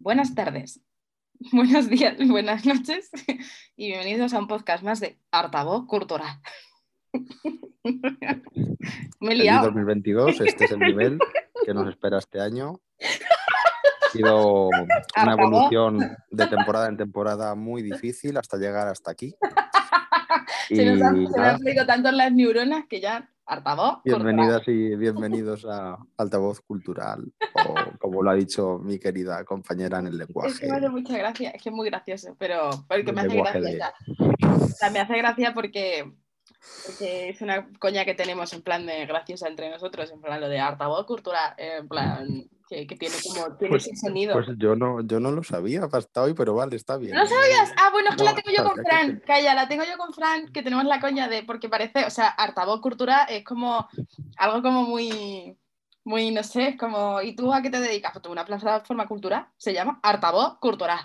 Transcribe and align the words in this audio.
Buenas 0.00 0.32
tardes, 0.32 0.80
buenos 1.52 1.88
días, 1.88 2.16
buenas 2.28 2.64
noches 2.64 3.10
y 3.76 3.88
bienvenidos 3.88 4.32
a 4.32 4.38
un 4.38 4.46
podcast 4.46 4.84
más 4.84 5.00
de 5.00 5.18
Artavoz 5.32 5.86
Cultural. 5.86 6.40
Me 7.82 7.90
he 9.20 9.28
Feliz 9.28 9.42
liado. 9.42 9.66
2022, 9.66 10.40
este 10.42 10.66
es 10.66 10.70
el 10.70 10.78
nivel 10.78 11.18
que 11.64 11.74
nos 11.74 11.88
espera 11.88 12.18
este 12.18 12.40
año. 12.40 12.80
Ha 13.00 14.10
sido 14.12 14.68
una 14.68 14.86
Artavoz. 15.16 15.40
evolución 15.40 16.16
de 16.30 16.46
temporada 16.46 16.88
en 16.88 16.96
temporada 16.96 17.56
muy 17.56 17.82
difícil 17.82 18.36
hasta 18.36 18.56
llegar 18.56 18.86
hasta 18.86 19.10
aquí. 19.10 19.34
Se 20.68 20.84
nos 20.84 21.02
han, 21.02 21.26
se 21.26 21.40
me 21.40 21.46
han 21.46 21.58
salido 21.58 21.86
tanto 21.86 22.12
las 22.12 22.32
neuronas 22.32 22.84
que 22.88 23.00
ya 23.00 23.28
Artavoz 23.48 24.02
Cultural. 24.02 24.24
bienvenidas 24.24 24.68
y 24.68 24.94
bienvenidos 24.96 25.64
a 25.64 25.96
Altavoz 26.18 26.60
Cultural, 26.60 27.32
o 27.54 27.74
como 27.98 28.22
lo 28.22 28.30
ha 28.30 28.34
dicho 28.34 28.78
mi 28.78 28.98
querida 28.98 29.42
compañera 29.44 30.00
en 30.00 30.08
el 30.08 30.20
Es 30.20 30.26
que 30.26 30.66
lenguaje. 30.66 30.66
me 30.68 30.76
hace 30.76 30.88
mucha 30.90 31.16
gracia, 31.16 31.50
es 31.50 31.62
que 31.62 31.70
es 31.70 31.74
muy 31.74 31.88
gracioso, 31.88 32.36
pero 32.38 32.68
porque 32.86 33.10
me 33.10 33.22
hace 33.22 33.30
lenguaje 33.30 33.60
gracia. 33.60 33.94
de-. 34.06 34.28
O 34.54 34.68
sea, 34.68 34.90
me 34.90 35.00
hace 35.00 35.16
gracia 35.16 35.54
porque, 35.54 36.12
porque 36.86 37.30
es 37.30 37.40
una 37.40 37.68
coña 37.80 38.04
que 38.04 38.14
tenemos 38.14 38.52
en 38.52 38.60
plan 38.62 38.84
de 38.84 39.06
graciosa 39.06 39.48
entre 39.48 39.70
nosotros, 39.70 40.10
en 40.12 40.20
plan 40.20 40.40
lo 40.42 40.48
de 40.50 40.60
Artavoz 40.60 41.06
Cultural, 41.06 41.54
en 41.56 41.88
plan 41.88 42.48
que, 42.68 42.86
que 42.86 42.96
tiene 42.96 43.14
como 43.22 43.56
tiene 43.56 43.70
Pues- 43.70 43.86
ese 43.86 43.96
sonido. 43.96 44.34
Pues 44.34 44.48
yo 44.58 44.76
no, 44.76 45.00
yo 45.02 45.20
no 45.20 45.30
lo 45.30 45.42
sabía 45.42 45.88
hasta 45.90 46.22
hoy, 46.22 46.34
pero 46.34 46.54
vale, 46.54 46.76
está 46.76 46.96
bien. 46.96 47.14
¿No 47.14 47.26
sabías? 47.26 47.72
Ah, 47.78 47.90
bueno, 47.92 48.10
es 48.10 48.16
que 48.16 48.24
No, 48.24 48.30
la 48.30 48.34
tengo 48.36 48.56
yo 48.56 48.64
con 48.64 48.74
que 48.76 48.82
Fran. 48.82 49.10
sí. 49.16 49.20
Calla, 49.26 49.54
la 49.54 49.68
tengo 49.68 49.84
yo 49.84 49.96
con 49.96 50.12
Fran, 50.12 50.48
que 50.52 50.62
tenemos 50.62 50.84
la 50.84 51.00
coña 51.00 51.28
de, 51.28 51.42
porque 51.42 51.68
parece, 51.68 52.04
o 52.04 52.10
sea, 52.10 52.28
Artavoz 52.28 52.80
Cultura 52.80 53.24
es 53.24 53.44
como 53.44 53.88
algo 54.36 54.62
como 54.62 54.82
muy, 54.84 55.56
muy, 56.08 56.30
no 56.30 56.42
sé, 56.42 56.68
es 56.68 56.76
como, 56.78 57.20
¿y 57.20 57.36
tú 57.36 57.52
a 57.52 57.60
qué 57.60 57.68
te 57.68 57.80
dedicas? 57.80 58.12
Pues 58.14 58.24
una 58.26 58.44
plataforma 58.46 59.06
cultural, 59.06 59.46
se 59.58 59.74
llama 59.74 60.00
Artavoz 60.02 60.58
Cultural. 60.58 60.98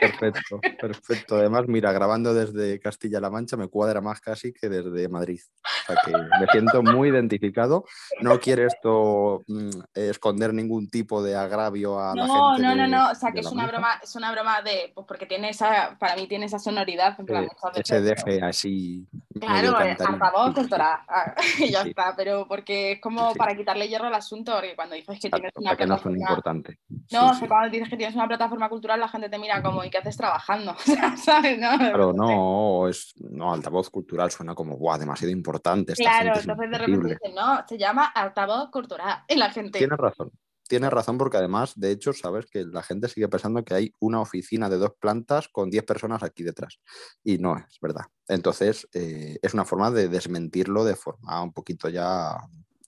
Perfecto, 0.00 0.60
perfecto. 0.80 1.36
Además, 1.36 1.64
mira, 1.68 1.92
grabando 1.92 2.32
desde 2.32 2.80
Castilla-La 2.80 3.28
Mancha 3.28 3.58
me 3.58 3.68
cuadra 3.68 4.00
más 4.00 4.20
casi 4.20 4.50
que 4.52 4.70
desde 4.70 5.08
Madrid. 5.10 5.40
O 5.62 5.86
sea 5.86 5.96
que 6.04 6.12
me 6.12 6.46
siento 6.50 6.82
muy 6.82 7.10
identificado. 7.10 7.84
No 8.22 8.38
quiere 8.40 8.64
esto 8.66 9.42
mm, 9.46 9.70
esconder 9.94 10.54
ningún 10.54 10.88
tipo 10.88 11.22
de 11.22 11.36
agravio 11.36 12.00
a 12.00 12.14
la 12.14 12.26
No, 12.26 12.54
gente. 12.56 12.62
no, 12.66 12.74
no, 12.76 12.82
de- 12.82 12.88
no, 12.88 13.10
o 13.10 13.14
sea, 13.14 13.32
que 13.32 13.40
es 13.40 13.46
una 13.46 13.66
broma, 13.66 14.00
es 14.02 14.14
una 14.16 14.32
broma 14.32 14.62
de, 14.62 14.90
pues 14.94 15.06
porque 15.06 15.26
tiene 15.26 15.50
esa, 15.50 15.96
para 15.98 16.16
mí 16.16 16.26
tiene 16.26 16.46
esa 16.46 16.58
sonoridad, 16.58 17.14
en 17.18 17.26
plan, 17.26 17.44
Eh, 17.44 17.48
ese 17.76 18.00
deje 18.00 18.42
así. 18.42 19.06
Claro, 19.40 19.80
eh, 19.80 19.96
sí, 19.98 20.54
cultural, 20.54 20.98
ah, 21.08 21.34
y 21.58 21.70
ya 21.70 21.82
Sí. 21.82 21.88
está, 21.90 22.14
pero 22.16 22.46
porque 22.46 22.92
es 22.92 23.00
como 23.00 23.32
Sí. 23.32 23.38
para 23.38 23.56
quitarle 23.56 23.88
hierro 23.88 24.06
al 24.06 24.14
asunto, 24.14 24.52
porque 24.54 24.74
cuando 24.76 24.94
dices 24.94 25.18
que 25.20 25.30
tienes 25.30 25.52
una 25.56 25.76
que 25.76 25.86
no 25.86 25.98
suene 25.98 26.18
plataforma 26.18 26.18
importante. 26.18 26.78
No, 26.88 26.96
Sí, 27.08 27.16
o 27.16 27.34
sea, 27.34 27.48
cuando 27.48 27.70
dices 27.70 27.88
que 27.88 27.96
tienes 27.96 28.14
una 28.14 28.28
plataforma 28.28 28.68
cultural, 28.68 29.00
la 29.00 29.08
gente 29.08 29.28
te 29.28 29.38
mira 29.38 29.62
como, 29.62 29.84
¿y 29.84 29.90
qué 29.90 29.98
haces 29.98 30.16
trabajando? 30.16 30.76
¿sabes? 31.24 31.58
No, 31.58 31.76
Claro, 31.78 32.12
no, 32.12 32.88
es, 32.88 33.12
no, 33.18 33.52
altavoz 33.52 33.90
cultural 33.90 34.30
suena 34.30 34.54
como, 34.54 34.76
guau, 34.76 34.98
demasiado 34.98 35.32
importante. 35.32 35.92
Esta 35.92 36.04
Claro, 36.04 36.34
gente 36.34 36.40
entonces 36.40 36.70
de 36.70 36.78
repente 36.78 36.92
imposible". 36.92 37.18
dicen, 37.20 37.34
no, 37.34 37.66
se 37.66 37.78
llama 37.78 38.04
altavoz 38.06 38.70
cultural. 38.70 39.24
Y 39.28 39.36
la 39.36 39.50
gente, 39.50 39.78
Tienes 39.78 39.98
razón. 39.98 40.30
Tienes 40.70 40.90
razón 40.92 41.18
porque 41.18 41.36
además, 41.36 41.72
de 41.74 41.90
hecho, 41.90 42.12
sabes 42.12 42.46
que 42.46 42.64
la 42.64 42.84
gente 42.84 43.08
sigue 43.08 43.26
pensando 43.26 43.64
que 43.64 43.74
hay 43.74 43.92
una 43.98 44.20
oficina 44.20 44.70
de 44.70 44.76
dos 44.76 44.92
plantas 45.00 45.48
con 45.48 45.68
10 45.68 45.82
personas 45.82 46.22
aquí 46.22 46.44
detrás. 46.44 46.78
Y 47.24 47.38
no 47.38 47.56
es 47.56 47.80
verdad. 47.82 48.04
Entonces, 48.28 48.86
eh, 48.92 49.36
es 49.42 49.52
una 49.52 49.64
forma 49.64 49.90
de 49.90 50.06
desmentirlo 50.06 50.84
de 50.84 50.94
forma 50.94 51.42
un 51.42 51.52
poquito 51.52 51.88
ya 51.88 52.36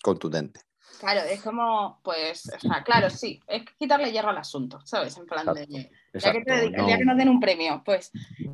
contundente. 0.01 0.61
Claro, 1.01 1.21
es 1.29 1.43
como, 1.43 2.01
pues, 2.03 2.51
o 2.55 2.59
sea, 2.61 2.83
claro, 2.85 3.11
sí, 3.11 3.41
es 3.47 3.63
quitarle 3.79 4.11
hierro 4.13 4.31
al 4.31 4.39
asunto, 4.39 4.81
¿sabes? 4.85 5.17
En 5.17 5.27
plan 5.27 5.47
de, 5.55 5.91
Exacto, 6.15 6.19
ya 6.19 6.33
que 6.33 6.45
te 6.45 6.85
día 6.85 6.99
que 6.99 7.05
no- 7.05 7.13
nos 7.13 7.19
den 7.19 7.29
un 7.31 7.41
premio, 7.41 7.83
pues, 7.85 8.11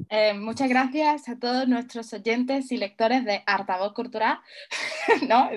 eh, 0.09 0.33
muchas 0.35 0.69
gracias 0.69 1.29
a 1.29 1.39
todos 1.39 1.67
nuestros 1.69 2.13
oyentes 2.13 2.71
y 2.73 2.77
lectores 2.77 3.25
de 3.25 3.43
Altavoz 3.47 3.93
Cultural, 3.95 4.39
¿no? 5.29 5.51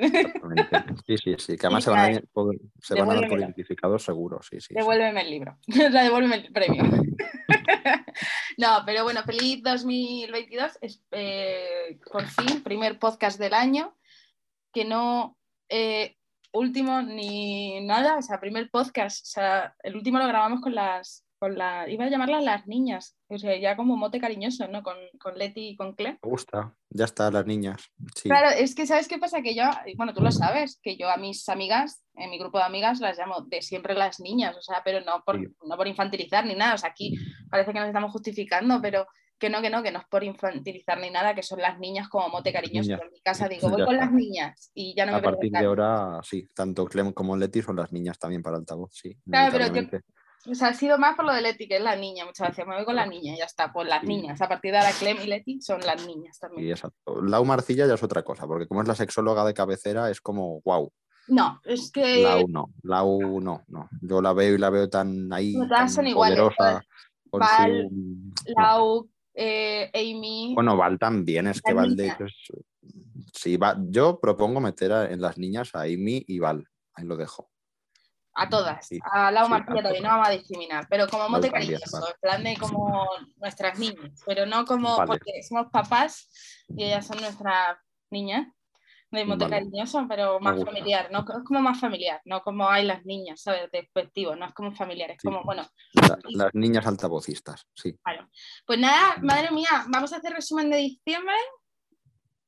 Sí, 1.06 1.18
sí, 1.18 1.36
sí. 1.38 1.58
Que 1.58 1.68
además 1.68 1.84
se 1.84 1.90
van 1.92 2.00
a, 2.00 2.12
ir 2.12 2.28
por- 2.34 2.56
se 2.82 2.96
van 2.96 3.04
a 3.04 3.06
dar 3.06 3.16
por 3.16 3.22
devuélvemelo. 3.22 3.42
identificados 3.46 4.04
seguro, 4.04 4.42
sí, 4.42 4.60
sí. 4.60 4.68
sí. 4.70 4.74
Devuélveme 4.74 5.22
el 5.22 5.30
libro. 5.30 5.58
O 5.68 5.92
sea, 5.92 6.04
devuélveme 6.04 6.36
el 6.38 6.52
premio. 6.52 6.84
no, 8.58 8.84
pero 8.86 9.04
bueno, 9.04 9.22
feliz 9.24 9.62
2022. 9.64 10.78
Es, 10.82 11.04
eh, 11.12 12.00
por 12.12 12.26
fin, 12.26 12.62
primer 12.64 13.00
podcast 13.00 13.40
del 13.40 13.54
año. 13.54 13.96
Que 14.74 14.86
no 14.86 15.38
eh, 15.70 16.18
último 16.54 17.02
ni 17.02 17.82
nada. 17.86 18.18
O 18.18 18.22
sea, 18.22 18.40
primer 18.40 18.70
podcast. 18.70 19.26
O 19.26 19.30
sea, 19.30 19.76
el 19.84 19.96
último 19.96 20.20
lo 20.20 20.28
grabamos 20.28 20.62
con 20.62 20.76
las. 20.76 21.26
Con 21.40 21.58
la, 21.58 21.90
iba 21.90 22.06
a 22.06 22.10
llamarlas 22.10 22.44
las 22.44 22.68
niñas. 22.68 23.18
O 23.28 23.36
sea, 23.40 23.58
ya 23.58 23.76
como 23.76 23.98
mote 23.98 24.20
cariñoso, 24.20 24.68
¿no? 24.68 24.84
Con, 24.84 24.96
con 25.20 25.36
Leti 25.40 25.70
y 25.70 25.76
con 25.76 25.96
Cle. 25.96 26.20
Me 26.22 26.30
gusta. 26.30 26.76
Ya 26.92 27.06
está, 27.06 27.32
las 27.32 27.48
niñas. 27.48 27.90
Sí. 28.16 28.30
Claro, 28.30 28.50
es 28.52 28.76
que 28.76 28.86
¿sabes 28.86 29.08
qué 29.08 29.18
pasa? 29.18 29.42
Que 29.42 29.56
yo, 29.56 29.64
bueno, 29.98 30.14
tú 30.14 30.22
lo 30.22 30.32
sabes, 30.32 30.80
que 30.84 30.98
yo 30.98 31.10
a 31.10 31.18
mis 31.18 31.50
amigas, 31.50 32.04
en 32.14 32.30
mi 32.30 32.38
grupo 32.38 32.60
de 32.60 32.66
amigas, 32.66 33.00
las 33.00 33.18
llamo 33.18 33.42
de 33.42 33.64
siempre 33.64 33.96
las 33.96 34.20
niñas, 34.20 34.56
o 34.56 34.62
sea, 34.62 34.84
pero 34.86 35.02
no 35.02 35.24
por, 35.26 35.40
Sí. 35.40 35.48
no 35.68 35.78
por 35.78 35.88
infantilizar 35.88 36.46
ni 36.46 36.54
nada, 36.54 36.76
o 36.76 36.78
sea, 36.78 36.92
aquí 36.92 37.16
parece 37.50 37.74
que 37.74 37.80
nos 37.80 37.88
estamos 37.88 38.12
justificando, 38.12 38.80
pero 38.80 39.08
que 39.42 39.50
no, 39.50 39.60
que 39.62 39.72
no, 39.72 39.82
que 39.82 39.92
no 39.92 39.98
es 40.00 40.06
por 40.06 40.24
infantilizar 40.24 41.00
ni 41.00 41.10
nada, 41.10 41.34
que 41.34 41.42
son 41.42 41.60
las 41.60 41.80
niñas 41.80 42.08
como 42.08 42.30
mote 42.30 42.54
cariñoso. 42.54 42.90
Niñas. 42.90 43.00
Yo 43.02 43.06
En 43.08 43.12
mi 43.12 43.22
casa 43.22 43.50
digo, 43.50 43.70
voy 43.70 43.80
Ya 43.80 43.86
con 43.86 43.96
está. 43.96 44.06
las 44.06 44.14
niñas 44.14 44.72
y 44.76 44.94
ya 44.96 45.06
no 45.08 45.14
me 45.14 45.18
A 45.18 45.22
partir 45.22 45.52
de 45.52 45.66
ahora, 45.66 46.20
sí, 46.24 46.48
tanto 46.56 46.86
Clem 46.86 47.12
como 47.12 47.36
Leti 47.36 47.62
son 47.64 47.76
las 47.76 47.92
niñas 47.92 48.20
también 48.20 48.44
para 48.44 48.58
altavoz, 48.58 48.92
sí. 48.94 49.18
Claro, 49.30 49.52
pero 49.52 49.66
inevitablemente. 49.66 50.06
O 50.50 50.56
sea, 50.56 50.70
ha 50.70 50.74
sido 50.74 50.98
más 51.00 51.16
por 51.16 51.26
lo 51.26 51.34
de 51.34 51.42
Leti, 51.42 51.68
que 51.68 51.78
es 51.78 51.84
la 51.84 51.96
niña, 51.96 52.24
muchas 52.26 52.50
veces 52.50 52.66
me 52.68 52.76
voy 52.76 52.86
con 52.86 52.96
la 52.96 53.06
niña 53.08 53.34
y 53.34 53.38
ya 53.40 53.46
está, 53.46 53.74
pues 53.74 53.88
las 53.88 54.02
Sí. 54.02 54.08
niñas. 54.08 54.40
A 54.42 54.48
partir 54.48 54.72
de 54.72 54.78
ahora 54.78 54.92
Clem 54.98 55.18
y 55.24 55.28
Leti 55.28 55.60
son 55.62 55.82
las 55.82 56.06
niñas 56.06 56.38
también. 56.40 56.64
Sí, 56.66 56.72
exacto. 56.72 57.22
Lau 57.22 57.44
Marcilla 57.44 57.88
ya 57.88 57.96
es 57.96 58.04
otra 58.04 58.24
cosa, 58.24 58.46
porque 58.48 58.68
como 58.68 58.82
es 58.84 58.88
la 58.88 58.96
sexóloga 58.96 59.44
de 59.44 59.54
cabecera, 59.56 60.10
es 60.12 60.22
como, 60.22 60.62
wow, 60.62 60.92
No, 61.28 61.60
es 61.64 61.92
que... 61.92 62.22
Lau 62.24 62.48
no, 62.48 62.70
Lau 62.84 63.40
no, 63.42 63.64
no. 63.68 63.90
Yo 64.02 64.22
la 64.22 64.34
veo 64.34 64.54
y 64.56 64.58
la 64.60 64.70
veo 64.70 64.88
tan 64.90 65.32
ahí, 65.34 65.54
Todas 65.54 65.70
tan 65.70 65.90
son 65.90 66.08
iguales, 66.08 66.38
poderosa. 66.40 66.84
con 67.30 67.40
Val, 67.40 67.88
su- 67.90 67.92
no. 68.58 68.64
Lau, 68.64 69.10
eh, 69.34 69.90
Amy... 69.94 70.54
Bueno, 70.56 70.76
Val 70.78 70.98
también, 71.00 71.48
es 71.48 71.62
que 71.62 71.72
La 71.72 71.82
Val 71.82 71.96
de 71.96 72.08
hecho. 72.08 72.26
Sí, 73.34 73.58
va... 73.58 73.78
yo 73.90 74.20
propongo 74.20 74.60
meter 74.60 74.92
a- 74.92 75.12
en 75.12 75.22
las 75.22 75.38
niñas 75.38 75.74
a 75.76 75.82
Amy 75.82 76.24
y 76.28 76.40
Val, 76.40 76.68
ahí 76.94 77.06
lo 77.06 77.16
dejo. 77.18 77.50
A 78.34 78.48
todas. 78.48 78.88
Sí, 78.88 78.98
A 79.04 79.30
Lau 79.32 79.46
sí, 79.46 79.52
Marcilla 79.52 79.80
a 79.80 79.84
todavía 79.84 80.02
no 80.02 80.08
vamos 80.08 80.28
a 80.28 80.32
discriminar, 80.32 80.88
pero 80.90 81.08
como 81.08 81.28
mote 81.30 81.50
también, 81.50 81.74
cariñoso, 81.80 82.00
vale. 82.00 82.12
en 82.14 82.20
plan 82.22 82.44
de 82.44 82.58
como 82.58 83.06
nuestras 83.38 83.78
niñas, 83.78 84.22
pero 84.26 84.46
no 84.46 84.66
como 84.66 84.96
Vale. 84.98 85.08
porque 85.08 85.44
somos 85.44 85.68
papás 85.72 86.30
y 86.70 86.86
ellas 86.86 87.06
son 87.06 87.20
nuestras 87.20 87.78
niñas 88.10 88.48
de 89.12 89.26
mote 89.26 89.44
Vale. 89.44 89.58
cariñoso, 89.58 90.06
pero 90.08 90.40
más 90.40 90.64
familiar, 90.64 91.10
no 91.12 91.20
es 91.20 91.44
como 91.46 91.60
más 91.60 91.80
familiar, 91.80 92.22
no 92.26 92.42
como 92.42 92.70
hay 92.70 92.86
las 92.86 93.06
niñas, 93.06 93.42
¿sabes? 93.42 93.70
Despectivo, 93.72 94.36
no 94.38 94.46
es 94.46 94.54
como 94.54 94.72
familiar, 94.74 95.12
es 95.12 95.18
Sí. 95.22 95.28
como, 95.28 95.44
bueno, 95.44 95.68
La- 95.94 96.18
las 96.30 96.54
niñas 96.56 96.86
altavocistas, 96.88 97.68
sí. 97.74 97.94
claro. 98.04 98.30
Pues 98.66 98.80
nada, 98.80 99.18
madre 99.22 99.52
mía, 99.52 99.86
vamos 99.90 100.14
a 100.14 100.18
hacer 100.18 100.32
resumen 100.34 100.70
de 100.70 100.78
diciembre, 100.78 101.36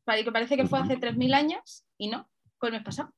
que 0.06 0.31
parece 0.31 0.56
que 0.56 0.66
fue 0.66 0.79
hace 0.79 0.97
3.000 0.97 1.34
años 1.34 1.85
y 1.97 2.07
no, 2.07 2.29
fue 2.57 2.69
el 2.69 2.75
mes 2.75 2.84
pasado. 2.84 3.12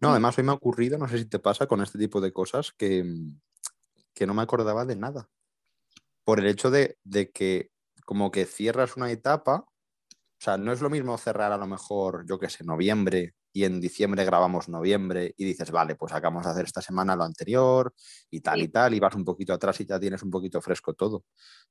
No, 0.00 0.10
además 0.10 0.36
hoy 0.38 0.44
me 0.44 0.50
ha 0.50 0.54
ocurrido, 0.54 0.98
no 0.98 1.06
sé 1.08 1.18
si 1.18 1.26
te 1.26 1.38
pasa 1.38 1.66
con 1.66 1.80
este 1.82 1.98
tipo 1.98 2.20
de 2.20 2.32
cosas, 2.32 2.72
que, 2.72 3.04
que 4.14 4.26
no 4.26 4.34
me 4.34 4.42
acordaba 4.42 4.84
de 4.84 4.96
nada. 4.96 5.28
Por 6.24 6.40
el 6.40 6.46
hecho 6.46 6.70
de, 6.70 6.98
de 7.04 7.30
que 7.30 7.70
como 8.04 8.30
que 8.30 8.46
cierras 8.46 8.96
una 8.96 9.10
etapa, 9.10 9.66
o 10.40 10.42
sea, 10.42 10.56
no 10.56 10.72
es 10.72 10.80
lo 10.80 10.88
mismo 10.88 11.18
cerrar 11.18 11.52
a 11.52 11.58
lo 11.58 11.66
mejor, 11.66 12.24
yo 12.26 12.38
qué 12.38 12.48
sé, 12.48 12.64
noviembre 12.64 13.34
y 13.52 13.64
en 13.64 13.78
diciembre 13.78 14.24
grabamos 14.24 14.70
noviembre 14.70 15.34
y 15.36 15.44
dices, 15.44 15.70
vale, 15.70 15.96
pues 15.96 16.14
acabamos 16.14 16.46
de 16.46 16.50
hacer 16.52 16.64
esta 16.64 16.80
semana 16.80 17.14
lo 17.14 17.24
anterior 17.24 17.92
y 18.30 18.40
tal 18.40 18.62
y 18.62 18.68
tal, 18.68 18.94
y 18.94 19.00
vas 19.00 19.14
un 19.14 19.24
poquito 19.26 19.52
atrás 19.52 19.78
y 19.82 19.84
ya 19.84 20.00
tienes 20.00 20.22
un 20.22 20.30
poquito 20.30 20.62
fresco 20.62 20.94
todo. 20.94 21.24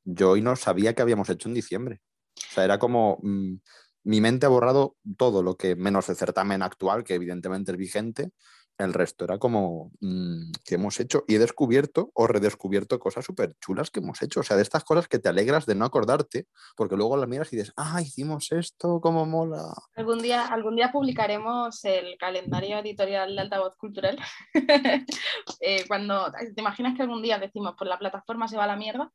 Yo 0.04 0.32
hoy 0.32 0.44
no 0.44 0.56
sabía 0.56 0.94
que 0.94 1.02
habíamos 1.02 1.28
hecho 1.32 1.48
en 1.50 1.56
diciembre. 1.56 2.02
O 2.38 2.54
sea, 2.54 2.64
era 2.64 2.78
como 2.78 3.18
mm, 3.24 3.56
mi 4.04 4.22
mente 4.22 4.46
ha 4.46 4.50
borrado 4.50 4.98
todo 5.18 5.42
lo 5.42 5.58
que, 5.58 5.76
menos 5.76 6.08
el 6.10 6.16
certamen 6.16 6.62
actual, 6.62 7.04
que 7.04 7.16
evidentemente 7.16 7.72
es 7.72 7.78
vigente, 7.78 8.34
el 8.80 8.94
resto 8.94 9.26
era 9.26 9.38
como 9.38 9.92
mm, 10.00 10.52
que 10.66 10.76
hemos 10.76 11.00
hecho 11.00 11.26
y 11.28 11.36
he 11.36 11.40
descubierto 11.40 12.12
o 12.14 12.28
redescubierto 12.28 12.98
cosas 12.98 13.26
súper 13.26 13.56
chulas 13.60 13.92
que 13.92 14.00
hemos 14.00 14.22
hecho. 14.22 14.40
O 14.40 14.44
sea, 14.44 14.56
de 14.56 14.64
estas 14.64 14.84
cosas 14.84 15.08
que 15.08 15.20
te 15.20 15.30
alegras 15.30 15.66
de 15.66 15.76
no 15.76 15.86
acordarte, 15.86 16.48
porque 16.76 16.96
luego 16.96 17.18
las 17.18 17.28
miras 17.28 17.52
y 17.52 17.58
dices, 17.58 17.74
ah, 17.76 18.02
hicimos 18.02 18.52
esto, 18.52 19.02
cómo 19.02 19.26
mola. 19.26 19.74
Algún 19.96 20.20
día, 20.20 20.46
algún 20.46 20.78
día 20.78 20.92
publicaremos 20.92 21.84
el 21.84 22.18
calendario 22.18 22.80
editorial 22.80 23.36
de 23.36 23.42
Altavoz 23.42 23.76
Cultural. 23.76 24.18
Eh, 25.62 25.86
cuando 25.88 26.31
te 26.31 26.62
imaginas 26.62 26.96
que 26.96 27.02
algún 27.02 27.22
día 27.22 27.38
decimos, 27.38 27.76
pues 27.78 27.90
la 27.90 28.00
plataforma 28.00 28.48
se 28.48 28.56
va 28.56 28.64
a 28.64 28.68
la 28.68 28.76
mierda, 28.76 29.12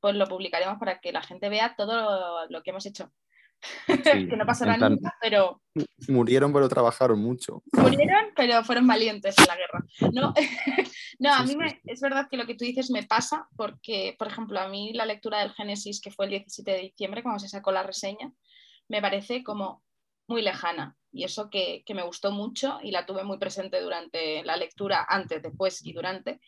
pues 0.00 0.14
lo 0.14 0.26
publicaremos 0.26 0.78
para 0.78 1.00
que 1.00 1.12
la 1.12 1.22
gente 1.22 1.48
vea 1.48 1.74
todo 1.76 1.94
lo, 1.94 2.46
lo 2.48 2.62
que 2.62 2.70
hemos 2.70 2.86
hecho. 2.86 3.10
que 4.04 4.36
no 4.36 4.46
pasará 4.46 4.76
nunca, 4.76 5.16
pero... 5.20 5.60
Murieron 6.08 6.52
pero 6.52 6.68
trabajaron 6.68 7.20
mucho. 7.20 7.62
Murieron 7.72 8.26
pero 8.36 8.62
fueron 8.64 8.86
valientes 8.86 9.36
en 9.38 9.46
la 9.46 9.56
guerra. 9.56 9.84
No, 10.12 10.34
no 11.18 11.34
a 11.34 11.42
mí 11.44 11.56
me, 11.56 11.80
es 11.84 12.00
verdad 12.00 12.28
que 12.30 12.36
lo 12.36 12.46
que 12.46 12.54
tú 12.54 12.64
dices 12.64 12.90
me 12.90 13.02
pasa 13.02 13.48
porque, 13.56 14.14
por 14.18 14.28
ejemplo, 14.28 14.60
a 14.60 14.68
mí 14.68 14.92
la 14.92 15.06
lectura 15.06 15.40
del 15.40 15.52
Génesis, 15.52 16.00
que 16.00 16.10
fue 16.10 16.26
el 16.26 16.30
17 16.30 16.70
de 16.70 16.78
diciembre, 16.78 17.22
cuando 17.22 17.40
se 17.40 17.48
sacó 17.48 17.72
la 17.72 17.82
reseña, 17.82 18.32
me 18.88 19.00
parece 19.00 19.42
como 19.42 19.82
muy 20.28 20.42
lejana. 20.42 20.96
Y 21.10 21.24
eso 21.24 21.48
que, 21.50 21.82
que 21.86 21.94
me 21.94 22.04
gustó 22.04 22.30
mucho 22.30 22.78
y 22.82 22.90
la 22.90 23.06
tuve 23.06 23.24
muy 23.24 23.38
presente 23.38 23.80
durante 23.80 24.44
la 24.44 24.56
lectura, 24.56 25.06
antes, 25.08 25.42
después 25.42 25.84
y 25.84 25.92
durante. 25.92 26.40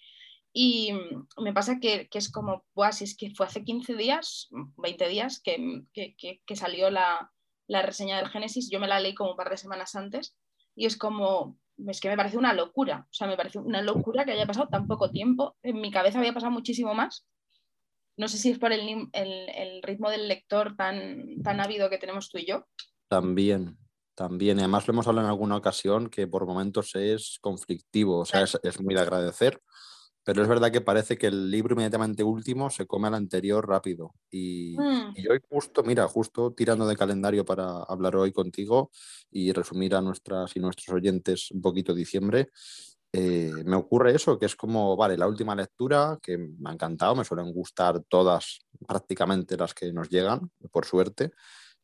Y 0.52 0.92
me 1.38 1.52
pasa 1.52 1.78
que, 1.80 2.08
que 2.08 2.18
es 2.18 2.30
como, 2.30 2.64
Buah, 2.74 2.92
si 2.92 3.04
es 3.04 3.16
que 3.16 3.30
fue 3.30 3.46
hace 3.46 3.62
15 3.62 3.94
días, 3.94 4.48
20 4.78 5.08
días 5.08 5.40
que, 5.40 5.84
que 5.92 6.56
salió 6.56 6.90
la, 6.90 7.30
la, 7.68 7.82
reseña 7.82 8.16
del 8.16 8.28
Génesis, 8.28 8.68
yo 8.68 8.80
me 8.80 8.88
la 8.88 8.98
leí 8.98 9.14
como 9.14 9.30
un 9.30 9.36
par 9.36 9.50
de 9.50 9.56
semanas 9.56 9.94
antes 9.94 10.36
y 10.74 10.86
es 10.86 10.96
como, 10.96 11.56
es 11.86 12.00
que 12.00 12.08
me 12.08 12.16
parece 12.16 12.36
una 12.36 12.52
locura, 12.52 13.06
o 13.08 13.12
sea, 13.12 13.28
me 13.28 13.36
parece 13.36 13.58
una 13.58 13.80
locura 13.80 14.24
que 14.24 14.32
haya 14.32 14.46
pasado 14.46 14.68
tan 14.68 14.88
poco 14.88 15.10
tiempo, 15.10 15.56
en 15.62 15.80
mi 15.80 15.92
cabeza 15.92 16.18
había 16.18 16.34
pasado 16.34 16.52
muchísimo 16.52 16.94
más. 16.94 17.26
No 18.16 18.28
sé 18.28 18.36
si 18.36 18.50
es 18.50 18.58
por 18.58 18.72
el, 18.72 19.08
el, 19.12 19.48
el 19.48 19.82
ritmo 19.82 20.10
del 20.10 20.28
lector 20.28 20.76
tan, 20.76 21.40
tan 21.42 21.60
ávido 21.60 21.88
que 21.88 21.96
tenemos 21.96 22.28
tú 22.28 22.38
y 22.38 22.44
yo. 22.44 22.66
También, 23.08 23.78
también. 24.14 24.58
Y 24.58 24.60
además 24.60 24.86
lo 24.86 24.92
hemos 24.92 25.06
hablado 25.06 25.28
en 25.28 25.30
alguna 25.30 25.56
ocasión 25.56 26.10
que 26.10 26.26
por 26.26 26.44
momentos 26.44 26.94
es 26.96 27.38
conflictivo, 27.40 28.18
o 28.18 28.24
sea, 28.26 28.42
es, 28.42 28.58
es 28.62 28.80
muy 28.80 28.94
de 28.94 29.00
agradecer 29.00 29.62
pero 30.30 30.44
es 30.44 30.48
verdad 30.48 30.70
que 30.70 30.80
parece 30.80 31.18
que 31.18 31.26
el 31.26 31.50
libro 31.50 31.72
inmediatamente 31.72 32.22
último 32.22 32.70
se 32.70 32.86
come 32.86 33.08
al 33.08 33.14
anterior 33.14 33.66
rápido. 33.68 34.14
Y, 34.30 34.76
Mm. 34.78 35.12
y 35.16 35.26
hoy 35.26 35.40
justo, 35.48 35.82
mira, 35.82 36.06
justo 36.06 36.52
tirando 36.52 36.86
de 36.86 36.94
calendario 36.96 37.44
para 37.44 37.82
hablar 37.82 38.14
hoy 38.14 38.30
contigo 38.30 38.92
y 39.28 39.50
resumir 39.50 39.92
a 39.96 40.00
nuestras 40.00 40.54
y 40.54 40.60
nuestros 40.60 40.94
oyentes 40.94 41.50
un 41.50 41.60
poquito 41.60 41.94
diciembre, 41.94 42.50
eh, 43.12 43.50
me 43.64 43.74
ocurre 43.74 44.14
eso, 44.14 44.38
que 44.38 44.46
es 44.46 44.54
como, 44.54 44.96
vale, 44.96 45.16
la 45.16 45.26
última 45.26 45.56
lectura, 45.56 46.16
que 46.22 46.38
me 46.38 46.70
ha 46.70 46.74
encantado, 46.74 47.16
me 47.16 47.24
suelen 47.24 47.52
gustar 47.52 48.00
todas 48.08 48.60
prácticamente 48.86 49.56
las 49.56 49.74
que 49.74 49.92
nos 49.92 50.10
llegan, 50.10 50.52
por 50.70 50.84
suerte, 50.84 51.32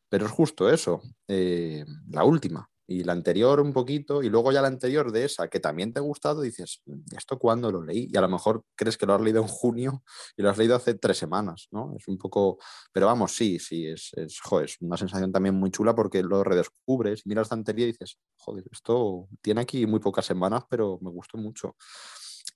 pero 0.08 0.26
es 0.26 0.30
justo 0.30 0.70
eso, 0.70 1.02
eh, 1.26 1.84
la 2.10 2.22
última 2.22 2.70
y 2.86 3.02
la 3.02 3.12
anterior 3.12 3.60
un 3.60 3.72
poquito, 3.72 4.22
y 4.22 4.28
luego 4.28 4.52
ya 4.52 4.62
la 4.62 4.68
anterior 4.68 5.10
de 5.10 5.24
esa 5.24 5.48
que 5.48 5.60
también 5.60 5.92
te 5.92 5.98
ha 5.98 6.02
gustado, 6.02 6.40
dices, 6.40 6.82
¿esto 7.16 7.38
cuándo 7.38 7.72
lo 7.72 7.82
leí? 7.82 8.08
Y 8.12 8.16
a 8.16 8.20
lo 8.20 8.28
mejor 8.28 8.62
crees 8.76 8.96
que 8.96 9.06
lo 9.06 9.14
has 9.14 9.20
leído 9.20 9.42
en 9.42 9.48
junio 9.48 10.02
y 10.36 10.42
lo 10.42 10.50
has 10.50 10.58
leído 10.58 10.76
hace 10.76 10.94
tres 10.94 11.18
semanas, 11.18 11.68
¿no? 11.70 11.94
Es 11.98 12.06
un 12.08 12.18
poco, 12.18 12.58
pero 12.92 13.06
vamos, 13.06 13.32
sí, 13.32 13.58
sí, 13.58 13.86
es, 13.86 14.12
es, 14.14 14.40
joder, 14.40 14.66
es 14.66 14.76
una 14.80 14.96
sensación 14.96 15.32
también 15.32 15.54
muy 15.54 15.70
chula 15.70 15.94
porque 15.94 16.22
lo 16.22 16.44
redescubres, 16.44 17.26
miras 17.26 17.50
la 17.50 17.56
anterior 17.56 17.88
y 17.88 17.92
dices, 17.92 18.18
joder, 18.36 18.64
esto 18.70 19.28
tiene 19.42 19.62
aquí 19.62 19.86
muy 19.86 20.00
pocas 20.00 20.26
semanas, 20.26 20.64
pero 20.68 20.98
me 21.02 21.10
gustó 21.10 21.38
mucho. 21.38 21.76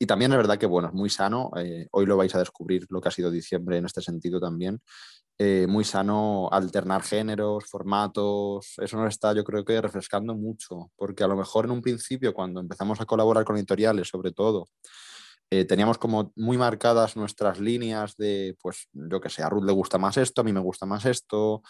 Y 0.02 0.06
también 0.06 0.32
es 0.32 0.38
verdad 0.38 0.56
que, 0.56 0.64
bueno, 0.64 0.88
es 0.88 0.94
muy 0.94 1.11
sano. 1.11 1.50
Eh, 1.58 1.87
hoy 1.93 2.06
lo 2.06 2.17
vais 2.17 2.35
a 2.35 2.38
descubrir 2.38 2.87
lo 2.88 3.02
que 3.02 3.08
ha 3.08 3.12
sido 3.12 3.31
diciembre 3.31 3.76
en 3.76 3.85
este 3.85 4.00
sentido 4.00 4.41
también. 4.41 4.81
Eh, 5.38 5.67
muy 5.69 5.85
sano 5.85 6.49
alternar 6.50 7.02
géneros, 7.02 7.67
formatos. 7.67 8.73
Eso 8.79 8.97
nos 8.97 9.11
está, 9.11 9.35
yo 9.35 9.44
creo 9.44 9.62
que, 9.62 9.79
refrescando 9.79 10.35
mucho. 10.35 10.91
Porque 10.97 11.23
a 11.23 11.29
lo 11.29 11.37
mejor 11.37 11.67
en 11.67 11.73
un 11.73 11.82
principio, 11.82 12.32
cuando 12.32 12.61
empezamos 12.61 12.99
a 13.02 13.05
colaborar 13.05 13.44
con 13.44 13.58
editoriales, 13.58 14.08
sobre 14.08 14.32
todo, 14.32 14.69
eh, 15.50 15.67
teníamos 15.67 15.99
como 15.99 16.32
muy 16.35 16.56
marcadas 16.56 17.14
nuestras 17.14 17.61
líneas 17.61 18.17
de, 18.17 18.56
pues, 18.62 18.88
yo 18.93 19.20
que 19.20 19.29
sé, 19.29 19.43
a 19.43 19.50
Ruth 19.50 19.64
le 19.64 19.73
gusta 19.73 19.99
más 19.99 20.17
esto, 20.17 20.41
a 20.41 20.44
mí 20.44 20.53
me 20.55 20.61
gusta 20.61 20.87
más 20.87 21.05
esto. 21.05 21.61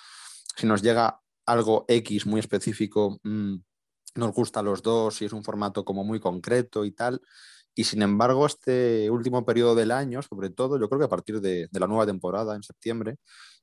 Si 0.55 0.69
nos 0.69 0.83
llega 0.83 1.21
algo 1.47 1.85
X 1.89 2.27
muy 2.27 2.39
específico, 2.39 3.19
mmm, 3.25 3.57
nos 4.15 4.33
gusta 4.33 4.61
a 4.61 4.63
los 4.63 4.83
dos 4.83 5.21
y 5.21 5.25
es 5.25 5.33
un 5.33 5.43
formato 5.43 5.85
como 5.85 6.05
muy 6.05 6.21
concreto 6.21 6.85
y 6.85 6.93
tal. 6.93 7.21
Y 7.81 7.85
sin 7.85 8.03
embargo, 8.03 8.45
este 8.45 9.09
último 9.09 9.43
periodo 9.47 9.75
del 9.75 9.91
año, 9.91 10.21
sobre 10.21 10.51
todo, 10.51 10.79
yo 10.79 10.87
creo 10.91 10.99
que 10.99 11.07
a 11.07 11.09
partir 11.09 11.41
de, 11.41 11.67
la 11.73 11.87
nueva 11.87 12.05
temporada, 12.05 12.55
en 12.55 12.63
septiembre, 12.63 13.17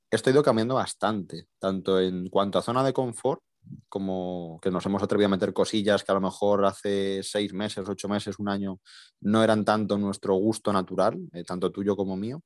esto 0.09 0.31
ha 0.31 0.33
ido 0.33 0.41
cambiando 0.41 0.73
bastante, 0.73 1.45
tanto 1.59 1.99
en 1.99 2.27
cuanto 2.27 2.57
a 2.57 2.63
zona 2.63 2.83
de 2.83 2.93
confort, 2.93 3.43
como 3.87 4.59
que 4.59 4.71
nos 4.71 4.83
hemos 4.87 5.03
atrevido 5.03 5.27
a 5.27 5.29
meter 5.29 5.53
cosillas 5.53 6.03
que 6.03 6.11
a 6.11 6.15
lo 6.15 6.21
mejor 6.21 6.65
hace 6.65 7.21
seis 7.21 7.53
meses, 7.53 7.87
ocho 7.87 8.09
meses, 8.09 8.39
un 8.39 8.49
año, 8.49 8.79
no 9.21 9.43
eran 9.43 9.63
tanto 9.63 9.99
nuestro 9.99 10.33
gusto 10.33 10.73
natural, 10.73 11.19
eh, 11.33 11.43
tanto 11.43 11.71
tuyo 11.71 11.95
como 11.95 12.17
mío. 12.17 12.41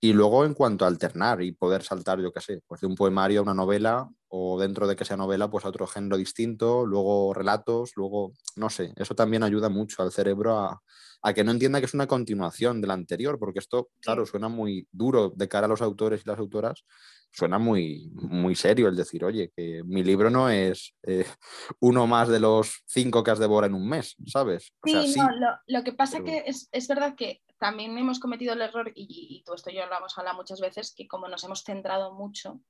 Y 0.00 0.14
luego 0.14 0.46
en 0.46 0.54
cuanto 0.54 0.86
a 0.86 0.88
alternar 0.88 1.42
y 1.42 1.52
poder 1.52 1.82
saltar, 1.82 2.22
yo 2.22 2.32
qué 2.32 2.40
sé, 2.40 2.62
pues 2.66 2.80
de 2.80 2.86
un 2.86 2.94
poemario 2.94 3.40
a 3.40 3.42
una 3.42 3.54
novela 3.54 4.08
o 4.34 4.58
dentro 4.58 4.86
de 4.86 4.96
que 4.96 5.04
sea 5.04 5.18
novela, 5.18 5.50
pues 5.50 5.66
a 5.66 5.68
otro 5.68 5.86
género 5.86 6.16
distinto, 6.16 6.86
luego 6.86 7.34
relatos, 7.34 7.92
luego, 7.96 8.32
no 8.56 8.70
sé, 8.70 8.94
eso 8.96 9.14
también 9.14 9.42
ayuda 9.42 9.68
mucho 9.68 10.02
al 10.02 10.10
cerebro 10.10 10.58
a, 10.58 10.82
a 11.20 11.34
que 11.34 11.44
no 11.44 11.52
entienda 11.52 11.80
que 11.80 11.84
es 11.84 11.92
una 11.92 12.06
continuación 12.06 12.80
de 12.80 12.86
la 12.86 12.94
anterior, 12.94 13.38
porque 13.38 13.58
esto, 13.58 13.90
claro, 14.00 14.24
suena 14.24 14.48
muy 14.48 14.88
duro 14.90 15.34
de 15.36 15.48
cara 15.48 15.66
a 15.66 15.68
los 15.68 15.82
autores 15.82 16.22
y 16.24 16.28
las 16.30 16.38
autoras, 16.38 16.86
suena 17.30 17.58
muy, 17.58 18.10
muy 18.14 18.54
serio 18.54 18.88
el 18.88 18.96
decir, 18.96 19.22
oye, 19.22 19.52
que 19.54 19.82
mi 19.84 20.02
libro 20.02 20.30
no 20.30 20.48
es 20.48 20.94
eh, 21.02 21.26
uno 21.80 22.06
más 22.06 22.28
de 22.28 22.40
los 22.40 22.84
cinco 22.86 23.22
que 23.22 23.32
has 23.32 23.38
devorado 23.38 23.76
en 23.76 23.82
un 23.82 23.86
mes, 23.86 24.16
¿sabes? 24.26 24.72
O 24.80 24.88
sí, 24.88 24.92
sea, 24.92 25.02
sí, 25.02 25.20
no, 25.20 25.28
lo, 25.36 25.48
lo, 25.66 25.84
que 25.84 25.92
pasa 25.92 26.20
pero... 26.20 26.24
que 26.24 26.44
es, 26.46 26.70
es, 26.72 26.88
verdad 26.88 27.16
que 27.16 27.42
también 27.58 27.98
hemos 27.98 28.18
cometido 28.18 28.54
el 28.54 28.62
error, 28.62 28.90
y, 28.94 29.06
y 29.08 29.42
todo 29.44 29.56
esto 29.56 29.70
yo 29.70 29.84
lo 29.84 29.94
hemos 29.94 30.16
hablado 30.16 30.38
muchas 30.38 30.60
veces, 30.60 30.94
que 30.96 31.06
como 31.06 31.28
nos 31.28 31.44
hemos 31.44 31.64
centrado 31.64 32.14
mucho, 32.14 32.62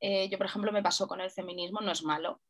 eh, 0.00 0.28
yo 0.28 0.38
por 0.38 0.46
ejemplo 0.46 0.72
me 0.72 0.82
pasó 0.82 1.06
con 1.06 1.20
el 1.20 1.30
feminismo, 1.30 1.80
no 1.80 1.92
es 1.92 2.02
malo, 2.02 2.40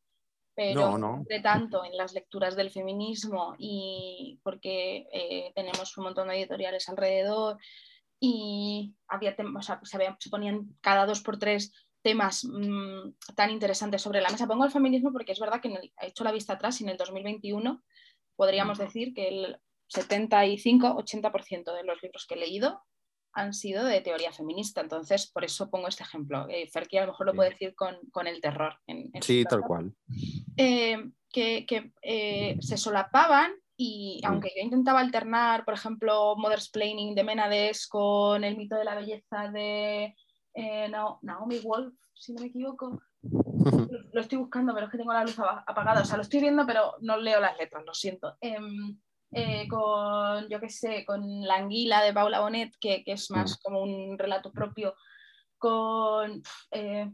pero 0.54 0.90
No, 0.90 0.98
no. 0.98 1.16
entre 1.18 1.40
tanto 1.40 1.84
en 1.84 1.96
las 1.96 2.12
lecturas 2.14 2.56
del 2.56 2.70
feminismo 2.70 3.54
y 3.58 4.40
porque 4.42 5.06
eh, 5.12 5.52
tenemos 5.54 5.96
un 5.96 6.04
montón 6.04 6.28
de 6.28 6.38
editoriales 6.38 6.88
alrededor 6.88 7.58
y 8.20 8.94
había 9.06 9.36
o 9.56 9.62
sea, 9.62 9.80
se, 9.84 9.96
había, 9.96 10.16
se, 10.18 10.30
ponían 10.30 10.76
cada 10.80 11.06
dos 11.06 11.20
por 11.20 11.38
tres 11.38 11.72
temas 12.02 12.44
mmm, 12.44 13.12
tan 13.36 13.50
interesantes 13.50 14.02
sobre 14.02 14.20
la 14.20 14.30
mesa. 14.30 14.46
Pongo 14.46 14.64
el 14.64 14.72
feminismo 14.72 15.12
porque 15.12 15.32
es 15.32 15.38
verdad 15.38 15.60
que 15.60 15.68
el, 15.68 15.92
he 16.00 16.08
hecho 16.08 16.24
la 16.24 16.32
vista 16.32 16.54
atrás 16.54 16.80
y 16.80 16.84
en 16.84 16.90
el 16.90 16.96
2021 16.96 17.82
podríamos 18.34 18.78
decir 18.78 19.14
que 19.14 19.28
el 19.28 19.60
75-80% 19.94 21.74
de 21.74 21.84
los 21.84 22.02
libros 22.02 22.26
que 22.26 22.34
he 22.34 22.38
leído 22.38 22.82
han 23.32 23.52
sido 23.52 23.84
de 23.84 24.00
teoría 24.00 24.32
feminista. 24.32 24.80
Entonces, 24.80 25.30
por 25.30 25.44
eso 25.44 25.70
pongo 25.70 25.88
este 25.88 26.02
ejemplo. 26.02 26.46
Eh, 26.48 26.68
Ferki 26.68 26.98
a 26.98 27.02
lo 27.02 27.08
mejor 27.08 27.26
lo 27.26 27.34
puede 27.34 27.50
decir 27.50 27.74
con, 27.74 27.96
con 28.10 28.26
el 28.26 28.40
terror. 28.40 28.74
En, 28.86 29.10
en 29.12 29.22
sí, 29.22 29.44
tal 29.44 29.62
cual. 29.62 29.92
Eh, 30.56 31.10
que, 31.30 31.66
que 31.66 31.92
eh, 32.02 32.56
se 32.60 32.76
solapaban 32.76 33.52
y 33.80 34.20
aunque 34.24 34.50
yo 34.56 34.62
intentaba 34.62 34.98
alternar, 34.98 35.64
por 35.64 35.74
ejemplo, 35.74 36.34
Mother's 36.36 36.68
Planning 36.68 37.14
de 37.14 37.22
Menades 37.22 37.86
con 37.86 38.42
el 38.42 38.56
mito 38.56 38.74
de 38.74 38.84
la 38.84 38.96
belleza 38.96 39.52
de 39.52 40.16
eh, 40.54 40.88
Naomi 40.88 41.60
Wolf, 41.60 41.94
si 42.12 42.32
no 42.32 42.40
me 42.40 42.48
equivoco. 42.48 43.00
Lo 44.12 44.20
estoy 44.20 44.38
buscando, 44.38 44.74
pero 44.74 44.86
es 44.86 44.92
que 44.92 44.98
tengo 44.98 45.12
la 45.12 45.22
luz 45.22 45.38
apagada. 45.38 46.00
O 46.02 46.04
sea, 46.04 46.16
lo 46.16 46.22
estoy 46.22 46.40
viendo, 46.40 46.66
pero 46.66 46.94
no 47.00 47.18
leo 47.18 47.40
las 47.40 47.56
letras, 47.56 47.84
lo 47.84 47.94
siento. 47.94 48.36
Em, 49.30 49.62
eh, 49.62 49.68
con, 49.68 50.48
yo 50.48 50.60
qué 50.60 50.68
sé, 50.68 51.04
con 51.04 51.42
La 51.42 51.56
Anguila 51.56 52.02
de 52.02 52.12
Paula 52.12 52.40
Bonet, 52.40 52.72
que, 52.80 53.04
que 53.04 53.12
es 53.12 53.30
más 53.30 53.58
como 53.58 53.82
un 53.82 54.18
relato 54.18 54.52
propio, 54.52 54.94
con 55.58 56.42
eh, 56.70 57.10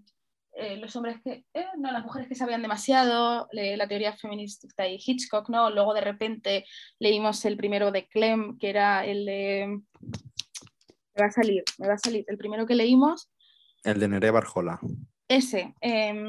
eh, 0.56 0.76
los 0.76 0.94
hombres 0.94 1.16
que, 1.24 1.44
no, 1.78 1.90
las 1.90 2.04
mujeres 2.04 2.28
que 2.28 2.34
sabían 2.34 2.62
demasiado, 2.62 3.48
la 3.52 3.88
teoría 3.88 4.16
feminista 4.16 4.86
y 4.86 5.00
Hitchcock, 5.04 5.48
¿no? 5.48 5.70
Luego 5.70 5.94
de 5.94 6.02
repente 6.02 6.64
leímos 7.00 7.44
el 7.44 7.56
primero 7.56 7.90
de 7.90 8.06
Clem, 8.06 8.58
que 8.58 8.70
era 8.70 9.04
el 9.04 9.24
de... 9.26 9.80
Me 11.16 11.22
va 11.22 11.26
a 11.26 11.32
salir, 11.32 11.62
me 11.78 11.88
va 11.88 11.94
a 11.94 11.98
salir. 11.98 12.24
El 12.26 12.36
primero 12.36 12.66
que 12.66 12.74
leímos. 12.74 13.30
El 13.84 14.00
de 14.00 14.08
Nerea 14.08 14.32
Barjola. 14.32 14.80
Ese, 15.28 15.74
eh, 15.80 16.26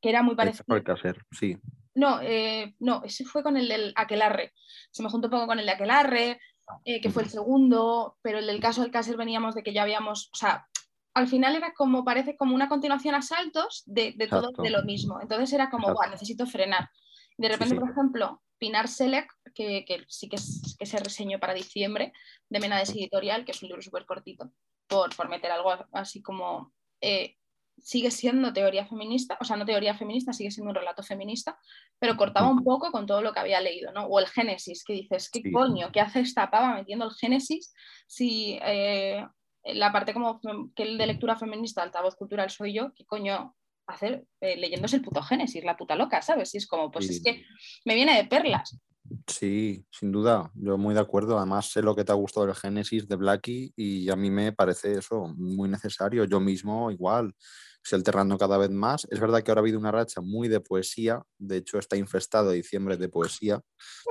que 0.00 0.08
era 0.08 0.22
muy 0.22 0.34
parecido. 0.34 0.64
Hacer, 0.92 1.24
sí. 1.32 1.58
No, 1.94 2.20
eh, 2.22 2.74
no, 2.78 3.02
ese 3.04 3.24
fue 3.24 3.42
con 3.42 3.56
el 3.56 3.68
del 3.68 3.92
Aquelarre. 3.96 4.52
Se 4.90 5.02
me 5.02 5.10
juntó 5.10 5.28
un 5.28 5.32
poco 5.32 5.46
con 5.46 5.58
el 5.58 5.66
de 5.66 5.72
Aquelarre, 5.72 6.40
eh, 6.84 7.00
que 7.00 7.10
fue 7.10 7.22
el 7.22 7.30
segundo, 7.30 8.16
pero 8.22 8.38
el 8.38 8.46
del 8.46 8.60
caso 8.60 8.82
del 8.82 8.90
Cácer 8.90 9.16
veníamos 9.16 9.54
de 9.54 9.62
que 9.62 9.72
ya 9.72 9.82
habíamos, 9.82 10.30
o 10.32 10.36
sea, 10.36 10.66
al 11.14 11.26
final 11.26 11.56
era 11.56 11.72
como, 11.74 12.04
parece 12.04 12.36
como 12.36 12.54
una 12.54 12.68
continuación 12.68 13.14
a 13.14 13.22
saltos 13.22 13.82
de, 13.86 14.14
de 14.16 14.28
todo 14.28 14.50
de 14.62 14.70
lo 14.70 14.82
mismo. 14.84 15.20
Entonces 15.20 15.52
era 15.52 15.70
como, 15.70 15.88
wow, 15.88 16.10
necesito 16.10 16.46
frenar. 16.46 16.90
De 17.36 17.48
repente, 17.48 17.74
sí, 17.74 17.74
sí. 17.74 17.80
por 17.80 17.90
ejemplo, 17.90 18.42
Pinar 18.58 18.88
Selec, 18.88 19.30
que, 19.54 19.84
que 19.84 20.04
sí 20.08 20.28
que, 20.28 20.36
es, 20.36 20.76
que, 20.78 20.86
se 20.86 20.98
reseñó 20.98 21.38
para 21.38 21.54
diciembre, 21.54 22.12
de 22.48 22.60
Menades 22.60 22.90
Editorial, 22.90 23.44
que 23.44 23.52
es 23.52 23.62
un 23.62 23.68
libro 23.68 23.82
súper 23.82 24.06
cortito, 24.06 24.50
por, 24.86 25.14
por 25.16 25.28
meter 25.28 25.50
algo 25.50 25.72
así 25.92 26.22
como 26.22 26.72
eh, 27.00 27.36
sigue 27.82 28.10
siendo 28.10 28.52
teoría 28.52 28.86
feminista, 28.86 29.36
o 29.40 29.44
sea, 29.44 29.56
no 29.56 29.64
teoría 29.64 29.94
feminista, 29.94 30.32
sigue 30.32 30.50
siendo 30.50 30.70
un 30.70 30.76
relato 30.76 31.02
feminista, 31.02 31.58
pero 31.98 32.16
cortaba 32.16 32.48
un 32.48 32.64
poco 32.64 32.90
con 32.90 33.06
todo 33.06 33.22
lo 33.22 33.32
que 33.32 33.40
había 33.40 33.60
leído, 33.60 33.92
¿no? 33.92 34.06
O 34.06 34.18
el 34.18 34.26
Génesis, 34.26 34.84
que 34.84 34.92
dices, 34.92 35.30
¿qué 35.30 35.40
sí. 35.42 35.52
coño? 35.52 35.90
¿Qué 35.92 36.00
hace 36.00 36.20
esta 36.20 36.50
pava 36.50 36.74
metiendo 36.74 37.04
el 37.04 37.12
Génesis 37.12 37.72
si 38.06 38.58
eh, 38.62 39.26
la 39.64 39.92
parte 39.92 40.12
como 40.14 40.40
que 40.74 40.82
el 40.82 40.98
de 40.98 41.06
lectura 41.06 41.36
feminista, 41.36 41.82
altavoz 41.82 42.16
cultural 42.16 42.50
soy 42.50 42.74
yo, 42.74 42.92
¿qué 42.94 43.04
coño 43.04 43.54
hacer, 43.86 44.26
eh, 44.40 44.56
leyéndose 44.56 44.96
el 44.96 45.02
puto 45.02 45.22
Génesis, 45.22 45.64
la 45.64 45.76
puta 45.76 45.96
loca, 45.96 46.20
¿sabes? 46.22 46.54
Y 46.54 46.58
es 46.58 46.66
como, 46.66 46.90
pues 46.90 47.08
es 47.08 47.22
que 47.22 47.44
me 47.84 47.94
viene 47.94 48.14
de 48.14 48.28
perlas. 48.28 48.78
Sí, 49.26 49.86
sin 49.90 50.12
duda, 50.12 50.50
yo 50.54 50.76
muy 50.76 50.94
de 50.94 51.00
acuerdo. 51.00 51.38
Además, 51.38 51.70
sé 51.70 51.82
lo 51.82 51.94
que 51.94 52.04
te 52.04 52.12
ha 52.12 52.14
gustado 52.14 52.46
del 52.46 52.54
Génesis 52.54 53.08
de 53.08 53.16
Blackie 53.16 53.72
y 53.76 54.10
a 54.10 54.16
mí 54.16 54.30
me 54.30 54.52
parece 54.52 54.92
eso 54.92 55.28
muy 55.36 55.68
necesario. 55.68 56.24
Yo 56.24 56.40
mismo 56.40 56.90
igual 56.90 57.34
estoy 57.82 57.98
alternando 57.98 58.36
cada 58.36 58.58
vez 58.58 58.70
más. 58.70 59.06
Es 59.10 59.20
verdad 59.20 59.42
que 59.42 59.50
ahora 59.50 59.60
ha 59.60 59.62
habido 59.62 59.78
una 59.78 59.92
racha 59.92 60.20
muy 60.20 60.48
de 60.48 60.60
poesía, 60.60 61.22
de 61.38 61.58
hecho 61.58 61.78
está 61.78 61.96
infestado 61.96 62.50
diciembre 62.50 62.96
de 62.96 63.08
poesía, 63.08 63.60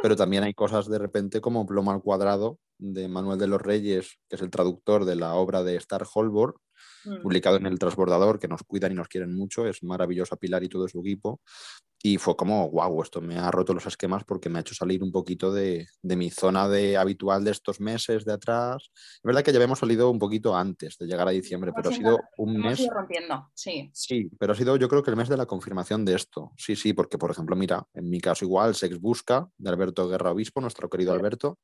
pero 0.02 0.16
también 0.18 0.44
hay 0.44 0.54
cosas 0.54 0.88
de 0.90 0.98
repente 0.98 1.42
como 1.42 1.66
Plomo 1.66 1.92
al 1.92 2.02
cuadrado 2.02 2.60
de 2.80 3.08
Manuel 3.08 3.40
de 3.40 3.48
los 3.48 3.62
Reyes, 3.62 4.20
que 4.30 4.36
es 4.36 4.42
el 4.42 4.50
traductor 4.50 5.06
de 5.06 5.16
la 5.16 5.36
obra 5.36 5.64
de 5.64 5.76
Star 5.76 6.06
Holborn, 6.12 6.54
mm. 7.08 7.22
publicado 7.22 7.58
en 7.58 7.66
El 7.66 7.80
Transbordador, 7.80 8.40
que 8.40 8.48
nos 8.48 8.64
cuidan 8.64 8.92
y 8.92 8.96
nos 8.96 9.08
quieren 9.08 9.34
mucho, 9.36 9.68
es 9.68 9.84
maravilloso 9.84 10.38
Pilar 10.38 10.64
y 10.64 10.70
todo 10.70 10.88
su 10.88 11.00
equipo. 11.00 11.42
Y 12.04 12.18
fue 12.18 12.36
como, 12.36 12.70
wow, 12.70 13.02
esto 13.02 13.22
me 13.22 13.38
ha 13.38 13.50
roto 13.50 13.74
los 13.74 13.86
esquemas 13.88 14.24
porque 14.24 14.50
me 14.50 14.60
ha 14.60 14.62
hecho 14.62 14.76
salir 14.76 15.02
un 15.04 15.12
poquito 15.12 15.52
de, 15.52 15.88
mi 16.04 16.30
zona 16.30 16.70
de 16.70 16.96
habitual 16.96 17.44
de 17.44 17.52
estos 17.52 17.82
meses 17.82 18.24
de 18.24 18.34
atrás. 18.34 18.92
Es 18.94 19.22
verdad 19.24 19.44
que 19.44 19.52
ya 19.52 19.58
habíamos 19.58 19.80
salido 19.80 20.12
un 20.12 20.20
poquito 20.20 20.56
antes 20.56 20.98
de 21.00 21.08
llegar 21.08 21.28
a 21.28 21.32
diciembre, 21.32 21.72
pero 21.76 21.90
ha 21.90 21.94
sido 21.94 22.20
un 22.38 22.58
mes. 22.60 22.80
Ido 22.80 22.94
rompiendo, 22.94 23.50
sí. 23.56 23.90
Sí, 23.94 24.30
pero 24.40 24.54
ha 24.54 24.56
sido 24.56 24.78
yo 24.78 24.88
creo 24.88 25.02
que 25.02 25.10
el 25.10 25.18
mes 25.18 25.28
de 25.28 25.38
la 25.38 25.48
confirmación 25.48 26.06
de 26.06 26.16
esto. 26.16 26.52
Sí, 26.56 26.76
sí, 26.76 26.94
porque 26.94 27.18
por 27.18 27.32
ejemplo, 27.32 27.56
mira, 27.56 27.84
en 27.96 28.10
mi 28.10 28.22
caso 28.22 28.46
igual, 28.46 28.76
Sex 28.76 29.00
Busca, 29.00 29.48
de 29.58 29.70
Alberto 29.70 30.08
Guerra 30.08 30.32
Obispo, 30.32 30.62
nuestro 30.62 30.90
querido 30.90 31.14
Alberto, 31.14 31.58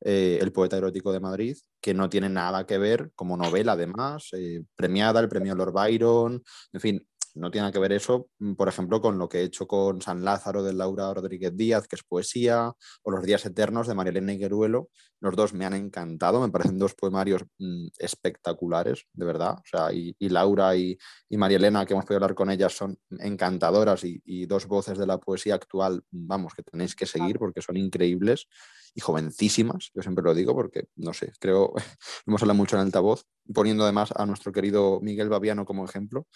eh, 0.00 0.38
el 0.40 0.52
poeta 0.52 0.76
erótico 0.76 1.12
de 1.12 1.20
Madrid, 1.20 1.56
que 1.80 1.94
no 1.94 2.08
tiene 2.08 2.28
nada 2.28 2.66
que 2.66 2.78
ver 2.78 3.12
como 3.14 3.36
novela 3.36 3.72
además, 3.72 4.28
eh, 4.32 4.62
premiada, 4.84 5.20
el 5.20 5.28
premio 5.28 5.54
Lord 5.54 5.72
Byron, 5.72 6.42
en 6.72 6.80
fin, 6.80 7.06
no 7.34 7.50
tiene 7.50 7.72
que 7.72 7.78
ver 7.78 7.92
eso, 7.92 8.28
mm, 8.38 8.52
por 8.54 8.68
ejemplo, 8.68 9.00
con 9.00 9.18
lo 9.18 9.28
que 9.28 9.40
he 9.40 9.42
hecho 9.44 9.66
con 9.66 10.00
San 10.00 10.24
Lázaro 10.24 10.62
de 10.62 10.72
Laura 10.72 11.12
Rodríguez 11.12 11.56
Díaz, 11.56 11.88
que 11.88 11.96
es 11.96 12.04
poesía, 12.04 12.72
o 13.02 13.10
Los 13.10 13.24
Días 13.24 13.44
Eternos 13.44 13.88
de 13.88 13.94
María 13.94 14.10
Elena 14.10 14.34
Higueruelo. 14.34 14.90
Los 15.20 15.34
dos 15.34 15.54
me 15.54 15.64
han 15.64 15.74
encantado, 15.74 16.40
me 16.40 16.50
parecen 16.50 16.78
dos 16.78 16.94
poemarios 16.94 17.42
mm, 17.58 17.88
espectaculares, 17.98 19.06
de 19.12 19.24
verdad. 19.24 19.54
O 19.54 19.64
sea, 19.64 19.92
y, 19.92 20.14
Laura 20.28 20.76
y, 20.76 20.96
María 21.30 21.56
Elena, 21.56 21.84
que 21.86 21.94
hemos 21.94 22.04
podido 22.04 22.18
hablar 22.18 22.34
con 22.36 22.50
ellas, 22.50 22.72
son 22.76 22.96
encantadoras 23.18 24.04
y, 24.04 24.22
y 24.24 24.46
dos 24.46 24.66
voces 24.66 24.98
de 24.98 25.06
la 25.06 25.18
poesía 25.18 25.56
actual, 25.56 26.04
vamos, 26.10 26.54
que 26.54 26.62
tenéis 26.62 26.94
que 26.94 27.06
seguir 27.06 27.38
porque 27.38 27.62
son 27.62 27.76
increíbles 27.76 28.46
y 28.94 29.00
jovencísimas, 29.00 29.90
yo 29.94 30.02
siempre 30.02 30.24
lo 30.24 30.34
digo 30.34 30.54
porque, 30.54 30.88
no 30.96 31.12
sé, 31.12 31.32
creo, 31.40 31.72
hemos 32.26 32.42
hablado 32.42 32.56
mucho 32.56 32.76
en 32.76 32.82
altavoz, 32.82 33.26
poniendo 33.52 33.84
además 33.84 34.12
a 34.14 34.26
nuestro 34.26 34.52
querido 34.52 35.00
Miguel 35.00 35.28
Baviano 35.28 35.64
como 35.64 35.84
ejemplo 35.84 36.26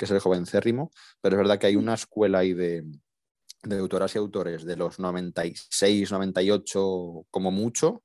que 0.00 0.06
es 0.06 0.10
el 0.12 0.20
jovencérrimo, 0.20 0.90
pero 1.20 1.36
es 1.36 1.38
verdad 1.42 1.58
que 1.58 1.66
hay 1.66 1.76
una 1.76 1.92
escuela 1.92 2.38
ahí 2.38 2.54
de, 2.54 2.84
de 3.62 3.78
autoras 3.78 4.14
y 4.14 4.18
autores 4.18 4.64
de 4.64 4.74
los 4.74 4.98
96, 4.98 6.10
98 6.10 7.26
como 7.30 7.50
mucho, 7.50 8.02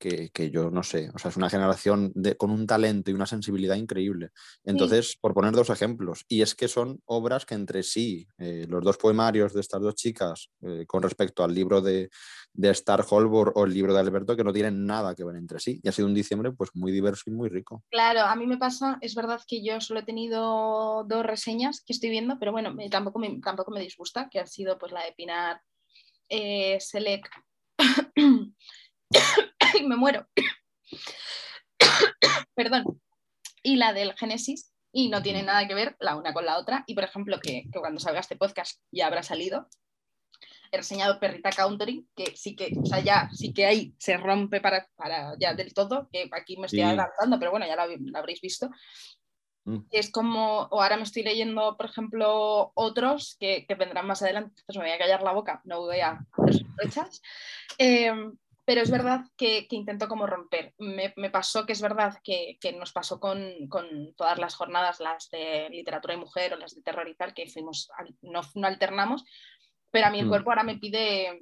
que, 0.00 0.50
yo 0.50 0.70
no 0.70 0.82
sé, 0.82 1.10
o 1.14 1.18
sea, 1.18 1.30
es 1.30 1.36
una 1.36 1.50
generación 1.50 2.10
de, 2.14 2.36
con 2.36 2.50
un 2.50 2.66
talento 2.66 3.10
y 3.10 3.14
una 3.14 3.26
sensibilidad 3.26 3.76
increíble. 3.76 4.30
Entonces, 4.64 5.16
por 5.20 5.34
poner 5.34 5.52
dos 5.52 5.68
ejemplos, 5.68 6.24
y 6.26 6.40
es 6.40 6.54
que 6.54 6.68
son 6.68 7.02
obras 7.04 7.44
que 7.44 7.54
entre 7.54 7.82
sí, 7.82 8.26
eh, 8.38 8.66
los 8.68 8.82
dos 8.82 8.96
poemarios 8.96 9.52
de 9.52 9.60
estas 9.60 9.82
dos 9.82 9.94
chicas, 9.94 10.50
eh, 10.62 10.86
con 10.86 11.02
respecto 11.02 11.44
al 11.44 11.54
libro 11.54 11.82
de, 11.82 12.08
de 12.54 12.70
Star 12.70 13.04
Holborn 13.08 13.52
o 13.54 13.66
el 13.66 13.74
libro 13.74 13.92
de 13.92 14.00
Alberto, 14.00 14.36
que 14.36 14.44
no 14.44 14.52
tienen 14.52 14.86
nada 14.86 15.14
que 15.14 15.24
ver 15.24 15.36
entre 15.36 15.60
sí. 15.60 15.80
Y 15.82 15.88
ha 15.88 15.92
sido 15.92 16.08
un 16.08 16.14
diciembre 16.14 16.52
pues 16.52 16.70
muy 16.74 16.92
diverso 16.92 17.24
y 17.26 17.32
muy 17.32 17.50
rico. 17.50 17.84
Claro, 17.90 18.20
a 18.20 18.34
mí 18.36 18.46
me 18.46 18.56
pasa, 18.56 18.96
es 19.02 19.14
verdad 19.14 19.40
que 19.46 19.62
yo 19.62 19.80
solo 19.80 20.00
he 20.00 20.04
tenido 20.04 21.04
dos 21.04 21.26
reseñas 21.26 21.82
que 21.84 21.92
estoy 21.92 22.08
viendo, 22.08 22.38
pero 22.38 22.52
bueno, 22.52 22.74
tampoco, 22.90 23.18
me, 23.18 23.38
tampoco 23.40 23.70
me 23.70 23.80
disgusta, 23.80 24.28
que 24.30 24.40
ha 24.40 24.46
sido 24.46 24.78
pues 24.78 24.92
la 24.92 25.04
de 25.04 25.12
Pinar 25.12 25.60
eh, 26.30 26.78
Me 29.88 29.96
muero. 29.96 30.26
Perdón. 32.54 33.00
Y 33.62 33.76
la 33.76 33.92
del 33.92 34.14
Génesis, 34.14 34.72
y 34.92 35.08
no 35.08 35.22
tiene 35.22 35.42
nada 35.42 35.66
que 35.66 35.74
ver 35.74 35.96
la 36.00 36.16
una 36.16 36.32
con 36.32 36.44
la 36.44 36.58
otra. 36.58 36.84
Y 36.86 36.94
por 36.94 37.04
ejemplo, 37.04 37.38
que, 37.40 37.64
cuando 37.72 38.00
salga 38.00 38.20
este 38.20 38.36
podcast 38.36 38.80
ya 38.90 39.06
habrá 39.06 39.22
salido. 39.22 39.68
He 40.72 40.76
reseñado 40.76 41.18
Perrita 41.18 41.50
Country, 41.50 42.06
que 42.14 42.36
sí 42.36 42.54
que, 42.54 42.72
o 42.80 42.86
sea, 42.86 43.00
ya 43.00 43.28
sí 43.32 43.52
que 43.52 43.66
ahí 43.66 43.94
se 43.98 44.16
rompe 44.16 44.60
para, 44.60 44.88
para 44.94 45.34
ya 45.38 45.52
del 45.52 45.74
todo, 45.74 46.08
que 46.12 46.28
aquí 46.32 46.56
me 46.56 46.66
estoy 46.66 46.82
adaptando, 46.82 47.40
pero 47.40 47.50
bueno, 47.50 47.66
ya 47.66 47.74
lo, 47.74 47.82
habréis 48.16 48.40
visto. 48.40 48.70
Mm. 49.64 49.80
Es 49.90 50.12
como, 50.12 50.68
o 50.70 50.80
ahora 50.80 50.96
me 50.96 51.02
estoy 51.02 51.24
leyendo, 51.24 51.76
por 51.76 51.86
ejemplo, 51.86 52.70
otros 52.74 53.36
que, 53.40 53.66
que 53.66 53.74
vendrán 53.74 54.06
más 54.06 54.22
adelante, 54.22 54.60
entonces 54.60 54.80
me 54.80 54.88
voy 54.88 54.94
a 54.94 54.98
callar 54.98 55.22
la 55.22 55.32
boca, 55.32 55.60
no 55.64 55.80
voy 55.80 56.00
a 56.00 56.24
hacer 56.38 56.54
sospechas. 56.54 57.20
Eh, 57.76 58.12
pero 58.64 58.82
es 58.82 58.90
verdad 58.90 59.24
que, 59.36 59.66
que 59.68 59.76
intento 59.76 60.08
como 60.08 60.26
romper. 60.26 60.74
Me, 60.78 61.10
pasó 61.30 61.66
que 61.66 61.72
es 61.72 61.80
verdad 61.80 62.18
que, 62.22 62.58
nos 62.78 62.92
pasó 62.92 63.18
con, 63.18 64.14
todas 64.16 64.38
las 64.38 64.54
jornadas, 64.54 65.00
las 65.00 65.30
de 65.30 65.68
literatura 65.70 66.14
y 66.14 66.18
mujer 66.18 66.54
o 66.54 66.56
las 66.56 66.74
de 66.74 66.82
terror 66.82 67.08
y 67.08 67.16
tal, 67.16 67.34
que 67.34 67.48
fuimos, 67.48 67.88
no, 68.22 68.42
alternamos, 68.62 69.24
pero 69.90 70.06
a 70.06 70.10
mí 70.10 70.20
el 70.20 70.26
mm. 70.26 70.28
cuerpo 70.28 70.50
ahora 70.50 70.62
me 70.62 70.78
pide, 70.78 71.40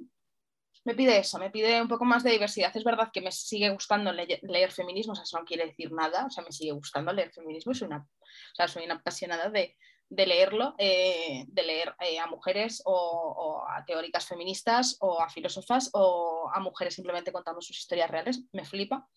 me 0.85 0.95
pide 0.95 1.19
eso, 1.19 1.37
me 1.39 1.51
pide 1.51 1.81
un 1.81 1.87
poco 1.87 2.05
más 2.05 2.23
de 2.23 2.31
diversidad. 2.31 2.75
Es 2.75 2.83
verdad 2.83 3.09
que 3.13 3.21
me 3.21 3.31
sigue 3.31 3.69
gustando 3.69 4.11
leer, 4.11 4.71
feminismo, 4.71 5.13
o 5.13 5.15
sea, 5.15 5.23
eso 5.23 5.39
no 5.39 5.45
quiere 5.45 5.67
decir 5.67 5.91
nada, 5.91 6.25
o 6.25 6.29
sea, 6.29 6.43
me 6.43 6.51
sigue 6.51 6.71
gustando 6.71 7.13
leer 7.13 7.31
feminismo, 7.31 7.73
soy 7.73 7.87
una, 7.87 7.97
o 7.97 8.55
sea, 8.55 8.67
soy 8.67 8.85
una 8.85 8.95
apasionada 8.95 9.49
de, 9.49 9.77
de 10.09 10.25
leerlo, 10.25 10.75
eh, 10.77 11.45
de 11.47 11.63
leer 11.63 11.95
eh, 11.99 12.19
a 12.19 12.25
mujeres 12.25 12.81
o, 12.85 13.63
a 13.67 13.85
teóricas 13.85 14.25
feministas 14.25 14.97
o 14.99 15.21
a 15.21 15.29
filósofas 15.29 15.91
o 15.93 16.49
a 16.53 16.59
mujeres 16.59 16.95
simplemente 16.95 17.31
contando 17.31 17.61
sus 17.61 17.77
historias 17.77 18.09
reales, 18.09 18.43
me 18.51 18.65
flipa. 18.65 19.07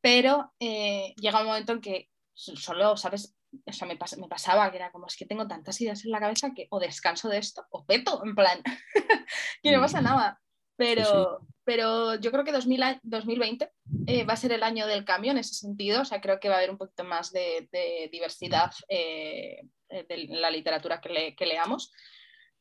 Pero 0.00 0.52
eh, 0.60 1.14
llega 1.16 1.40
un 1.40 1.46
momento 1.46 1.72
en 1.72 1.80
que 1.80 2.08
solo, 2.34 2.96
¿sabes? 2.96 3.36
Eso 3.66 3.84
me, 3.84 3.98
me, 4.18 4.28
pasaba, 4.28 4.70
que 4.70 4.76
era 4.76 4.90
como 4.90 5.06
es 5.06 5.16
que 5.16 5.26
tengo 5.26 5.46
tantas 5.46 5.80
ideas 5.80 6.04
en 6.04 6.10
la 6.10 6.20
cabeza 6.20 6.52
que 6.54 6.68
o 6.70 6.80
descanso 6.80 7.28
de 7.28 7.38
esto 7.38 7.66
o 7.70 7.84
peto, 7.84 8.22
en 8.24 8.34
plan, 8.34 8.62
que 9.62 9.72
no 9.72 9.80
pasa 9.80 10.00
mm. 10.00 10.04
nada. 10.04 10.40
Pero, 10.76 11.40
pero 11.64 12.16
yo 12.16 12.30
creo 12.30 12.44
que 12.44 12.52
2020 12.52 13.70
va 14.28 14.32
a 14.32 14.36
ser 14.36 14.52
el 14.52 14.62
año 14.62 14.86
del 14.86 15.04
cambio 15.04 15.32
en 15.32 15.38
ese 15.38 15.54
sentido, 15.54 16.02
o 16.02 16.04
sea, 16.04 16.20
creo 16.20 16.40
que 16.40 16.48
va 16.48 16.56
a 16.56 16.58
haber 16.58 16.70
un 16.70 16.78
poquito 16.78 17.04
más 17.04 17.32
de, 17.32 17.68
diversidad 18.10 18.72
eh, 18.88 19.62
de 19.88 20.26
la 20.28 20.50
literatura 20.50 21.00
que, 21.00 21.46
leamos. 21.46 21.92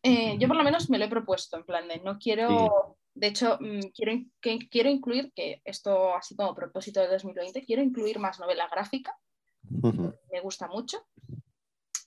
Eh, 0.04 0.36
yo 0.40 0.48
por 0.48 0.58
lo 0.58 0.64
menos 0.64 0.90
me 0.90 0.98
lo 0.98 1.06
he 1.06 1.10
propuesto, 1.10 1.58
en 1.58 1.66
plan 1.66 1.88
de 1.88 2.00
no 2.00 2.18
quiero, 2.18 2.98
de 3.14 3.28
hecho, 3.28 3.58
mm, 3.60 3.92
quiero, 3.94 4.24
que, 4.40 4.60
quiero 4.70 4.90
incluir, 4.90 5.32
que 5.36 5.62
esto 5.64 6.16
así 6.16 6.36
como 6.36 6.56
propósito 6.56 7.00
de 7.00 7.08
2020, 7.08 7.64
quiero 7.66 7.82
incluir 7.82 8.20
más 8.20 8.40
novela 8.40 8.68
gráfica, 8.68 9.16
me 9.64 10.42
gusta 10.42 10.68
mucho. 10.68 11.06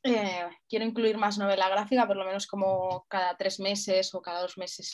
Eh, 0.03 0.49
quiero 0.69 0.85
incluir 0.85 1.17
más 1.17 1.39
novela 1.39 1.69
gráfica, 1.69 2.07
por 2.07 2.17
lo 2.17 2.27
menos 2.27 2.47
como 2.47 3.07
cada 3.09 3.37
tres 3.39 3.59
meses 3.59 4.15
o 4.15 4.21
cada 4.21 4.43
dos 4.43 4.59
meses 4.59 4.93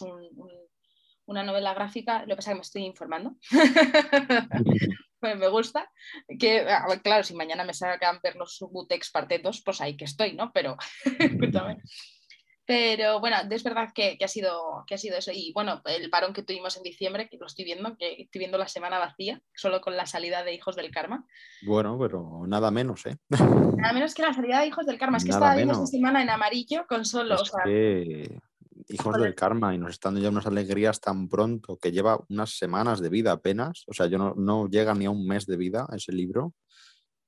una 1.31 1.45
novela 1.45 1.73
gráfica. 1.75 2.23
Lo 2.23 2.29
que 2.29 2.37
pasa 2.37 2.51
es 2.51 2.55
que 2.55 2.59
me 2.59 2.63
estoy 2.63 2.83
informando. 2.83 3.37
me 5.23 5.49
gusta. 5.49 5.91
Que, 6.39 6.67
claro, 7.03 7.23
si 7.23 7.35
mañana 7.35 7.65
me 7.65 7.73
sacan 7.73 8.19
ver 8.23 8.37
los 8.37 8.59
Butex 8.61 9.11
parte 9.11 9.39
2, 9.39 9.63
pues 9.65 9.81
ahí 9.81 9.97
que 9.97 10.07
estoy, 10.07 10.35
¿no? 10.35 10.51
Pero, 10.53 10.77
Pero 12.67 13.19
bueno, 13.19 13.37
es 13.51 13.65
verdad 13.65 13.89
que, 13.93 14.17
ha 14.23 14.29
sido, 14.29 14.85
que 14.87 14.95
ha 14.95 14.99
sido 14.99 15.19
eso. 15.19 15.33
Y 15.35 15.53
bueno, 15.53 15.83
el 15.87 16.09
parón 16.09 16.33
que 16.33 16.45
tuvimos 16.45 16.77
en 16.77 16.85
diciembre, 16.85 17.29
que 17.29 17.37
lo 17.37 17.47
estoy 17.47 17.65
viendo, 17.65 17.97
que 17.97 18.23
estoy 18.23 18.39
viendo 18.39 18.59
la 18.59 18.69
semana 18.69 19.01
vacía, 19.01 19.41
solo 19.55 19.81
con 19.81 19.97
la 19.97 20.07
salida 20.07 20.45
de 20.45 20.55
Hijos 20.55 20.77
del 20.77 20.93
Karma. 20.93 21.27
Bueno, 21.63 21.99
pero 21.99 22.45
nada 22.47 22.71
menos, 22.71 23.07
¿eh? 23.07 23.17
Nada 23.29 23.93
menos 23.93 24.15
que 24.15 24.23
la 24.23 24.35
salida 24.35 24.61
de 24.61 24.69
Hijos 24.69 24.87
del 24.87 24.99
Karma. 24.99 25.17
Es 25.17 25.25
que 25.25 25.31
estaba 25.31 25.57
viendo 25.57 25.75
esta 25.75 25.87
semana 25.87 26.23
en 26.23 26.31
amarillo 26.31 26.87
con 26.89 27.05
solo 27.05 27.37
hijos 28.90 29.20
del 29.20 29.35
karma 29.35 29.75
y 29.75 29.78
nos 29.78 29.92
están 29.92 30.14
dando 30.14 30.25
ya 30.25 30.30
unas 30.30 30.47
alegrías 30.47 31.00
tan 31.00 31.28
pronto 31.28 31.76
que 31.78 31.92
lleva 31.92 32.20
unas 32.28 32.56
semanas 32.59 33.00
de 33.00 33.09
vida 33.09 33.32
apenas. 33.32 33.85
O 33.87 33.94
sea, 33.94 34.06
yo 34.06 34.18
no, 34.18 34.35
no 34.37 34.68
llega 34.68 34.94
ni 34.94 35.06
a 35.06 35.11
un 35.11 35.26
mes 35.26 35.47
de 35.47 35.56
vida 35.56 35.87
ese 35.92 36.12
libro 36.12 36.54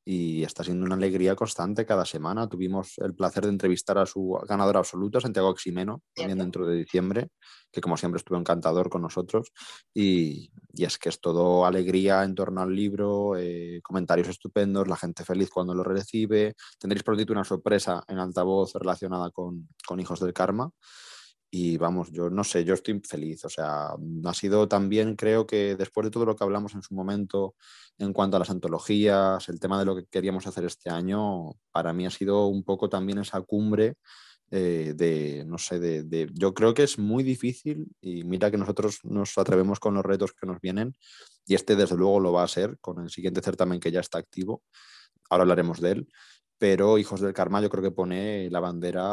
y 0.05 0.43
está 0.43 0.65
siendo 0.65 0.85
una 0.85 0.97
alegría 0.97 1.37
constante 1.37 1.87
cada 1.87 2.05
semana. 2.05 2.49
Tuvimos 2.49 2.99
el 2.99 3.15
placer 3.15 3.45
de 3.45 3.51
entrevistar 3.51 3.99
a 3.99 4.07
su 4.07 4.39
ganador 4.49 4.77
absoluto, 4.77 5.21
Santiago 5.21 5.55
Ximeno, 5.55 6.03
también 6.15 6.39
dentro 6.39 6.67
de 6.67 6.77
diciembre, 6.77 7.29
que 7.71 7.81
como 7.81 7.97
siempre 7.97 8.19
estuvo 8.19 8.37
encantador 8.39 8.91
con 8.91 9.03
nosotros. 9.03 9.53
Y, 9.95 10.51
y 10.73 10.85
es 10.85 10.99
que 10.99 11.09
es 11.09 11.21
todo 11.21 11.65
alegría 11.67 12.25
en 12.25 12.35
torno 12.35 12.63
al 12.63 12.75
libro, 12.75 13.37
eh, 13.37 13.81
comentarios 13.83 14.29
estupendos, 14.29 14.89
la 14.89 14.97
gente 14.97 15.25
feliz 15.25 15.51
cuando 15.51 15.75
lo 15.75 15.85
recibe. 15.85 16.55
Tendréis 16.79 17.05
por 17.05 17.17
una 17.31 17.45
sorpresa 17.45 18.03
en 18.09 18.19
altavoz 18.19 18.75
relacionada 18.75 19.31
con, 19.31 19.69
con 19.87 20.01
Hijos 20.01 20.19
del 20.19 20.33
Karma. 20.33 20.71
Y 21.55 21.77
vamos, 21.77 22.11
yo 22.11 22.31
no 22.31 22.45
sé, 22.45 22.65
yo 22.65 22.73
estoy 22.73 22.99
feliz. 23.07 23.45
O 23.45 23.51
sea, 23.51 23.91
ha 24.25 24.35
sido 24.35 24.69
también, 24.69 25.17
creo 25.17 25.47
que 25.47 25.77
después 25.77 26.07
de 26.07 26.11
todo 26.11 26.25
lo 26.25 26.35
que 26.35 26.45
hablamos 26.45 26.75
en 26.75 26.81
su 26.83 26.95
momento 26.95 27.57
en 27.99 28.15
cuanto 28.15 28.37
a 28.37 28.41
las 28.41 28.49
antologías, 28.49 29.47
el 29.51 29.61
tema 29.61 29.79
de 29.79 29.85
lo 29.85 29.95
que 29.95 30.07
queríamos 30.07 30.47
hacer 30.47 30.65
este 30.65 30.89
año, 30.89 31.51
para 31.71 31.93
mí 31.93 32.07
ha 32.07 32.11
sido 32.11 32.47
un 32.47 32.65
poco 32.65 32.89
también 32.89 33.19
esa 33.19 33.43
cumbre 33.43 33.97
eh, 34.51 34.95
de, 34.97 35.45
no 35.47 35.59
sé, 35.59 35.79
de, 35.79 36.31
yo 36.33 36.55
creo 36.55 36.73
que 36.73 36.85
es 36.85 36.99
muy 36.99 37.23
difícil 37.23 37.87
y 38.01 38.25
mira 38.25 38.51
que 38.51 38.57
nosotros 38.57 39.01
nos 39.05 39.37
atrevemos 39.37 39.79
con 39.79 39.93
los 39.93 40.05
retos 40.05 40.33
que 40.33 40.47
nos 40.47 40.59
vienen 40.59 40.95
y 41.47 41.55
este 41.55 41.77
desde 41.77 41.97
luego 41.97 42.19
lo 42.19 42.33
va 42.33 42.45
a 42.45 42.49
ser 42.49 42.79
con 42.81 43.03
el 43.03 43.11
siguiente 43.11 43.43
certamen 43.43 43.79
que 43.79 43.93
ya 43.93 44.01
está 44.01 44.17
activo. 44.17 44.63
Ahora 45.29 45.43
hablaremos 45.43 45.83
de 45.83 45.91
él 45.93 46.09
pero 46.63 46.97
Hijos 46.97 47.21
del 47.21 47.33
Karma 47.33 47.61
yo 47.61 47.69
creo 47.69 47.83
que 47.83 47.91
pone 47.91 48.49
la 48.49 48.61
bandera 48.61 49.05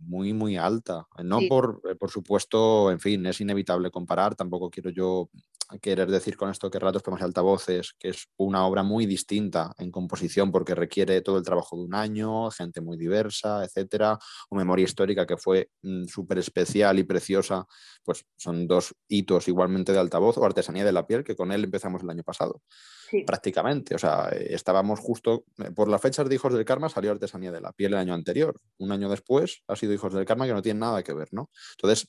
muy, 0.00 0.32
muy 0.32 0.56
alta. 0.56 1.06
No 1.22 1.38
por, 1.48 1.80
eh, 1.88 1.94
por 1.94 2.10
supuesto, 2.10 2.90
en 2.90 2.98
fin, 2.98 3.24
es 3.26 3.40
inevitable 3.40 3.92
comparar, 3.92 4.34
tampoco 4.34 4.70
quiero 4.70 4.90
yo 4.90 5.30
querer 5.80 6.10
decir 6.10 6.36
con 6.36 6.50
esto 6.50 6.70
que 6.70 6.78
Ratos 6.78 7.02
Poemas 7.02 7.22
y 7.22 7.24
Altavoces, 7.24 7.94
que 7.98 8.10
es 8.10 8.26
una 8.36 8.66
obra 8.66 8.82
muy 8.82 9.06
distinta 9.06 9.72
en 9.78 9.90
composición 9.90 10.50
porque 10.50 10.74
requiere 10.74 11.20
todo 11.20 11.38
el 11.38 11.44
trabajo 11.44 11.76
de 11.76 11.82
un 11.82 11.94
año, 11.94 12.50
gente 12.50 12.80
muy 12.80 12.96
diversa, 12.96 13.64
etcétera, 13.64 14.18
o 14.48 14.56
Memoria 14.56 14.84
Histórica 14.84 15.26
que 15.26 15.36
fue 15.36 15.70
mm, 15.82 16.04
súper 16.06 16.38
especial 16.38 16.98
y 16.98 17.04
preciosa, 17.04 17.66
pues 18.02 18.24
son 18.36 18.66
dos 18.66 18.94
hitos 19.08 19.48
igualmente 19.48 19.92
de 19.92 19.98
altavoz, 19.98 20.38
o 20.38 20.44
Artesanía 20.44 20.84
de 20.84 20.92
la 20.92 21.06
Piel, 21.06 21.24
que 21.24 21.36
con 21.36 21.52
él 21.52 21.64
empezamos 21.64 22.02
el 22.02 22.10
año 22.10 22.22
pasado 22.22 22.62
prácticamente. 23.26 23.94
O 23.94 23.98
sea, 23.98 24.28
estábamos 24.28 25.00
justo 25.00 25.44
eh, 25.58 25.70
por 25.72 25.88
las 25.88 26.00
fechas 26.00 26.28
de 26.28 26.34
Hijos 26.34 26.52
del 26.52 26.64
Karma 26.64 26.88
salió 26.88 27.10
Artesanía 27.10 27.52
de 27.52 27.60
la 27.60 27.72
Piel 27.72 27.94
el 27.94 27.98
año 27.98 28.14
anterior. 28.14 28.54
Un 28.78 28.92
año 28.92 29.08
después 29.08 29.62
ha 29.66 29.76
sido 29.76 29.92
Hijos 29.92 30.14
del 30.14 30.24
Karma 30.24 30.46
que 30.46 30.52
no 30.52 30.62
tiene 30.62 30.80
nada 30.80 31.02
que 31.02 31.12
ver, 31.12 31.28
¿no? 31.32 31.50
Entonces, 31.72 32.08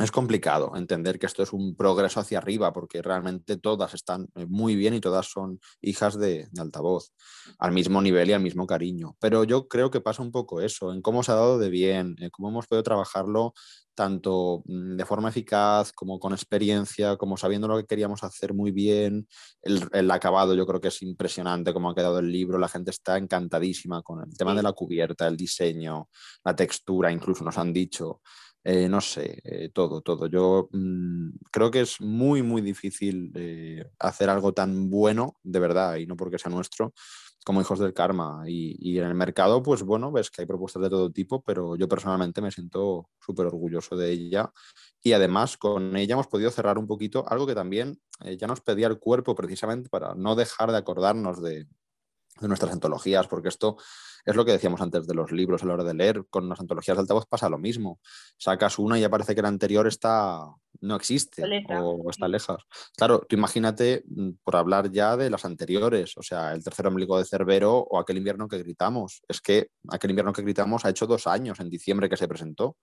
es 0.00 0.10
complicado 0.10 0.72
entender 0.74 1.18
que 1.18 1.26
esto 1.26 1.42
es 1.42 1.52
un 1.52 1.76
progreso 1.76 2.18
hacia 2.18 2.38
arriba 2.38 2.72
porque 2.72 3.02
realmente 3.02 3.58
todas 3.58 3.92
están 3.92 4.26
eh, 4.36 4.46
muy 4.48 4.74
bien 4.74 4.94
y 4.94 5.00
todas 5.00 5.26
son 5.26 5.60
hijas 5.82 6.18
de, 6.18 6.48
altavoz, 6.58 7.12
al 7.58 7.72
mismo 7.72 8.00
nivel 8.00 8.30
y 8.30 8.32
al 8.32 8.40
mismo 8.40 8.66
cariño. 8.66 9.16
Pero 9.20 9.44
yo 9.44 9.68
creo 9.68 9.90
que 9.90 10.00
pasa 10.00 10.22
un 10.22 10.32
poco 10.32 10.62
eso, 10.62 10.94
en 10.94 11.02
cómo 11.02 11.22
se 11.22 11.32
ha 11.32 11.34
dado 11.34 11.58
de 11.58 11.68
bien, 11.68 12.16
en 12.20 12.30
cómo 12.30 12.48
hemos 12.48 12.66
podido 12.66 12.82
trabajarlo 12.82 13.52
tanto 13.94 14.62
mm, 14.64 14.96
de 14.96 15.04
forma 15.04 15.28
eficaz 15.28 15.92
como 15.92 16.18
con 16.18 16.32
experiencia, 16.32 17.18
como 17.18 17.36
sabiendo 17.36 17.68
lo 17.68 17.76
que 17.76 17.84
queríamos 17.84 18.24
hacer 18.24 18.54
muy 18.54 18.70
bien. 18.70 19.28
El, 19.60 20.10
acabado 20.10 20.54
yo 20.54 20.66
creo 20.66 20.80
que 20.80 20.88
es 20.88 21.02
impresionante 21.02 21.74
cómo 21.74 21.90
ha 21.90 21.94
quedado 21.94 22.18
el 22.18 22.32
libro, 22.32 22.58
la 22.58 22.68
gente 22.68 22.90
está 22.90 23.18
encantadísima 23.18 24.02
con 24.02 24.22
el 24.22 24.34
tema 24.38 24.54
de 24.54 24.62
la 24.62 24.72
cubierta, 24.72 25.26
el 25.26 25.36
diseño, 25.36 26.08
la 26.44 26.56
textura, 26.56 27.12
incluso 27.12 27.44
nos 27.44 27.58
han 27.58 27.74
dicho. 27.74 28.22
Eh, 28.64 28.88
no 28.88 29.00
sé, 29.00 29.40
eh, 29.44 29.70
todo, 29.70 30.02
todo. 30.02 30.26
Yo 30.28 30.68
mm, 30.72 31.30
creo 31.50 31.70
que 31.70 31.80
es 31.80 32.00
muy, 32.00 32.42
muy 32.42 32.62
difícil 32.62 33.32
eh, 33.34 33.90
hacer 33.98 34.30
algo 34.30 34.52
tan 34.54 34.88
bueno, 34.88 35.36
de 35.42 35.58
verdad, 35.58 35.96
y 35.96 36.06
no 36.06 36.16
porque 36.16 36.38
sea 36.38 36.50
nuestro, 36.52 36.94
como 37.44 37.60
hijos 37.60 37.80
del 37.80 37.92
karma. 37.92 38.44
Y, 38.46 38.98
en 38.98 39.06
el 39.06 39.14
mercado, 39.14 39.62
pues 39.62 39.82
bueno, 39.82 40.12
ves 40.12 40.30
que 40.30 40.42
hay 40.42 40.46
propuestas 40.46 40.82
de 40.82 40.90
todo 40.90 41.10
tipo, 41.10 41.42
pero 41.42 41.74
yo 41.76 41.88
personalmente 41.88 42.40
me 42.40 42.52
siento 42.52 43.08
súper 43.20 43.46
orgulloso 43.46 43.96
de 43.96 44.12
ella. 44.12 44.52
Y 45.02 45.12
además 45.12 45.56
con 45.56 45.96
ella 45.96 46.14
hemos 46.14 46.28
podido 46.28 46.50
cerrar 46.52 46.78
un 46.78 46.86
poquito 46.86 47.24
algo 47.28 47.46
que 47.46 47.54
también 47.56 48.00
ya 48.38 48.46
nos 48.46 48.60
pedía 48.60 48.86
el 48.86 49.00
cuerpo 49.00 49.34
precisamente 49.34 49.88
para 49.88 50.14
no 50.14 50.36
dejar 50.36 50.70
de 50.70 50.78
acordarnos 50.78 51.42
de, 51.42 51.66
de 52.40 52.48
nuestras 52.48 52.72
antologías, 52.72 53.28
porque 53.28 53.48
esto 53.48 53.76
es 54.24 54.36
lo 54.36 54.44
que 54.44 54.52
decíamos 54.52 54.80
antes 54.80 55.06
de 55.06 55.14
los 55.14 55.32
libros 55.32 55.62
a 55.62 55.66
la 55.66 55.74
hora 55.74 55.84
de 55.84 55.94
leer. 55.94 56.24
Con 56.30 56.48
las 56.48 56.60
antologías 56.60 56.96
de 56.96 57.00
altavoz 57.00 57.26
pasa 57.26 57.48
lo 57.48 57.58
mismo. 57.58 58.00
Sacas 58.36 58.78
una 58.78 58.98
y 58.98 59.02
ya 59.02 59.10
parece 59.10 59.34
que 59.34 59.42
la 59.42 59.48
anterior 59.48 59.86
está 59.86 60.46
no 60.80 60.96
existe 60.96 61.44
o 61.68 62.10
está 62.10 62.28
lejos. 62.28 62.66
Claro, 62.96 63.24
tú 63.28 63.36
imagínate, 63.36 64.04
mm, 64.06 64.30
por 64.42 64.56
hablar 64.56 64.90
ya 64.90 65.16
de 65.16 65.30
las 65.30 65.44
anteriores, 65.44 66.16
o 66.16 66.22
sea, 66.22 66.52
el 66.52 66.64
tercer 66.64 66.86
ombligo 66.86 67.18
de 67.18 67.24
Cerbero 67.24 67.78
o 67.78 67.98
aquel 67.98 68.16
invierno 68.16 68.48
que 68.48 68.58
gritamos. 68.58 69.22
Es 69.28 69.40
que 69.40 69.68
aquel 69.88 70.10
invierno 70.10 70.32
que 70.32 70.42
gritamos 70.42 70.84
ha 70.84 70.90
hecho 70.90 71.06
dos 71.06 71.26
años 71.26 71.60
en 71.60 71.70
diciembre 71.70 72.08
que 72.08 72.16
se 72.16 72.28
presentó. 72.28 72.76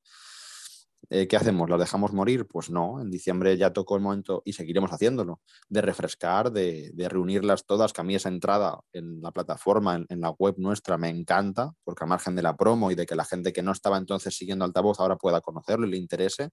Eh, 1.11 1.27
¿qué 1.27 1.37
hacemos? 1.37 1.67
¿Las 1.69 1.79
dejamos 1.79 2.13
morir? 2.13 2.45
Pues 2.47 2.69
no, 2.69 3.01
en 3.01 3.09
diciembre 3.09 3.57
ya 3.57 3.73
tocó 3.73 3.95
el 3.95 4.01
momento 4.03 4.43
y 4.45 4.53
seguiremos 4.53 4.91
haciéndolo, 4.91 5.41
de 5.67 5.81
refrescar, 5.81 6.51
de, 6.51 6.93
reunirlas 7.09 7.65
todas, 7.65 7.93
que 7.93 8.01
a 8.01 8.03
mí 8.03 8.13
esa 8.13 8.29
entrada 8.29 8.79
en 8.93 9.19
la 9.19 9.31
plataforma, 9.31 10.05
en, 10.07 10.21
la 10.21 10.29
web 10.29 10.55
nuestra, 10.57 10.97
me 10.99 11.09
encanta, 11.09 11.73
porque 11.83 12.03
a 12.03 12.07
margen 12.07 12.35
de 12.35 12.43
la 12.43 12.55
promo 12.55 12.91
y 12.91 12.95
de 12.95 13.07
que 13.07 13.15
la 13.15 13.25
gente 13.25 13.51
que 13.51 13.63
no 13.63 13.71
estaba 13.71 13.97
entonces 13.97 14.37
siguiendo 14.37 14.65
altavoz 14.65 14.99
ahora 14.99 15.15
pueda 15.17 15.41
conocerlo 15.41 15.87
y 15.87 15.91
le 15.91 15.97
interese, 15.97 16.51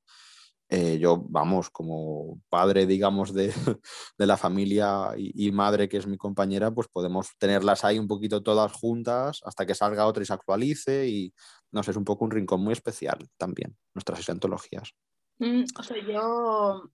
eh, 0.68 0.98
yo, 0.98 1.24
vamos, 1.29 1.70
como 1.70 2.40
padre, 2.48 2.87
digamos, 2.87 3.33
de, 3.33 3.52
la 4.18 4.37
familia 4.37 5.12
y, 5.16 5.50
madre 5.52 5.88
que 5.88 5.96
es 5.96 6.07
mi 6.07 6.16
compañera, 6.16 6.72
pues 6.72 6.88
podemos 6.88 7.29
tenerlas 7.38 7.85
ahí 7.85 7.98
un 7.98 8.09
poquito 8.09 8.42
todas 8.42 8.72
juntas 8.72 9.40
hasta 9.44 9.64
que 9.64 9.74
salga 9.74 10.07
otra 10.07 10.22
y 10.22 10.26
se 10.26 10.33
actualice 10.33 11.09
y, 11.09 11.33
no 11.70 11.83
sé, 11.83 11.92
es 11.92 11.96
un 11.96 12.05
poco 12.05 12.24
un 12.24 12.33
rincón 12.33 12.62
muy 12.62 12.72
especial 12.72 13.18
también, 13.37 13.76
nuestras 13.94 14.29
antologías. 14.29 14.92
Mm, 15.38 15.64
o 15.79 15.83
sea, 15.83 15.96
yo, 16.02 16.90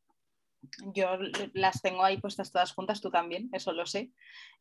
yo 0.95 1.19
las 1.55 1.83
tengo 1.83 2.05
ahí 2.05 2.19
puestas 2.19 2.53
todas 2.53 2.73
juntas, 2.73 3.01
tú 3.01 3.11
también, 3.11 3.49
eso 3.53 3.73
lo 3.73 3.87
sé. 3.87 4.13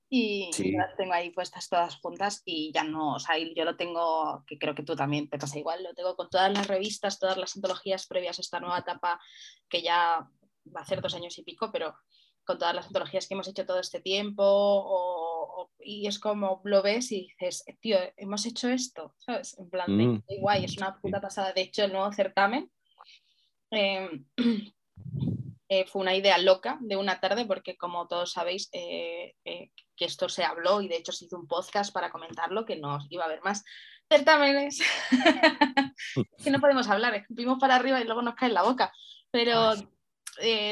Y 0.09 0.51
las 0.75 0.95
tengo 0.97 1.13
ahí 1.13 1.29
puestas 1.29 1.69
todas 1.69 1.95
juntas 1.97 2.41
y 2.43 2.71
ya 2.73 2.83
no, 2.83 3.15
o 3.15 3.19
sea, 3.19 3.37
yo 3.37 3.63
lo 3.63 3.77
tengo, 3.77 4.43
que 4.45 4.59
creo 4.59 4.75
que 4.75 4.83
tú 4.83 4.95
también 4.95 5.29
te 5.29 5.37
pasa 5.37 5.57
igual, 5.57 5.83
lo 5.83 5.93
tengo 5.93 6.15
con 6.17 6.29
todas 6.29 6.51
las 6.51 6.67
revistas, 6.67 7.17
todas 7.17 7.37
las 7.37 7.55
antologías 7.55 8.07
previas 8.07 8.37
a 8.37 8.41
esta 8.41 8.59
nueva 8.59 8.79
etapa 8.79 9.21
que 9.69 9.81
ya 9.81 10.27
va 10.75 10.81
a 10.81 10.85
ser 10.85 11.01
dos 11.01 11.15
años 11.15 11.37
y 11.37 11.43
pico, 11.43 11.71
pero 11.71 11.95
con 12.43 12.57
todas 12.57 12.75
las 12.75 12.87
antologías 12.87 13.27
que 13.27 13.35
hemos 13.35 13.47
hecho 13.47 13.65
todo 13.65 13.79
este 13.79 14.01
tiempo, 14.01 15.69
y 15.79 16.07
es 16.07 16.19
como 16.19 16.61
lo 16.63 16.81
ves 16.81 17.11
y 17.11 17.27
dices, 17.27 17.63
tío, 17.79 17.97
hemos 18.17 18.45
hecho 18.45 18.69
esto, 18.69 19.15
¿sabes? 19.19 19.57
En 19.57 19.69
plan, 19.69 19.97
de, 19.97 20.07
mm. 20.07 20.23
guay, 20.39 20.65
es 20.65 20.77
una 20.77 20.99
puta 20.99 21.21
pasada. 21.21 21.53
De 21.53 21.61
hecho, 21.61 21.83
el 21.83 21.93
nuevo 21.93 22.11
certamen 22.11 22.71
em, 23.71 24.25
eh, 25.73 25.85
fue 25.87 26.01
una 26.01 26.13
idea 26.13 26.37
loca 26.37 26.77
de 26.81 26.97
una 26.97 27.21
tarde, 27.21 27.45
porque 27.45 27.77
como 27.77 28.05
todos 28.05 28.33
sabéis, 28.33 28.67
eh, 28.73 29.35
eh, 29.45 29.71
que 29.95 30.03
esto 30.03 30.27
se 30.27 30.43
habló 30.43 30.81
y 30.81 30.89
de 30.89 30.97
hecho 30.97 31.13
se 31.13 31.23
hizo 31.23 31.37
un 31.37 31.47
podcast 31.47 31.93
para 31.93 32.11
comentarlo, 32.11 32.65
que 32.65 32.75
no 32.75 32.99
iba 33.09 33.23
a 33.23 33.27
haber 33.27 33.41
más 33.41 33.63
certámenes, 34.09 34.81
que 36.43 36.51
no 36.51 36.59
podemos 36.59 36.89
hablar, 36.89 37.15
escupimos 37.15 37.57
para 37.57 37.77
arriba 37.77 38.01
y 38.01 38.03
luego 38.03 38.21
nos 38.21 38.35
cae 38.35 38.49
en 38.49 38.55
la 38.55 38.63
boca, 38.63 38.91
pero 39.31 39.75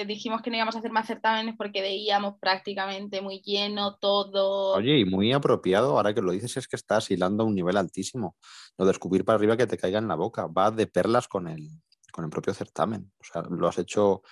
dijimos 0.05 0.41
que 0.41 0.49
no 0.49 0.57
íbamos 0.57 0.75
a 0.75 0.79
hacer 0.79 0.91
más 0.91 1.07
certámenes 1.07 1.55
porque 1.57 1.81
veíamos 1.81 2.35
prácticamente 2.41 3.21
muy 3.21 3.41
lleno 3.41 3.97
todo. 3.99 4.73
Oye, 4.73 4.99
y 4.99 5.05
muy 5.05 5.31
apropiado, 5.31 5.95
ahora 5.95 6.13
que 6.13 6.21
lo 6.21 6.33
dices, 6.33 6.57
es 6.57 6.67
que 6.67 6.75
estás 6.75 7.09
hilando 7.09 7.43
a 7.43 7.45
un 7.45 7.55
nivel 7.55 7.77
altísimo. 7.77 8.35
Lo 8.77 8.83
de 8.83 8.91
escupir 8.91 9.23
para 9.23 9.37
arriba 9.37 9.55
que 9.55 9.67
te 9.67 9.77
caiga 9.77 9.99
en 9.99 10.09
la 10.09 10.15
boca, 10.15 10.47
va 10.47 10.71
de 10.71 10.87
perlas 10.87 11.29
con 11.29 11.47
el, 11.47 11.69
con 12.11 12.25
el 12.25 12.29
propio 12.29 12.53
certamen. 12.53 13.13
O 13.17 13.23
sea, 13.23 13.43
lo 13.43 13.65
has 13.65 13.77
hecho 13.77 14.23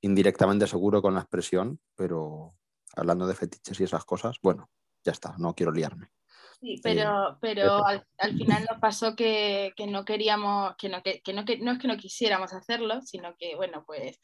indirectamente 0.00 0.66
seguro 0.66 1.02
con 1.02 1.14
la 1.14 1.20
expresión, 1.20 1.80
pero 1.94 2.54
hablando 2.94 3.26
de 3.26 3.34
fetiches 3.34 3.80
y 3.80 3.84
esas 3.84 4.04
cosas, 4.04 4.36
bueno, 4.42 4.70
ya 5.04 5.12
está, 5.12 5.34
no 5.38 5.54
quiero 5.54 5.72
liarme. 5.72 6.10
Sí, 6.60 6.80
pero, 6.82 7.36
pero 7.40 7.84
al, 7.84 8.04
final 8.36 8.66
nos 8.68 8.80
pasó 8.80 9.14
que, 9.14 9.74
no 9.88 10.04
queríamos, 10.06 10.74
que 10.76 10.88
no, 10.88 11.02
que, 11.02 11.20
no, 11.34 11.44
que, 11.44 11.58
no 11.58 11.72
es 11.72 11.78
que 11.78 11.88
no 11.88 11.96
quisiéramos 11.98 12.54
hacerlo, 12.54 13.02
sino 13.02 13.36
que, 13.36 13.56
bueno, 13.56 13.84
pues 13.86 14.18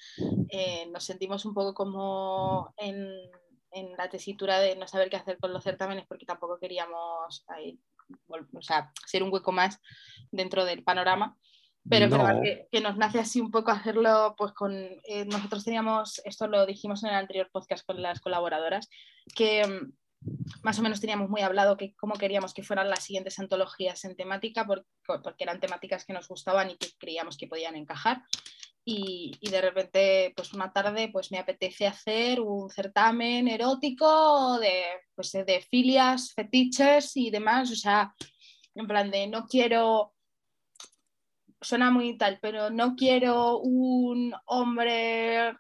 eh, 0.49 0.87
nos 0.91 1.05
sentimos 1.05 1.45
un 1.45 1.53
poco 1.53 1.75
como 1.75 2.73
en, 2.79 3.07
la 3.97 4.09
tesitura 4.09 4.61
de 4.61 4.77
no 4.77 4.87
saber 4.87 5.09
qué 5.09 5.17
hacer 5.17 5.39
con 5.39 5.53
los 5.53 5.65
certámenes 5.65 6.07
porque 6.07 6.27
tampoco 6.27 6.59
queríamos 6.59 7.47
o 8.29 8.63
sea, 8.63 8.93
ser 9.07 9.23
un 9.23 9.33
hueco 9.33 9.51
más 9.53 9.81
dentro 10.31 10.65
del 10.65 10.83
panorama. 10.83 11.39
Pero 11.89 12.09
que, 12.71 12.81
nos 12.81 12.97
nace 12.97 13.19
así 13.19 13.41
un 13.41 13.51
poco 13.51 13.73
hacerlo, 13.73 14.35
pues 14.39 14.53
con, 14.53 14.73
eh, 14.73 15.25
nosotros 15.27 15.65
teníamos, 15.65 16.21
esto 16.25 16.47
lo 16.47 16.65
dijimos 16.65 17.03
en 17.03 17.11
el 17.11 17.17
anterior 17.17 17.51
podcast 17.53 17.85
con 17.85 18.01
las 18.01 18.21
colaboradoras, 18.21 18.89
que 19.35 19.67
mm, 19.67 19.93
más 20.63 20.79
o 20.79 20.83
menos 20.83 21.01
teníamos 21.01 21.29
muy 21.29 21.41
hablado 21.41 21.77
que 21.77 21.95
cómo 21.97 22.15
queríamos 22.15 22.55
que 22.55 22.63
fueran 22.63 22.89
las 22.89 23.03
siguientes 23.03 23.39
antologías 23.41 24.05
en 24.05 24.17
temática, 24.17 24.65
porque, 24.65 24.87
porque 25.25 25.45
eran 25.45 25.59
temáticas 25.59 26.05
que 26.05 26.13
nos 26.13 26.29
gustaban 26.29 26.71
y 26.71 26.77
que 26.77 26.87
creíamos 26.99 27.37
que 27.37 27.49
podían 27.49 27.75
encajar. 27.75 28.23
Y, 28.85 29.33
y, 29.41 29.51
de 29.51 29.61
repente, 29.61 30.33
pues 30.35 30.53
una 30.55 30.73
tarde, 30.73 31.09
pues 31.13 31.31
me 31.31 31.39
apetece 31.39 31.87
hacer 31.87 32.41
un 32.41 32.69
certamen 32.69 33.47
erótico 33.47 34.59
de, 34.59 34.83
pues, 35.15 35.33
de 35.33 35.65
filias, 35.71 36.33
fetiches 36.33 37.17
y 37.17 37.31
demás. 37.31 37.71
O 37.71 37.77
sea, 37.77 38.13
en 38.75 38.87
plan 38.89 39.11
de 39.11 39.29
no 39.29 39.47
quiero 39.47 40.12
suena 41.63 41.91
muy 41.91 42.17
tal, 42.19 42.39
pero 42.41 42.71
no 42.71 42.95
quiero 42.97 43.59
un 43.59 44.35
hombre 44.47 45.55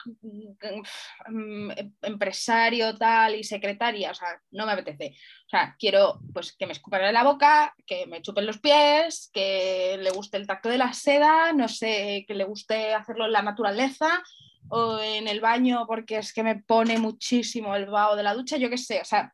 mm, 1.29 1.71
empresario 2.03 2.97
tal 2.97 3.37
y 3.37 3.45
secretaria, 3.45 4.11
o 4.11 4.15
sea, 4.15 4.41
no 4.51 4.67
me 4.67 4.73
apetece. 4.73 5.17
O 5.47 5.49
sea, 5.49 5.77
quiero 5.79 6.21
pues 6.33 6.55
que 6.57 6.67
me 6.67 6.73
escupan 6.73 7.03
en 7.03 7.15
la 7.15 7.25
boca, 7.25 7.75
que 7.87 8.07
me 8.07 8.21
chupen 8.21 8.47
los 8.47 8.59
pies, 8.59 9.31
que 9.33 9.99
le 10.01 10.11
guste 10.11 10.37
el 10.37 10.47
tacto 10.47 10.69
de 10.69 10.79
la 10.79 10.93
seda, 10.93 11.53
no 11.53 11.69
sé, 11.69 12.25
que 12.27 12.35
le 12.35 12.45
guste 12.45 12.95
hacerlo 12.95 13.27
en 13.27 13.33
la 13.33 13.43
naturaleza 13.43 14.23
o 14.69 14.99
en 15.01 15.29
el 15.29 15.41
baño 15.41 15.87
porque 15.87 16.19
es 16.19 16.33
que 16.33 16.43
me 16.43 16.57
pone 16.57 16.99
muchísimo 16.99 17.75
el 17.77 17.87
vaho 17.87 18.17
de 18.17 18.23
la 18.23 18.35
ducha, 18.35 18.57
yo 18.57 18.71
qué 18.71 18.79
sé, 18.79 19.01
o 19.01 19.05
sea, 19.05 19.33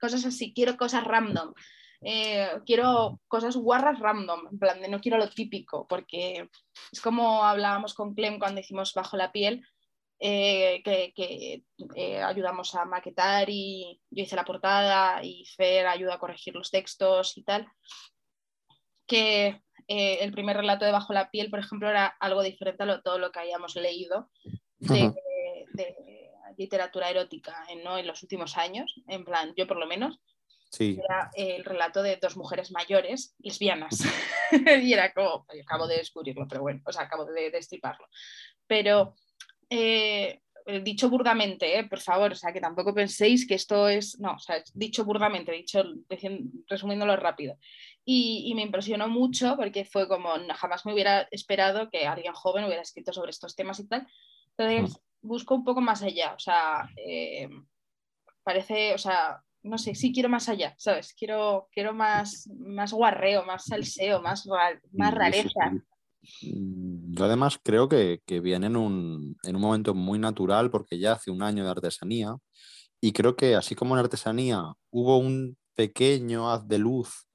cosas 0.00 0.24
así, 0.24 0.52
quiero 0.52 0.76
cosas 0.76 1.04
random. 1.04 1.52
Eh, 2.04 2.60
quiero 2.66 3.20
cosas 3.28 3.56
guarras 3.56 4.00
random, 4.00 4.48
en 4.50 4.58
plan 4.58 4.80
de 4.80 4.88
no 4.88 5.00
quiero 5.00 5.18
lo 5.18 5.28
típico, 5.28 5.86
porque 5.86 6.48
es 6.90 7.00
como 7.00 7.44
hablábamos 7.44 7.94
con 7.94 8.14
Clem 8.14 8.38
cuando 8.38 8.60
hicimos 8.60 8.92
Bajo 8.94 9.16
la 9.16 9.30
piel, 9.30 9.64
eh, 10.18 10.82
que, 10.84 11.62
eh, 11.96 12.22
ayudamos 12.22 12.74
a 12.74 12.84
maquetar 12.84 13.48
y 13.48 14.00
yo 14.10 14.24
hice 14.24 14.36
la 14.36 14.44
portada 14.44 15.22
y 15.24 15.44
Fer 15.56 15.86
ayuda 15.86 16.14
a 16.14 16.18
corregir 16.18 16.54
los 16.54 16.70
textos 16.70 17.36
y 17.38 17.44
tal, 17.44 17.66
que 19.06 19.62
el 19.88 20.32
primer 20.32 20.56
relato 20.56 20.84
de 20.84 20.92
Bajo 20.92 21.12
la 21.12 21.30
piel, 21.30 21.50
por 21.50 21.58
ejemplo, 21.58 21.88
era 21.88 22.06
algo 22.18 22.42
diferente 22.42 22.82
a 22.82 23.02
todo 23.02 23.18
lo 23.18 23.30
que 23.30 23.40
hayamos 23.40 23.76
leído 23.76 24.30
de, 24.78 25.12
literatura 26.56 27.08
erótica 27.10 27.66
¿no? 27.82 27.98
en 27.98 28.06
los 28.06 28.22
últimos 28.22 28.56
años, 28.56 28.94
en 29.08 29.24
plan, 29.24 29.52
yo 29.56 29.66
por 29.66 29.78
lo 29.78 29.86
menos, 29.86 30.20
era 30.78 31.30
el 31.34 31.64
relato 31.64 32.02
de 32.02 32.18
dos 32.20 32.36
mujeres 32.36 32.70
mayores, 32.72 33.34
lesbianas. 33.38 34.02
y 34.82 34.92
era 34.92 35.12
como, 35.12 35.46
acabo 35.62 35.86
de 35.86 35.98
descubrirlo, 35.98 36.46
pero 36.48 36.62
bueno, 36.62 36.80
o 36.84 36.92
sea, 36.92 37.02
acabo 37.02 37.24
de 37.26 37.50
destriparlo. 37.50 38.06
Pero 38.66 39.14
eh, 39.68 40.40
dicho 40.82 41.10
burdamente, 41.10 41.78
eh, 41.78 41.84
por 41.84 42.00
favor, 42.00 42.32
o 42.32 42.34
sea, 42.34 42.52
que 42.52 42.60
tampoco 42.60 42.94
penséis 42.94 43.46
que 43.46 43.54
esto 43.54 43.88
es, 43.88 44.18
no, 44.20 44.32
o 44.32 44.38
sea, 44.38 44.62
dicho 44.74 45.04
burdamente, 45.04 45.52
dicho, 45.52 45.82
resumiéndolo 46.68 47.16
rápido. 47.16 47.58
Y, 48.04 48.44
y, 48.46 48.54
me 48.54 48.62
impresionó 48.62 49.08
mucho 49.08 49.56
porque 49.56 49.84
fue 49.84 50.08
como, 50.08 50.30
jamás 50.54 50.86
me 50.86 50.92
hubiera 50.92 51.28
esperado 51.30 51.88
que 51.90 52.06
alguien 52.06 52.32
joven 52.32 52.64
hubiera 52.64 52.82
escrito 52.82 53.12
sobre 53.12 53.30
estos 53.30 53.54
temas 53.54 53.78
y 53.78 53.88
tal. 53.88 54.06
Entonces, 54.56 55.00
busco 55.20 55.54
un 55.54 55.64
poco 55.64 55.80
más 55.80 56.02
allá, 56.02 56.34
o 56.34 56.38
sea, 56.38 56.88
eh, 56.96 57.48
parece, 58.42 58.94
o 58.94 58.98
sea, 58.98 59.40
no 59.62 59.78
sé, 59.78 59.94
sí 59.94 60.12
quiero 60.12 60.28
más 60.28 60.48
allá, 60.48 60.74
¿sabes? 60.78 61.14
Quiero, 61.14 61.68
quiero 61.72 61.92
más, 61.92 62.48
más 62.58 62.92
guarreo, 62.92 63.44
más 63.44 63.64
salseo, 63.64 64.20
más, 64.20 64.46
más 64.92 65.14
rareza. 65.14 65.70
Mm, 66.42 67.14
yo 67.14 67.24
además 67.24 67.58
creo 67.62 67.88
que, 67.88 68.20
viene 68.26 68.66
en 68.66 68.76
un, 68.76 69.36
en 69.42 69.56
un, 69.56 69.62
momento 69.62 69.94
muy 69.94 70.18
natural 70.18 70.70
porque 70.70 70.98
ya 70.98 71.12
hace 71.12 71.30
un 71.30 71.42
año 71.42 71.64
de 71.64 71.70
artesanía 71.70 72.36
y 73.00 73.12
creo 73.12 73.36
que 73.36 73.54
así 73.54 73.74
como 73.74 73.94
en 73.94 74.00
artesanía 74.00 74.62
hubo 74.90 75.18
un 75.18 75.56
pequeño 75.74 76.50
haz 76.50 76.66
de 76.68 76.78
luz 76.78 77.26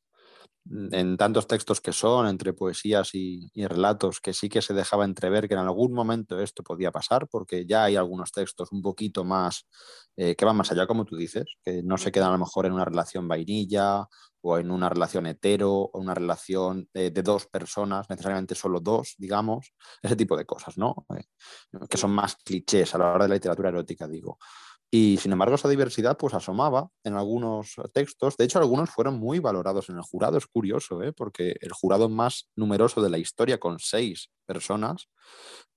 en 0.91 1.17
tantos 1.17 1.47
textos 1.47 1.81
que 1.81 1.93
son, 1.93 2.27
entre 2.27 2.53
poesías 2.53 3.11
y, 3.13 3.49
relatos, 3.55 4.19
que 4.19 4.33
sí 4.33 4.49
que 4.49 4.61
se 4.61 4.73
dejaba 4.73 5.05
entrever 5.05 5.47
que 5.47 5.53
en 5.53 5.59
algún 5.59 5.93
momento 5.93 6.39
esto 6.39 6.63
podía 6.63 6.91
pasar, 6.91 7.27
porque 7.27 7.65
ya 7.65 7.85
hay 7.85 7.95
algunos 7.95 8.31
textos 8.31 8.71
un 8.71 8.81
poquito 8.81 9.23
más 9.23 9.67
eh, 10.15 10.35
que 10.35 10.45
van 10.45 10.57
más 10.57 10.71
allá, 10.71 10.87
como 10.87 11.05
tú 11.05 11.15
dices, 11.15 11.45
que 11.63 11.83
no 11.83 11.97
se 11.97 12.11
quedan 12.11 12.29
a 12.29 12.33
lo 12.33 12.39
mejor 12.39 12.65
en 12.65 12.73
una 12.73 12.85
relación 12.85 13.27
vainilla 13.27 14.07
o 14.41 14.57
en 14.57 14.71
una 14.71 14.89
relación 14.89 15.25
hetero 15.27 15.71
o 15.71 15.99
una 15.99 16.13
relación 16.13 16.89
de, 16.93 17.11
dos 17.11 17.47
personas, 17.47 18.09
necesariamente 18.09 18.55
solo 18.55 18.79
dos, 18.79 19.15
digamos, 19.17 19.73
ese 20.01 20.15
tipo 20.15 20.37
de 20.37 20.45
cosas, 20.45 20.77
¿no? 20.77 21.05
Eh, 21.15 21.23
que 21.89 21.97
son 21.97 22.11
más 22.11 22.35
clichés 22.37 22.93
a 22.95 22.97
la 22.97 23.13
hora 23.13 23.25
de 23.25 23.29
la 23.29 23.35
literatura 23.35 23.69
erótica, 23.69 24.07
digo. 24.07 24.37
Y 24.89 25.17
sin 25.17 25.33
embargo, 25.33 25.55
esa 25.55 25.67
diversidad 25.67 26.17
pues 26.17 26.33
asomaba 26.33 26.89
en 27.03 27.15
algunos 27.15 27.75
textos. 27.93 28.37
De 28.37 28.45
hecho, 28.45 28.59
algunos 28.59 28.89
fueron 28.89 29.19
muy 29.19 29.39
valorados 29.39 29.89
en 29.89 29.97
el 29.97 30.01
jurado. 30.01 30.37
Es 30.37 30.47
curioso, 30.47 31.03
¿eh? 31.03 31.11
porque 31.11 31.57
el 31.59 31.73
jurado 31.73 32.07
más 32.07 32.49
numeroso 32.55 33.01
de 33.01 33.09
la 33.09 33.17
historia, 33.17 33.59
con 33.59 33.79
seis 33.79 34.29
personas, 34.45 35.09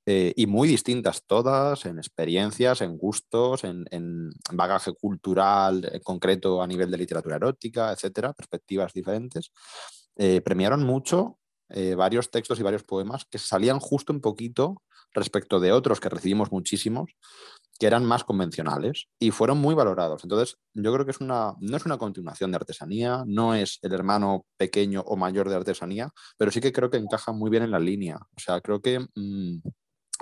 eh, 0.06 0.32
y 0.36 0.46
muy 0.46 0.68
distintas 0.68 1.24
todas 1.26 1.86
en 1.86 1.98
experiencias, 1.98 2.80
en 2.82 2.96
gustos, 2.96 3.64
en, 3.64 4.30
bagaje 4.52 4.92
cultural 4.94 5.88
en 5.92 6.00
concreto 6.00 6.62
a 6.62 6.66
nivel 6.66 6.90
de 6.90 6.98
literatura 6.98 7.36
erótica, 7.36 7.92
etcétera, 7.92 8.32
perspectivas 8.32 8.92
diferentes, 8.92 9.50
eh, 10.16 10.40
premiaron 10.40 10.84
mucho 10.84 11.36
varios 11.96 12.32
textos 12.32 12.58
y 12.58 12.64
varios 12.64 12.82
poemas 12.82 13.26
que 13.30 13.38
salían 13.38 13.78
justo 13.78 14.12
un 14.12 14.20
poquito 14.20 14.82
respecto 15.12 15.60
de 15.60 15.70
otros 15.70 16.00
que 16.00 16.08
recibimos 16.08 16.50
muchísimos, 16.50 17.12
que 17.80 17.86
eran 17.86 18.04
más 18.04 18.24
convencionales 18.24 19.08
y 19.18 19.30
fueron 19.30 19.58
muy 19.58 19.74
valorados. 19.74 20.22
Entonces, 20.22 20.58
yo 20.74 20.92
creo 20.92 21.06
que 21.06 21.12
es 21.12 21.20
una, 21.20 21.54
no 21.60 21.76
es 21.78 21.86
una 21.86 21.96
continuación 21.96 22.50
de 22.50 22.56
artesanía, 22.56 23.24
no 23.26 23.54
es 23.54 23.78
el 23.80 23.94
hermano 23.94 24.44
pequeño 24.58 25.00
o 25.06 25.16
mayor 25.16 25.48
de 25.48 25.56
artesanía, 25.56 26.10
pero 26.36 26.50
sí 26.50 26.60
que 26.60 26.74
creo 26.74 26.90
que 26.90 26.98
encaja 26.98 27.32
muy 27.32 27.50
bien 27.50 27.62
en 27.62 27.70
la 27.70 27.78
línea. 27.78 28.18
O 28.36 28.38
sea, 28.38 28.60
creo 28.60 28.82
que 28.82 29.00
mm, 29.14 29.60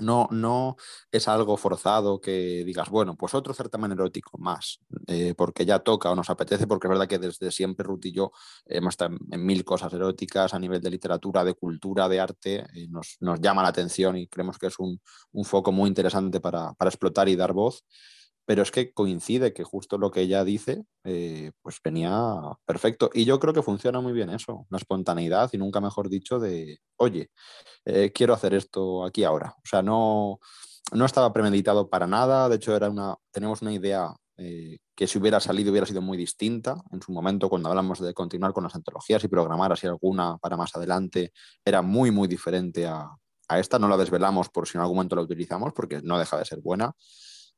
no, 0.00 0.28
no 0.30 0.76
es 1.11 1.28
algo 1.28 1.56
forzado 1.56 2.20
que 2.20 2.64
digas, 2.64 2.88
bueno, 2.90 3.16
pues 3.16 3.34
otro 3.34 3.54
certamen 3.54 3.92
erótico 3.92 4.38
más, 4.38 4.80
eh, 5.06 5.34
porque 5.37 5.64
ya 5.64 5.80
toca 5.80 6.11
o 6.11 6.14
nos 6.14 6.30
apetece, 6.30 6.66
porque 6.66 6.87
es 6.87 6.90
verdad 6.90 7.08
que 7.08 7.18
desde 7.18 7.50
siempre 7.50 7.84
Ruth 7.84 8.06
y 8.06 8.12
yo 8.12 8.32
hemos 8.66 8.92
estado 8.92 9.16
en, 9.30 9.44
mil 9.46 9.64
cosas 9.64 9.92
eróticas 9.92 10.54
a 10.54 10.58
nivel 10.58 10.80
de 10.80 10.90
literatura, 10.90 11.44
de 11.44 11.54
cultura, 11.54 12.08
de 12.08 12.20
arte, 12.20 12.66
eh, 12.74 12.88
nos, 12.88 13.16
nos, 13.20 13.40
llama 13.40 13.62
la 13.62 13.68
atención 13.68 14.16
y 14.16 14.26
creemos 14.26 14.58
que 14.58 14.66
es 14.66 14.78
un, 14.78 15.00
un 15.32 15.44
foco 15.44 15.72
muy 15.72 15.88
interesante 15.88 16.40
para, 16.40 16.72
para 16.74 16.90
explotar 16.90 17.28
y 17.28 17.37
dar 17.37 17.52
voz 17.52 17.84
pero 18.48 18.62
es 18.62 18.70
que 18.70 18.94
coincide 18.94 19.52
que 19.52 19.62
justo 19.62 19.98
lo 19.98 20.11
que 20.11 20.22
ella 20.22 20.42
dice, 20.42 20.87
eh, 21.04 21.52
pues 21.61 21.80
venía 21.84 22.32
perfecto. 22.64 23.11
Y 23.12 23.26
yo 23.26 23.38
creo 23.38 23.52
que 23.52 23.62
funciona 23.62 24.00
muy 24.00 24.14
bien 24.14 24.30
eso, 24.30 24.66
la 24.70 24.78
espontaneidad 24.78 25.50
y 25.52 25.58
nunca 25.58 25.82
mejor 25.82 26.08
dicho 26.08 26.38
de, 26.38 26.78
oye, 26.96 27.30
eh, 27.84 28.11
quiero 28.11 28.32
hacer 28.32 28.54
esto 28.54 29.04
aquí 29.04 29.22
ahora. 29.22 29.54
O 29.58 29.66
sea, 29.68 29.82
no, 29.82 30.38
no 30.92 31.04
estaba 31.04 31.30
premeditado 31.30 31.90
para 31.90 32.06
nada, 32.06 32.48
de 32.48 32.56
hecho 32.56 32.74
era 32.74 32.88
una, 32.88 33.16
tenemos 33.30 33.61
una 33.61 33.74
idea 33.74 34.14
eh, 34.38 34.78
que 34.96 35.06
si 35.06 35.18
hubiera 35.18 35.40
salido 35.40 35.70
hubiera 35.70 35.87
sido 35.87 36.00
muy 36.00 36.16
distinta. 36.16 36.82
En 36.90 37.02
su 37.02 37.12
momento, 37.12 37.50
cuando 37.50 37.68
hablamos 37.68 38.00
de 38.00 38.14
continuar 38.14 38.54
con 38.54 38.64
las 38.64 38.74
antologías 38.74 39.22
y 39.22 39.28
programar 39.28 39.74
así 39.74 39.87
alguna 39.87 40.38
para 40.38 40.56
más 40.56 40.74
adelante, 40.74 41.32
era 41.62 41.82
muy, 41.82 42.11
muy 42.11 42.26
diferente 42.28 42.87
a, 42.87 43.11
a 43.46 43.58
esta. 43.58 43.78
No 43.78 43.88
la 43.88 43.98
desvelamos 43.98 44.48
por 44.48 44.66
si 44.66 44.78
en 44.78 44.80
algún 44.80 44.96
momento 44.96 45.16
la 45.16 45.22
utilizamos, 45.22 45.74
porque 45.74 46.00
no 46.02 46.18
deja 46.18 46.38
de 46.38 46.46
ser 46.46 46.62
buena 46.62 46.94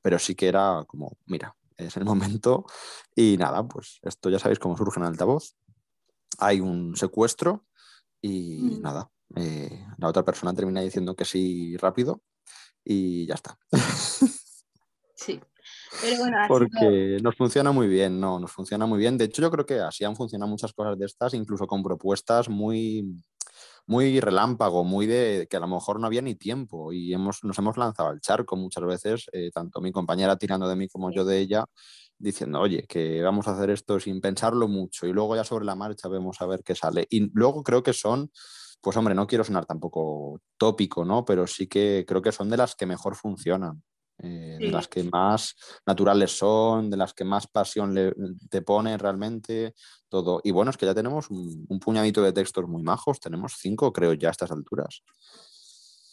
pero 0.03 0.19
sí 0.19 0.35
que 0.35 0.49
era 0.49 0.85
como, 0.87 1.17
mira, 1.27 1.57
es 1.77 1.97
el 1.97 2.05
momento 2.05 2.67
y 3.15 3.37
nada, 3.37 3.67
pues 3.67 3.99
esto 4.03 4.31
ya 4.31 4.39
sabéis 4.39 4.59
cómo 4.59 4.77
surge 4.77 5.01
en 5.01 5.07
altavoz. 5.07 5.57
Hay 6.39 6.61
un 6.61 6.97
secuestro 6.97 7.65
y 8.21 8.59
mm. 8.79 8.83
nada, 8.83 9.11
eh, 9.37 9.87
la 9.99 10.09
otra 10.09 10.25
persona 10.25 10.55
termina 10.55 10.81
diciendo 10.81 11.15
que 11.15 11.25
sí 11.25 11.77
rápido 11.77 12.23
y 12.85 13.27
ya 13.27 13.35
está. 13.35 13.59
Sí. 15.21 15.39
Pero 16.01 16.17
bueno, 16.17 16.39
Porque 16.49 17.19
nos 17.23 17.37
funciona 17.37 17.73
muy 17.73 17.89
bien, 17.89 18.19
no, 18.19 18.41
nos 18.41 18.51
funciona 18.51 18.87
muy 18.87 18.99
bien. 18.99 19.19
De 19.19 19.27
hecho, 19.27 19.43
yo 19.43 19.51
creo 19.51 19.67
que 19.67 19.79
así 19.79 20.03
han 20.03 20.17
funcionado 20.17 20.51
muchas 20.51 20.73
cosas 20.73 20.99
de 20.99 21.05
estas, 21.05 21.35
incluso 21.35 21.67
con 21.67 21.83
propuestas 21.83 22.49
muy, 22.49 23.23
muy 23.91 24.21
relámpago, 24.21 24.85
muy 24.85 25.07
de 25.09 25.49
que 25.51 25.57
a 25.57 25.61
lo 25.61 25.67
mejor 25.67 25.99
no 25.99 26.07
había 26.07 26.23
ni 26.23 26.37
tiempo 26.37 26.93
y 26.93 27.13
hemos, 27.13 27.43
nos 27.43 27.59
hemos 27.59 27.77
lanzado 27.77 28.11
al 28.11 28.21
charco 28.21 28.55
muchas 28.55 28.85
veces, 28.85 29.27
eh, 29.33 29.51
tanto 29.53 29.81
mi 29.81 29.91
compañera 29.91 30.37
tirando 30.37 30.69
de 30.69 30.77
mí 30.77 30.87
como 30.87 31.11
yo 31.11 31.25
de 31.25 31.41
ella, 31.41 31.65
diciendo, 32.17 32.61
oye, 32.61 32.85
que 32.89 33.21
vamos 33.21 33.49
a 33.49 33.53
hacer 33.57 33.69
esto 33.71 33.99
sin 33.99 34.21
pensarlo 34.21 34.69
mucho 34.69 35.09
y 35.09 35.13
luego 35.13 35.35
ya 35.35 35.43
sobre 35.43 35.65
la 35.65 35.75
marcha 35.75 36.09
vemos 36.09 36.41
a 36.41 36.47
ver 36.47 36.63
qué 36.63 36.77
sale. 36.77 37.05
Y 37.11 37.33
luego 37.35 37.65
creo 37.65 37.83
que 37.83 37.93
son, 37.93 38.31
pues 38.81 38.97
hombre, 38.97 39.17
no 39.17 39.27
quiero 39.27 39.43
sonar 39.43 39.67
tampoco 39.67 40.41
tópico, 40.57 41.05
¿no? 41.05 41.25
Pero 41.25 41.49
sí 41.49 41.67
que 41.67 42.05
creo 42.07 42.23
que 42.23 42.31
son 42.31 42.49
de 42.49 42.59
las 42.59 42.77
que 42.77 42.87
mejor 42.87 43.17
funcionan. 43.17 43.83
Eh, 44.23 44.59
de 44.61 44.71
las 44.71 44.87
que 44.87 45.03
más 45.05 45.55
naturales 45.87 46.37
son, 46.37 46.91
de 46.91 46.97
las 46.99 47.15
que 47.15 47.25
más 47.25 47.47
pasión 47.47 47.95
le, 47.95 48.13
te 48.51 48.61
pone 48.61 48.99
realmente, 48.99 49.75
todo. 50.11 50.41
Y 50.45 50.51
bueno, 50.51 50.71
es 50.71 50.77
que 50.77 50.85
ya 50.85 50.95
tenemos 50.95 51.31
un, 51.31 51.67
puñadito 51.81 52.23
de 52.23 52.33
textos 52.33 52.69
muy 52.69 52.83
majos, 52.83 53.19
tenemos 53.19 53.55
cinco, 53.59 53.93
creo, 53.93 54.13
ya 54.13 54.29
a 54.29 54.33
estas 54.33 54.51
alturas. 54.51 55.03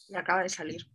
Y 0.07 0.15
acaba 0.15 0.43
de 0.43 0.49
salir. 0.49 0.87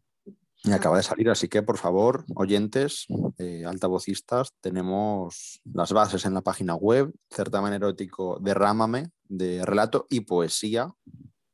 Y 0.65 0.73
acaba 0.73 0.97
de 0.97 1.03
salir, 1.03 1.29
así 1.29 1.49
que 1.49 1.63
por 1.63 1.77
favor, 1.77 2.25
oyentes, 2.35 3.07
eh, 3.37 3.65
altavocistas, 3.67 4.55
tenemos 4.61 5.61
las 5.65 5.93
bases 5.93 6.25
en 6.25 6.35
la 6.35 6.41
página 6.41 6.77
web, 6.77 7.13
certamen 7.31 7.75
erótico 7.75 8.39
Derrámame, 8.41 9.11
de 9.25 9.67
relato 9.67 10.07
y 10.09 10.21
poesía, 10.21 10.95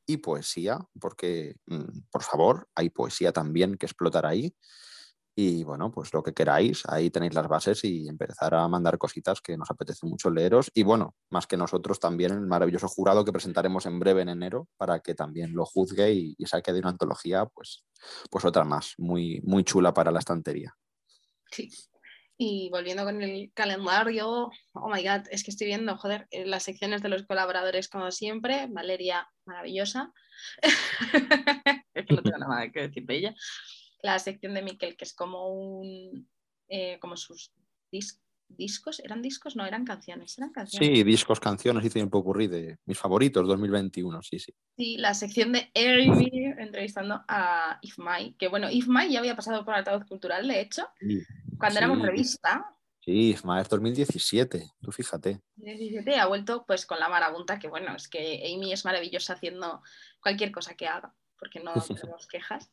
y 0.05 0.17
poesía, 0.17 0.79
porque, 1.01 1.55
mm, 1.67 2.01
por 2.11 2.23
favor, 2.23 2.69
hay 2.75 2.89
poesía 2.91 3.31
también 3.31 3.75
que 3.75 3.87
explotar 3.87 4.25
ahí. 4.25 4.55
Y 5.41 5.63
bueno, 5.63 5.89
pues 5.89 6.13
lo 6.13 6.21
que 6.21 6.33
queráis, 6.33 6.83
ahí 6.89 7.09
tenéis 7.11 7.33
las 7.33 7.47
bases 7.47 7.85
y 7.85 8.09
empezar 8.09 8.53
a 8.55 8.67
mandar 8.67 8.97
cositas 8.97 9.39
que 9.39 9.55
nos 9.55 9.71
apetece 9.71 10.05
mucho 10.05 10.29
leeros. 10.29 10.69
Y 10.73 10.83
bueno, 10.83 11.15
más 11.29 11.47
que 11.47 11.55
nosotros 11.55 11.97
también 11.97 12.33
el 12.33 12.41
maravilloso 12.41 12.89
jurado 12.89 13.23
que 13.23 13.31
presentaremos 13.31 13.85
en 13.85 13.99
breve 13.99 14.23
en 14.23 14.27
enero 14.27 14.67
para 14.75 14.99
que 14.99 15.15
también 15.15 15.53
lo 15.53 15.65
juzgue 15.65 16.11
y, 16.11 16.35
saque 16.45 16.73
de 16.73 16.79
una 16.79 16.89
antología, 16.89 17.45
pues, 17.45 17.85
pues 18.29 18.43
otra 18.43 18.65
más, 18.65 18.95
muy, 18.97 19.39
muy 19.45 19.63
chula 19.63 19.93
para 19.93 20.11
la 20.11 20.19
estantería. 20.19 20.75
Sí. 21.49 21.69
Y 22.37 22.69
volviendo 22.69 23.05
con 23.05 23.21
el 23.21 23.49
calendario, 23.53 24.49
oh 24.73 24.89
my 24.93 25.01
god, 25.01 25.25
es 25.31 25.45
que 25.45 25.51
estoy 25.51 25.67
viendo, 25.67 25.95
joder, 25.95 26.27
eh, 26.31 26.45
las 26.45 26.63
secciones 26.63 27.01
de 27.01 27.07
los 27.07 27.23
colaboradores 27.23 27.87
como 27.87 28.11
siempre, 28.11 28.67
Valeria, 28.69 29.25
maravillosa. 29.45 30.11
no 32.09 32.21
tengo 32.23 32.37
nada 32.39 32.69
que 32.73 32.81
decir 32.81 33.05
de 33.05 33.15
ella 33.15 33.35
la 34.01 34.19
sección 34.19 34.53
de 34.53 34.61
Miquel, 34.61 34.95
que 34.95 35.05
es 35.05 35.13
como 35.13 35.49
un 35.49 36.27
eh, 36.69 36.99
como 36.99 37.17
sus 37.17 37.51
discos, 38.47 38.99
¿eran 38.99 39.21
discos? 39.21 39.55
No, 39.55 39.65
eran 39.65 39.85
canciones, 39.85 40.37
eran 40.37 40.51
canciones. 40.51 40.87
Sí, 40.87 41.03
discos, 41.03 41.39
canciones, 41.39 41.83
hice 41.83 42.03
un 42.03 42.09
poco 42.09 42.37
de 42.37 42.77
mis 42.85 42.97
favoritos 42.97 43.47
2021, 43.47 44.21
sí, 44.21 44.39
sí. 44.39 44.53
Sí, 44.77 44.97
la 44.97 45.13
sección 45.13 45.51
de 45.51 45.71
Airbnb 45.73 46.59
entrevistando 46.59 47.23
a 47.27 47.79
If 47.81 47.97
My, 47.97 48.33
que 48.33 48.47
bueno, 48.47 48.69
If 48.69 48.87
My 48.87 49.11
ya 49.11 49.19
había 49.19 49.35
pasado 49.35 49.65
por 49.65 49.73
altavoz 49.73 50.05
cultural, 50.05 50.47
de 50.47 50.61
hecho, 50.61 50.87
cuando 51.57 51.79
éramos 51.79 52.01
revista. 52.01 52.65
Sí, 52.99 53.31
If 53.31 53.43
My 53.43 53.61
es 53.61 53.69
2017, 53.69 54.71
tú 54.81 54.91
fíjate. 54.91 55.41
2017 55.55 56.15
ha 56.17 56.27
vuelto 56.27 56.65
pues 56.67 56.85
con 56.85 56.99
la 56.99 57.09
marabunta, 57.09 57.57
que 57.57 57.67
bueno, 57.67 57.95
es 57.95 58.07
que 58.07 58.43
Amy 58.53 58.73
es 58.73 58.85
maravillosa 58.85 59.33
haciendo 59.33 59.81
cualquier 60.21 60.51
cosa 60.51 60.75
que 60.75 60.87
haga, 60.87 61.15
porque 61.39 61.59
no 61.59 61.73
tenemos 61.87 62.27
quejas. 62.27 62.69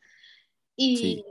Y, 0.76 1.24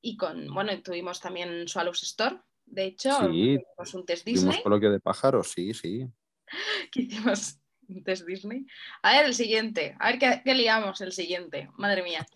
y 0.00 0.16
con, 0.16 0.46
bueno, 0.48 0.80
tuvimos 0.82 1.20
también 1.20 1.66
Swallows 1.66 2.02
Store, 2.02 2.38
de 2.66 2.86
hecho, 2.86 3.10
sí, 3.20 3.54
hicimos 3.54 3.94
un 3.94 4.06
test 4.06 4.24
Disney. 4.24 4.62
coloquio 4.62 4.90
de 4.90 5.00
pájaros, 5.00 5.50
sí, 5.50 5.74
sí. 5.74 6.06
que 6.92 7.02
hicimos 7.02 7.58
un 7.88 8.02
test 8.02 8.26
Disney. 8.26 8.66
A 9.02 9.12
ver, 9.12 9.26
el 9.26 9.34
siguiente, 9.34 9.96
a 10.00 10.12
ver 10.12 10.42
qué, 10.44 10.54
liamos 10.54 11.00
el 11.00 11.12
siguiente, 11.12 11.70
madre 11.76 12.02
mía. 12.02 12.26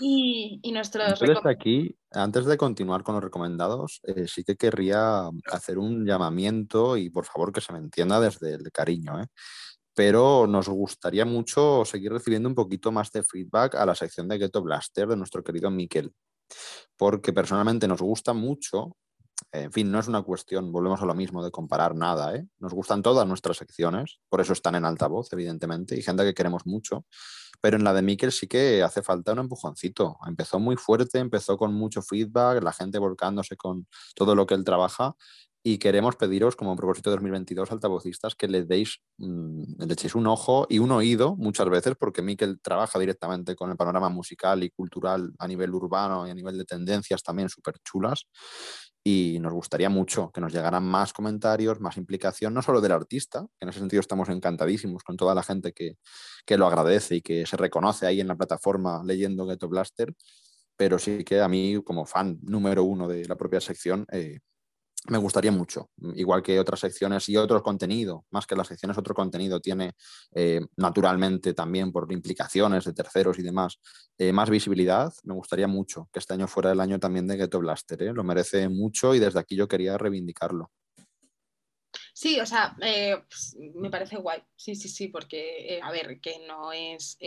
Y, 0.00 0.60
y 0.62 0.72
nuestros... 0.72 1.20
Entonces 1.22 1.46
aquí, 1.46 1.96
antes 2.10 2.44
de 2.44 2.56
continuar 2.56 3.02
con 3.02 3.14
los 3.14 3.24
recomendados, 3.24 4.00
eh, 4.04 4.26
sí 4.28 4.44
que 4.44 4.56
querría 4.56 5.30
hacer 5.46 5.78
un 5.78 6.04
llamamiento 6.04 6.96
y 6.96 7.08
por 7.08 7.24
favor 7.24 7.52
que 7.52 7.62
se 7.62 7.72
me 7.72 7.78
entienda 7.78 8.20
desde 8.20 8.54
el 8.54 8.70
cariño. 8.70 9.22
¿eh? 9.22 9.26
Pero 9.94 10.46
nos 10.46 10.68
gustaría 10.68 11.24
mucho 11.24 11.84
seguir 11.84 12.12
recibiendo 12.12 12.48
un 12.48 12.54
poquito 12.54 12.90
más 12.92 13.10
de 13.12 13.22
feedback 13.22 13.74
a 13.74 13.86
la 13.86 13.94
sección 13.94 14.28
de 14.28 14.38
Ghetto 14.38 14.62
Blaster 14.62 15.08
de 15.08 15.16
nuestro 15.16 15.42
querido 15.42 15.70
Miquel, 15.70 16.12
porque 16.96 17.32
personalmente 17.32 17.86
nos 17.86 18.00
gusta 18.00 18.32
mucho. 18.32 18.96
En 19.50 19.72
fin, 19.72 19.90
no 19.90 19.98
es 19.98 20.08
una 20.08 20.22
cuestión, 20.22 20.72
volvemos 20.72 21.02
a 21.02 21.04
lo 21.04 21.14
mismo, 21.14 21.44
de 21.44 21.50
comparar 21.50 21.94
nada. 21.94 22.34
¿eh? 22.34 22.46
Nos 22.58 22.72
gustan 22.72 23.02
todas 23.02 23.26
nuestras 23.26 23.56
secciones, 23.56 24.20
por 24.28 24.40
eso 24.40 24.52
están 24.52 24.76
en 24.76 24.84
altavoz, 24.84 25.30
evidentemente, 25.32 25.98
y 25.98 26.02
gente 26.02 26.24
que 26.24 26.32
queremos 26.32 26.64
mucho. 26.64 27.04
Pero 27.60 27.76
en 27.76 27.84
la 27.84 27.92
de 27.92 28.02
Miquel 28.02 28.32
sí 28.32 28.46
que 28.46 28.82
hace 28.82 29.02
falta 29.02 29.32
un 29.32 29.40
empujoncito. 29.40 30.16
Empezó 30.26 30.58
muy 30.58 30.76
fuerte, 30.76 31.18
empezó 31.18 31.56
con 31.56 31.74
mucho 31.74 32.02
feedback, 32.02 32.62
la 32.62 32.72
gente 32.72 32.98
volcándose 32.98 33.56
con 33.56 33.86
todo 34.14 34.34
lo 34.34 34.46
que 34.46 34.54
él 34.54 34.64
trabaja 34.64 35.16
y 35.64 35.78
queremos 35.78 36.16
pediros 36.16 36.56
como 36.56 36.74
propósito 36.74 37.10
de 37.10 37.16
2022 37.16 37.70
altavocistas 37.70 38.34
que 38.34 38.48
le 38.48 38.64
deis, 38.64 39.00
mm, 39.18 39.84
le 39.84 39.92
echéis 39.92 40.14
un 40.14 40.26
ojo 40.26 40.66
y 40.68 40.80
un 40.80 40.90
oído 40.90 41.36
muchas 41.36 41.68
veces 41.70 41.94
porque 41.98 42.22
Miquel 42.22 42.60
trabaja 42.60 42.98
directamente 42.98 43.54
con 43.54 43.70
el 43.70 43.76
panorama 43.76 44.08
musical 44.08 44.64
y 44.64 44.70
cultural 44.70 45.32
a 45.38 45.46
nivel 45.46 45.72
urbano 45.74 46.26
y 46.26 46.30
a 46.30 46.34
nivel 46.34 46.58
de 46.58 46.64
tendencias 46.64 47.22
también 47.22 47.48
súper 47.48 47.76
chulas 47.84 48.26
y 49.04 49.38
nos 49.40 49.52
gustaría 49.52 49.88
mucho 49.88 50.30
que 50.32 50.40
nos 50.40 50.52
llegaran 50.52 50.84
más 50.84 51.12
comentarios, 51.12 51.80
más 51.80 51.96
implicación, 51.96 52.54
no 52.54 52.62
solo 52.62 52.80
del 52.80 52.92
artista, 52.92 53.46
que 53.58 53.64
en 53.64 53.68
ese 53.68 53.80
sentido 53.80 54.00
estamos 54.00 54.28
encantadísimos 54.28 55.02
con 55.02 55.16
toda 55.16 55.34
la 55.34 55.42
gente 55.42 55.72
que, 55.72 55.96
que 56.46 56.56
lo 56.56 56.66
agradece 56.66 57.16
y 57.16 57.22
que 57.22 57.46
se 57.46 57.56
reconoce 57.56 58.06
ahí 58.06 58.20
en 58.20 58.28
la 58.28 58.36
plataforma 58.36 59.02
leyendo 59.04 59.46
Ghetto 59.46 59.68
Blaster, 59.68 60.14
pero 60.76 60.98
sí 60.98 61.24
que 61.24 61.40
a 61.40 61.48
mí 61.48 61.80
como 61.84 62.06
fan 62.06 62.38
número 62.42 62.84
uno 62.84 63.08
de 63.08 63.24
la 63.26 63.36
propia 63.36 63.60
sección 63.60 64.06
eh, 64.12 64.38
me 65.08 65.18
gustaría 65.18 65.50
mucho, 65.50 65.90
igual 66.14 66.42
que 66.42 66.60
otras 66.60 66.78
secciones 66.78 67.28
y 67.28 67.36
otro 67.36 67.60
contenido, 67.62 68.24
más 68.30 68.46
que 68.46 68.54
las 68.54 68.68
secciones, 68.68 68.96
otro 68.96 69.14
contenido 69.14 69.60
tiene 69.60 69.94
eh, 70.32 70.60
naturalmente 70.76 71.54
también 71.54 71.90
por 71.90 72.10
implicaciones 72.12 72.84
de 72.84 72.92
terceros 72.92 73.38
y 73.38 73.42
demás, 73.42 73.80
eh, 74.16 74.32
más 74.32 74.48
visibilidad. 74.48 75.12
Me 75.24 75.34
gustaría 75.34 75.66
mucho 75.66 76.08
que 76.12 76.20
este 76.20 76.34
año 76.34 76.46
fuera 76.46 76.70
el 76.70 76.80
año 76.80 77.00
también 77.00 77.26
de 77.26 77.36
Ghetto 77.36 77.58
Blaster, 77.58 78.00
¿eh? 78.02 78.12
lo 78.12 78.22
merece 78.22 78.68
mucho 78.68 79.14
y 79.14 79.18
desde 79.18 79.40
aquí 79.40 79.56
yo 79.56 79.66
quería 79.66 79.98
reivindicarlo. 79.98 80.70
Sí, 82.14 82.38
o 82.38 82.46
sea, 82.46 82.76
pues, 82.78 83.56
me 83.74 83.90
parece 83.90 84.18
guay, 84.18 84.40
sí, 84.54 84.76
sí, 84.76 84.88
sí, 84.88 85.08
porque, 85.08 85.80
a 85.82 85.90
ver, 85.90 86.20
que 86.20 86.46
no 86.46 86.72
es... 86.72 87.18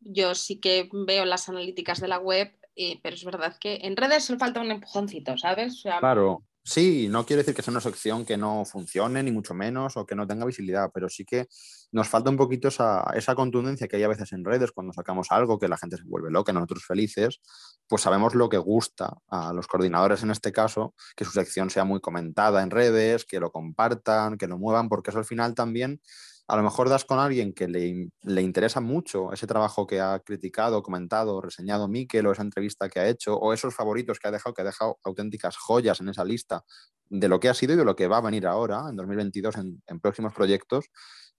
Yo 0.00 0.34
sí 0.34 0.60
que 0.60 0.88
veo 0.92 1.24
las 1.24 1.48
analíticas 1.48 2.00
de 2.00 2.08
la 2.08 2.18
web 2.18 2.56
pero 3.02 3.14
es 3.14 3.24
verdad 3.24 3.56
que 3.58 3.80
en 3.82 3.96
redes 3.96 4.24
solo 4.24 4.38
falta 4.38 4.60
un 4.60 4.70
empujoncito, 4.70 5.36
¿sabes? 5.38 5.82
claro, 5.98 6.44
sí, 6.62 7.08
no 7.08 7.24
quiere 7.24 7.42
decir 7.42 7.54
que 7.54 7.62
sea 7.62 7.72
una 7.72 7.80
sección 7.80 8.26
que 8.26 8.36
no 8.36 8.64
funcione, 8.64 9.22
ni 9.22 9.32
mucho 9.32 9.54
menos, 9.54 9.96
o 9.96 10.04
que 10.04 10.14
no 10.14 10.26
tenga 10.26 10.44
visibilidad, 10.44 10.90
pero 10.92 11.08
sí 11.08 11.24
que 11.24 11.46
nos 11.92 12.08
falta 12.08 12.28
un 12.28 12.36
poquito 12.36 12.68
esa, 12.68 13.04
esa 13.14 13.34
contundencia 13.34 13.88
que 13.88 13.96
hay 13.96 14.02
a 14.02 14.08
veces 14.08 14.32
en 14.32 14.44
redes 14.44 14.72
cuando 14.72 14.92
sacamos 14.92 15.28
algo 15.30 15.58
que 15.58 15.68
la 15.68 15.78
gente 15.78 15.96
se 15.96 16.02
vuelve 16.04 16.30
loca, 16.30 16.52
nosotros 16.52 16.84
felices, 16.84 17.40
pues 17.88 18.02
sabemos 18.02 18.34
lo 18.34 18.48
que 18.48 18.58
gusta 18.58 19.16
a 19.28 19.52
los 19.52 19.66
coordinadores 19.66 20.22
en 20.22 20.30
este 20.30 20.52
caso, 20.52 20.94
que 21.16 21.24
su 21.24 21.30
sección 21.30 21.70
sea 21.70 21.84
muy 21.84 22.00
comentada 22.00 22.62
en 22.62 22.70
redes, 22.70 23.24
que 23.24 23.40
lo 23.40 23.50
compartan, 23.50 24.36
que 24.36 24.48
lo 24.48 24.58
muevan, 24.58 24.88
porque 24.88 25.10
eso 25.10 25.18
al 25.18 25.24
final 25.24 25.54
también 25.54 26.00
a 26.48 26.56
lo 26.56 26.62
mejor 26.62 26.88
das 26.88 27.04
con 27.04 27.18
alguien 27.18 27.52
que 27.52 27.66
le, 27.66 28.42
interesa 28.42 28.80
mucho 28.80 29.32
ese 29.32 29.46
trabajo 29.46 29.86
que 29.86 30.00
ha 30.00 30.18
criticado, 30.20 30.82
comentado, 30.82 31.40
reseñado 31.40 31.88
Miquel 31.88 32.26
o 32.26 32.32
esa 32.32 32.42
entrevista 32.42 32.88
que 32.88 33.00
ha 33.00 33.08
hecho 33.08 33.36
o 33.36 33.52
esos 33.52 33.74
favoritos 33.74 34.18
que 34.18 34.28
ha 34.28 34.30
dejado, 34.30 34.54
que 34.54 34.62
ha 34.62 34.66
dejado 34.66 34.98
auténticas 35.04 35.56
joyas 35.56 36.00
en 36.00 36.08
esa 36.08 36.24
lista 36.24 36.64
de 37.08 37.28
lo 37.28 37.40
que 37.40 37.48
ha 37.48 37.54
sido 37.54 37.74
y 37.74 37.76
de 37.76 37.84
lo 37.84 37.96
que 37.96 38.06
va 38.06 38.18
a 38.18 38.20
venir 38.20 38.46
ahora 38.46 38.84
en 38.88 38.96
2022 38.96 39.56
en, 39.56 39.82
en 39.86 40.00
próximos 40.00 40.32
proyectos 40.34 40.86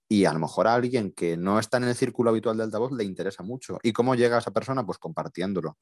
y 0.09 0.25
a 0.25 0.33
lo 0.33 0.39
mejor 0.39 0.67
a 0.67 0.73
alguien 0.73 1.11
que 1.11 1.37
no 1.37 1.59
está 1.59 1.77
en 1.77 1.85
el 1.85 1.95
círculo 1.95 2.29
habitual 2.29 2.57
de 2.57 2.63
altavoz 2.63 2.91
le 2.91 3.03
interesa 3.03 3.43
mucho. 3.43 3.77
¿Y 3.83 3.91
cómo 3.91 4.15
llega 4.15 4.37
a 4.37 4.39
esa 4.39 4.51
persona? 4.51 4.85
Pues 4.85 4.97
compartiéndolo. 4.97 5.77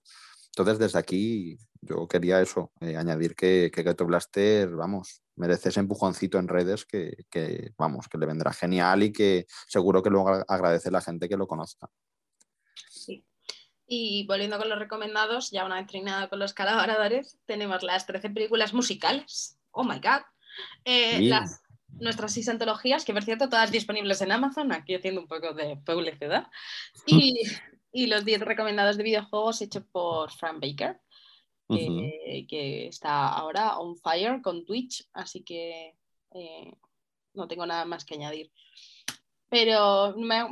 Entonces, 0.58 0.80
desde 0.80 1.00
aquí, 1.00 1.58
yo 1.82 2.08
quería 2.08 2.42
eso, 2.42 2.72
eh, 2.80 2.96
añadir 2.96 3.36
que, 3.36 3.70
que 3.74 3.84
Ghetto 3.84 4.06
Blaster, 4.06 4.70
vamos, 4.70 5.22
merece 5.36 5.68
ese 5.68 5.82
empujoncito 5.82 6.40
en 6.40 6.48
redes 6.48 6.86
que, 6.86 7.74
vamos, 7.78 8.08
que 8.08 8.18
le 8.18 8.26
vendrá 8.26 8.54
genial 8.54 9.04
y 9.04 9.12
que 9.12 9.48
seguro 9.68 10.02
que 10.02 10.10
luego 10.10 10.46
agradece 10.48 10.92
la 10.92 11.02
gente 11.02 11.28
que 11.28 11.36
lo 11.36 11.46
conozca. 11.46 11.90
Sí. 12.90 13.26
Y 13.86 14.26
volviendo 14.28 14.58
con 14.58 14.70
los 14.70 14.80
recomendados, 14.80 15.52
ya 15.52 15.66
una 15.66 15.76
vez 15.76 15.88
terminada 15.88 16.30
con 16.30 16.40
los 16.40 16.54
colaboradores, 16.54 17.38
tenemos 17.46 17.84
las 17.84 18.06
13 18.06 18.30
películas 18.30 18.74
musicales. 18.74 19.60
Oh 19.72 19.84
my 19.84 20.00
god. 20.00 20.22
Eh, 20.86 21.32
nuestras 22.00 22.34
seis 22.34 22.48
antologías, 22.48 23.04
que 23.04 23.14
por 23.14 23.24
cierto, 23.24 23.50
todas 23.50 23.72
disponibles 23.72 24.22
en 24.22 24.32
Amazon, 24.32 24.72
aquí 24.72 24.96
haciendo 24.96 25.20
un 25.20 25.28
poco 25.28 25.54
de 25.54 25.76
publicidad. 25.86 26.48
Y 27.08 27.42
y 27.96 28.08
los 28.08 28.26
10 28.26 28.42
recomendados 28.42 28.98
de 28.98 29.04
videojuegos 29.04 29.62
hechos 29.62 29.86
por 29.90 30.30
Frank 30.30 30.60
Baker, 30.62 31.00
que, 31.70 32.88
está 32.88 33.30
ahora 33.30 33.80
on 33.80 33.96
fire 33.96 34.42
con 34.42 34.66
Twitch, 34.66 35.08
así 35.14 35.44
que 35.46 35.96
eh, 36.32 36.74
no 37.34 37.48
tengo 37.48 37.66
nada 37.66 37.86
más 37.86 38.04
que 38.04 38.16
añadir. 38.16 38.52
Pero 39.50 40.16
me, 40.18 40.44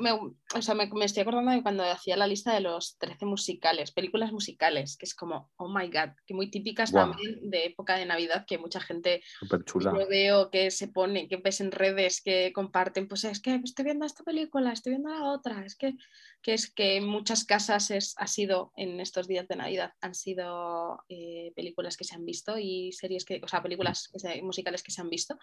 estoy 1.04 1.22
acordando 1.22 1.52
de 1.52 1.64
cuando 1.64 1.84
hacía 1.84 2.16
la 2.16 2.28
lista 2.28 2.54
de 2.54 2.62
los 2.62 2.98
13 3.00 3.26
musicales, 3.26 3.92
películas 3.92 4.32
musicales, 4.32 4.98
que 4.98 5.06
es 5.06 5.16
como, 5.16 5.52
oh 5.58 5.68
my 5.68 5.88
god, 5.88 6.12
que 6.28 6.36
muy 6.36 6.52
típicas 6.52 6.92
también 6.92 7.50
de 7.50 7.66
época 7.66 7.98
de 7.98 8.06
Navidad, 8.06 8.46
que 8.48 8.60
mucha 8.60 8.80
gente 8.80 9.24
yo 9.42 10.08
veo 10.08 10.52
que 10.52 10.70
se 10.70 10.88
pone, 10.90 11.28
que 11.28 11.38
ves 11.38 11.60
en 11.62 11.72
redes, 11.72 12.22
que 12.22 12.54
comparten, 12.54 13.08
pues 13.08 13.24
es 13.24 13.42
que 13.42 13.56
estoy 13.64 13.86
viendo 13.86 14.06
esta 14.06 14.24
película, 14.24 14.72
estoy 14.72 14.92
viendo 14.92 15.10
la 15.10 15.24
otra, 15.24 15.66
es 15.66 15.76
que, 15.76 15.96
que 16.44 16.54
es 16.54 16.72
que 16.72 16.98
en 16.98 17.08
muchas 17.08 17.46
casas 17.46 17.90
es, 17.90 18.14
ha 18.18 18.28
sido, 18.28 18.74
en 18.76 19.00
estos 19.00 19.28
días 19.28 19.48
de 19.48 19.56
Navidad, 19.56 19.94
han 20.02 20.14
sido 20.14 21.04
eh, 21.10 21.52
películas 21.56 21.98
que 21.98 22.04
se 22.04 22.16
han 22.16 22.26
visto 22.26 22.60
y 22.60 22.92
series 22.92 23.26
que, 23.26 23.42
o 23.44 23.48
sea, 23.48 23.64
películas 23.64 24.12
musicales 24.44 24.84
que 24.84 24.92
se 24.92 25.02
han 25.02 25.10
visto. 25.10 25.38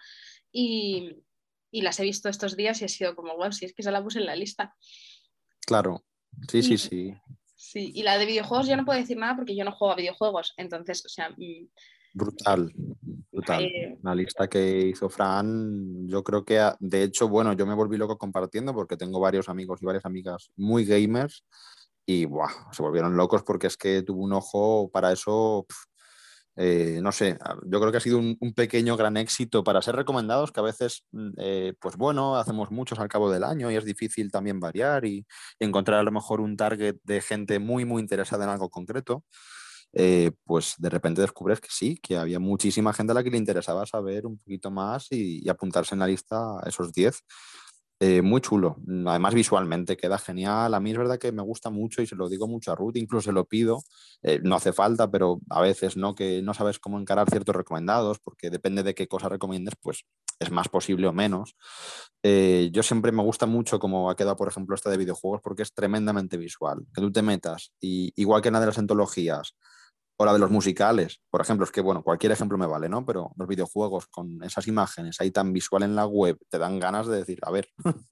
Y, 0.51 1.17
y 1.71 1.81
las 1.81 1.99
he 1.99 2.03
visto 2.03 2.29
estos 2.29 2.55
días 2.55 2.81
y 2.81 2.85
ha 2.85 2.89
sido 2.89 3.15
como, 3.15 3.35
wow, 3.35 3.51
si 3.51 3.65
es 3.65 3.73
que 3.73 3.83
se 3.83 3.91
la 3.91 4.03
puse 4.03 4.19
en 4.19 4.25
la 4.25 4.35
lista. 4.35 4.75
Claro, 5.65 6.03
sí, 6.47 6.61
sí, 6.61 6.77
sí. 6.77 7.13
Sí, 7.55 7.91
y 7.95 8.03
la 8.03 8.17
de 8.17 8.25
videojuegos 8.25 8.67
yo 8.67 8.75
no 8.75 8.85
puedo 8.85 8.99
decir 8.99 9.17
nada 9.17 9.35
porque 9.35 9.55
yo 9.55 9.63
no 9.63 9.71
juego 9.71 9.93
a 9.93 9.95
videojuegos, 9.95 10.53
entonces, 10.57 11.05
o 11.05 11.09
sea... 11.09 11.29
Mm, 11.29 11.67
brutal, 12.13 12.73
brutal. 13.31 13.63
Eh, 13.63 13.97
la 14.03 14.13
lista 14.13 14.49
que 14.49 14.87
hizo 14.87 15.09
Fran, 15.09 16.07
yo 16.07 16.23
creo 16.23 16.43
que, 16.43 16.59
de 16.79 17.03
hecho, 17.03 17.29
bueno, 17.29 17.53
yo 17.53 17.65
me 17.65 17.73
volví 17.73 17.97
loco 17.97 18.17
compartiendo 18.17 18.73
porque 18.73 18.97
tengo 18.97 19.19
varios 19.19 19.47
amigos 19.47 19.81
y 19.81 19.85
varias 19.85 20.05
amigas 20.05 20.51
muy 20.57 20.85
gamers 20.85 21.45
y 22.05 22.27
se 22.71 22.81
volvieron 22.81 23.15
locos 23.15 23.43
porque 23.43 23.67
es 23.67 23.77
que 23.77 24.01
tuvo 24.01 24.23
un 24.23 24.33
ojo 24.33 24.89
para 24.91 25.11
eso, 25.11 25.65
eh, 26.57 26.99
no 27.01 27.11
sé, 27.11 27.37
yo 27.65 27.79
creo 27.79 27.91
que 27.91 27.97
ha 27.97 28.01
sido 28.01 28.19
un, 28.19 28.37
pequeño 28.53 28.97
gran 28.97 29.15
éxito 29.17 29.63
para 29.63 29.81
ser 29.81 29.95
recomendados, 29.95 30.51
que 30.51 30.59
a 30.59 30.63
veces, 30.63 31.05
mm, 31.11 31.29
eh, 31.37 31.73
pues 31.79 31.95
bueno, 31.95 32.35
hacemos 32.35 32.71
muchos 32.71 32.99
al 32.99 33.07
cabo 33.07 33.31
del 33.31 33.43
año 33.43 33.71
y 33.71 33.75
es 33.75 33.85
difícil 33.85 34.31
también 34.31 34.59
variar 34.59 35.05
y, 35.05 35.25
encontrar 35.59 35.99
a 35.99 36.03
lo 36.03 36.11
mejor 36.11 36.41
un 36.41 36.57
target 36.57 36.97
de 37.03 37.21
gente 37.21 37.59
muy, 37.59 37.85
muy 37.85 38.01
interesada 38.01 38.43
en 38.45 38.49
algo 38.51 38.69
concreto. 38.69 39.23
Eh, 39.93 40.31
pues 40.45 40.75
de 40.77 40.89
repente 40.89 41.21
descubres 41.21 41.59
que 41.59 41.67
sí, 41.69 41.97
que 42.01 42.15
había 42.17 42.39
muchísima 42.39 42.93
gente 42.93 43.11
a 43.11 43.15
la 43.15 43.23
que 43.23 43.29
le 43.31 43.37
interesaba 43.37 43.85
saber 43.85 44.25
un 44.25 44.37
poquito 44.37 44.71
más 44.71 45.07
y, 45.11 45.45
y 45.45 45.49
apuntarse 45.49 45.95
en 45.95 45.99
la 45.99 46.07
lista 46.07 46.37
a 46.37 46.69
esos 46.69 46.93
10. 46.93 47.23
Eh, 48.03 48.23
muy 48.23 48.41
chulo. 48.41 48.77
Además, 49.05 49.35
visualmente 49.35 49.95
queda 49.95 50.17
genial. 50.17 50.73
A 50.73 50.79
mí 50.79 50.89
es 50.89 50.97
verdad 50.97 51.19
que 51.19 51.31
me 51.31 51.43
gusta 51.43 51.69
mucho 51.69 52.01
y 52.01 52.07
se 52.07 52.15
lo 52.15 52.29
digo 52.29 52.47
mucho 52.47 52.71
a 52.71 52.75
Ruth, 52.75 52.95
incluso 52.95 53.25
se 53.25 53.31
lo 53.31 53.45
pido. 53.45 53.83
Eh, 54.23 54.39
no 54.43 54.55
hace 54.55 54.73
falta, 54.73 55.11
pero 55.11 55.39
a 55.51 55.61
veces 55.61 55.97
no, 55.97 56.15
que 56.15 56.41
no 56.41 56.55
sabes 56.55 56.79
cómo 56.79 56.99
encarar 56.99 57.29
ciertos 57.29 57.55
recomendados, 57.55 58.17
porque 58.19 58.49
depende 58.49 58.81
de 58.81 58.95
qué 58.95 59.07
cosa 59.07 59.29
recomiendes, 59.29 59.75
pues 59.79 60.03
es 60.39 60.49
más 60.49 60.67
posible 60.67 61.05
o 61.07 61.13
menos. 61.13 61.55
Eh, 62.23 62.71
yo 62.73 62.81
siempre 62.81 63.11
me 63.11 63.21
gusta 63.21 63.45
mucho 63.45 63.77
como 63.77 64.09
ha 64.09 64.15
quedado, 64.15 64.35
por 64.35 64.47
ejemplo, 64.47 64.73
esta 64.73 64.89
de 64.89 64.97
videojuegos, 64.97 65.41
porque 65.43 65.61
es 65.61 65.71
tremendamente 65.71 66.37
visual. 66.37 66.79
Que 66.95 67.01
tú 67.01 67.11
te 67.11 67.21
metas, 67.21 67.71
y 67.79 68.13
igual 68.15 68.41
que 68.41 68.47
en 68.47 68.55
de 68.55 68.65
las 68.65 68.79
antologías, 68.79 69.55
la 70.25 70.33
de 70.33 70.39
los 70.39 70.51
musicales, 70.51 71.21
por 71.29 71.41
ejemplo, 71.41 71.63
es 71.65 71.71
que, 71.71 71.81
bueno, 71.81 72.03
cualquier 72.03 72.31
ejemplo 72.31 72.57
me 72.57 72.67
vale, 72.67 72.89
¿no? 72.89 73.05
Pero 73.05 73.31
los 73.37 73.47
videojuegos 73.47 74.07
con 74.07 74.43
esas 74.43 74.67
imágenes 74.67 75.19
ahí 75.19 75.31
tan 75.31 75.53
visual 75.53 75.83
en 75.83 75.95
la 75.95 76.05
web, 76.05 76.37
te 76.49 76.57
dan 76.57 76.79
ganas 76.79 77.07
de 77.07 77.17
decir, 77.17 77.39
a 77.43 77.51
ver, 77.51 77.69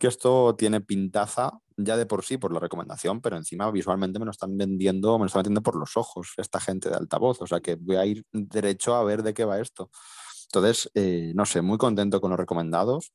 que 0.00 0.06
esto 0.06 0.54
tiene 0.56 0.80
pintaza 0.80 1.52
ya 1.76 1.96
de 1.96 2.06
por 2.06 2.24
sí 2.24 2.38
por 2.38 2.52
la 2.52 2.60
recomendación, 2.60 3.20
pero 3.20 3.36
encima 3.36 3.70
visualmente 3.70 4.18
me 4.18 4.24
lo 4.24 4.32
están 4.32 4.56
vendiendo, 4.56 5.18
me 5.18 5.24
lo 5.24 5.26
están 5.26 5.40
vendiendo 5.40 5.62
por 5.62 5.76
los 5.76 5.96
ojos 5.96 6.32
esta 6.36 6.60
gente 6.60 6.88
de 6.88 6.96
altavoz, 6.96 7.40
o 7.40 7.46
sea 7.46 7.60
que 7.60 7.76
voy 7.76 7.96
a 7.96 8.04
ir 8.04 8.24
derecho 8.32 8.94
a 8.94 9.04
ver 9.04 9.22
de 9.22 9.34
qué 9.34 9.44
va 9.44 9.60
esto. 9.60 9.90
Entonces, 10.46 10.90
eh, 10.94 11.32
no 11.34 11.44
sé, 11.44 11.62
muy 11.62 11.78
contento 11.78 12.20
con 12.20 12.30
los 12.30 12.38
recomendados. 12.38 13.12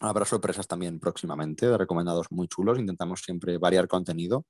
Habrá 0.00 0.24
sorpresas 0.24 0.66
también 0.66 1.00
próximamente 1.00 1.66
de 1.66 1.76
recomendados 1.76 2.28
muy 2.30 2.48
chulos. 2.48 2.78
Intentamos 2.78 3.22
siempre 3.22 3.58
variar 3.58 3.88
contenido. 3.88 4.46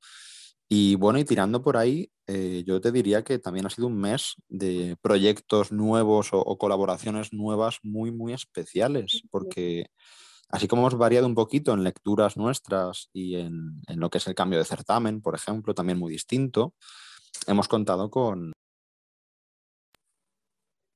Y 0.72 0.94
bueno, 0.94 1.18
y 1.18 1.24
tirando 1.24 1.62
por 1.62 1.76
ahí, 1.76 2.12
eh, 2.28 2.62
yo 2.64 2.80
te 2.80 2.92
diría 2.92 3.24
que 3.24 3.40
también 3.40 3.66
ha 3.66 3.70
sido 3.70 3.88
un 3.88 3.98
mes 4.00 4.36
de 4.48 4.96
proyectos 5.02 5.72
nuevos 5.72 6.28
o, 6.30 6.58
colaboraciones 6.58 7.32
nuevas 7.32 7.80
muy, 7.82 8.12
muy 8.12 8.34
especiales, 8.34 9.24
porque 9.32 9.86
así 10.48 10.68
como 10.68 10.82
hemos 10.82 10.96
variado 10.96 11.26
un 11.26 11.34
poquito 11.34 11.74
en 11.74 11.82
lecturas 11.82 12.36
nuestras 12.36 13.10
y 13.12 13.34
en, 13.34 13.82
lo 13.88 14.10
que 14.10 14.18
es 14.18 14.28
el 14.28 14.36
cambio 14.36 14.60
de 14.60 14.64
certamen, 14.64 15.20
por 15.20 15.34
ejemplo, 15.34 15.74
también 15.74 15.98
muy 15.98 16.12
distinto, 16.12 16.74
hemos 17.48 17.66
contado 17.66 18.08
con, 18.08 18.52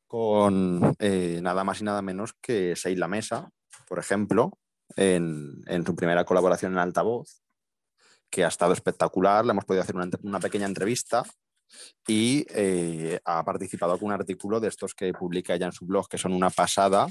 con 0.07 0.95
eh, 1.01 1.41
nada 1.43 1.65
más 1.65 1.81
y 1.81 1.85
nada 1.85 2.01
menos 2.01 2.33
que 2.41 2.77
Seila 2.77 3.09
Mesa, 3.09 3.51
por 3.89 3.99
ejemplo, 3.99 4.53
en, 4.95 5.63
en 5.67 5.85
su 5.85 5.97
primera 5.97 6.25
colaboración 6.25 6.75
en 6.75 6.79
altavoz 6.79 7.44
que 8.35 8.45
ha 8.45 8.49
estado 8.49 8.73
espectacular, 8.73 9.45
le 9.45 9.53
hemos 9.53 9.65
podido 9.65 9.85
hacer 9.85 9.95
una, 9.95 10.41
pequeña 10.41 10.67
entrevista 10.67 11.23
y 12.05 12.45
eh, 12.51 13.21
ha 13.25 13.45
participado 13.45 13.97
con 13.97 14.07
un 14.07 14.13
artículo 14.13 14.59
de 14.59 14.67
estos 14.67 14.93
que 14.93 15.13
publica 15.13 15.55
ella 15.55 15.67
en 15.67 15.73
su 15.73 15.87
blog, 15.87 16.09
que 16.09 16.19
son 16.19 16.33
una 16.33 16.51
pasada, 16.51 17.07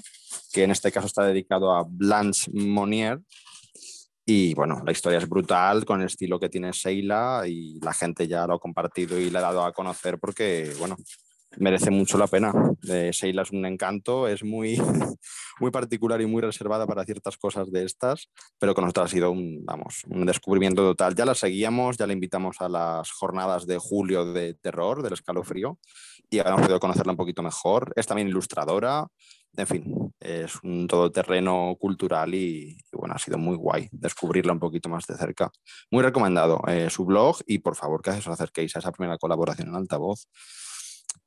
que 0.52 0.64
en 0.64 0.72
este 0.72 0.92
caso 0.92 1.08
está 1.08 1.24
dedicado 1.24 1.74
a 1.74 1.86
Blanche 1.88 2.52
Monnier. 2.54 3.22
Y 4.26 4.54
bueno, 4.54 4.82
la 4.86 4.92
historia 4.92 5.20
es 5.20 5.30
brutal 5.30 5.86
con 5.86 6.02
el 6.02 6.08
estilo 6.08 6.42
que 6.42 6.50
tiene 6.50 6.72
Sheila 6.74 7.44
y 7.48 7.80
la 7.80 7.94
gente 7.94 8.28
ya 8.28 8.46
lo 8.46 8.56
ha 8.56 8.60
compartido 8.60 9.18
y 9.18 9.30
le 9.30 9.38
ha 9.38 9.42
dado 9.42 9.64
a 9.64 9.72
conocer 9.72 10.20
porque, 10.20 10.74
bueno, 10.78 10.98
merece 11.58 11.92
mucho 11.92 12.18
la 12.18 12.28
pena. 12.28 12.54
Eh, 12.90 13.12
Sheila 13.14 13.44
es 13.44 13.52
un 13.52 13.66
encanto, 13.66 14.28
es 14.28 14.44
muy, 14.44 14.78
muy 15.60 15.72
particular 15.72 16.22
y 16.22 16.26
muy 16.26 16.42
reservada 16.42 16.86
para 16.86 17.06
ciertas 17.06 17.38
cosas 17.38 17.72
de 17.72 17.84
estas, 17.84 18.30
pero 18.60 18.74
con 18.74 18.84
nosotros 18.84 19.06
ha 19.06 19.14
sido 19.14 19.32
un, 19.32 19.64
vamos, 19.66 20.04
un 20.08 20.26
descubrimiento 20.26 20.82
total. 20.84 21.16
Ya 21.16 21.26
la 21.26 21.36
seguíamos, 21.36 21.98
ya 21.98 22.08
la 22.08 22.14
invitamos 22.14 22.62
a 22.62 22.70
las 22.70 23.12
jornadas 23.12 23.66
de 23.66 23.78
julio 23.78 24.34
de 24.34 24.54
terror, 24.56 25.02
del 25.04 25.14
escalofrío, 25.14 25.80
y 26.30 26.40
ahora 26.40 26.52
hemos 26.52 26.62
podido 26.62 26.80
conocerla 26.80 27.14
un 27.14 27.18
poquito 27.18 27.44
mejor. 27.44 27.94
Es 27.96 28.08
también 28.08 28.28
ilustradora, 28.28 29.08
en 29.56 29.68
fin, 29.68 30.14
es 30.20 30.56
un 30.64 30.88
todoterreno 30.88 31.76
cultural 31.80 32.34
y, 32.34 32.76
bueno, 32.92 33.14
ha 33.14 33.20
sido 33.20 33.38
muy 33.38 33.56
guay 33.56 33.88
descubrirla 33.92 34.54
un 34.54 34.60
poquito 34.60 34.90
más 34.90 35.06
de 35.06 35.16
cerca. 35.16 35.52
Muy 35.92 36.02
recomendado 36.02 36.62
eh, 36.68 36.90
su 36.90 37.06
blog 37.06 37.38
y 37.46 37.60
por 37.60 37.76
favor 37.76 38.02
que 38.02 38.10
os 38.10 38.28
acerquéis 38.28 38.76
a 38.76 38.80
esa 38.80 38.92
primera 38.92 39.18
colaboración 39.20 39.70
en 39.70 39.76
altavoz 39.76 40.28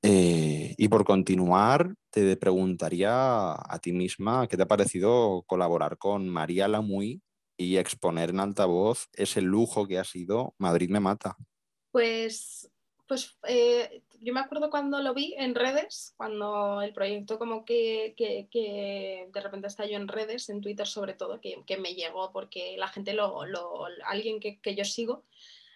eh, 0.03 0.75
y 0.77 0.89
por 0.89 1.05
continuar, 1.05 1.95
te 2.11 2.37
preguntaría 2.37 3.53
a 3.53 3.79
ti 3.81 3.93
misma 3.93 4.47
qué 4.47 4.57
te 4.57 4.63
ha 4.63 4.69
parecido 4.69 5.43
colaborar 5.47 5.99
con 5.99 6.29
María 6.29 6.69
Lamuy 6.69 7.23
y 7.57 7.77
exponer 7.77 8.31
en 8.31 8.41
altavoz 8.41 9.09
ese 9.13 9.41
lujo 9.41 9.87
que 9.87 9.99
ha 9.99 10.05
sido 10.05 10.55
Madrid 10.59 10.91
me 10.91 11.01
mata. 11.01 11.37
Pues, 11.91 12.71
pues 13.07 13.37
eh, 13.49 14.03
yo 14.21 14.33
me 14.33 14.41
acuerdo 14.41 14.71
cuando 14.71 15.01
lo 15.01 15.15
vi 15.15 15.35
en 15.39 15.55
redes, 15.55 16.15
cuando 16.17 16.83
el 16.83 16.93
proyecto 16.93 17.39
como 17.39 17.65
que, 17.65 18.15
que, 18.17 19.29
de 19.33 19.41
repente 19.41 19.69
estalló 19.69 19.97
en 19.97 20.09
redes, 20.09 20.49
en 20.49 20.61
Twitter 20.61 20.87
sobre 20.87 21.15
todo, 21.15 21.41
que, 21.41 21.77
me 21.79 21.95
llegó 21.95 22.33
porque 22.33 22.77
la 22.77 22.89
gente, 22.89 23.15
lo, 23.15 23.47
lo 23.47 23.87
alguien 24.05 24.41
que, 24.41 24.75
yo 24.75 24.85
sigo, 24.85 25.25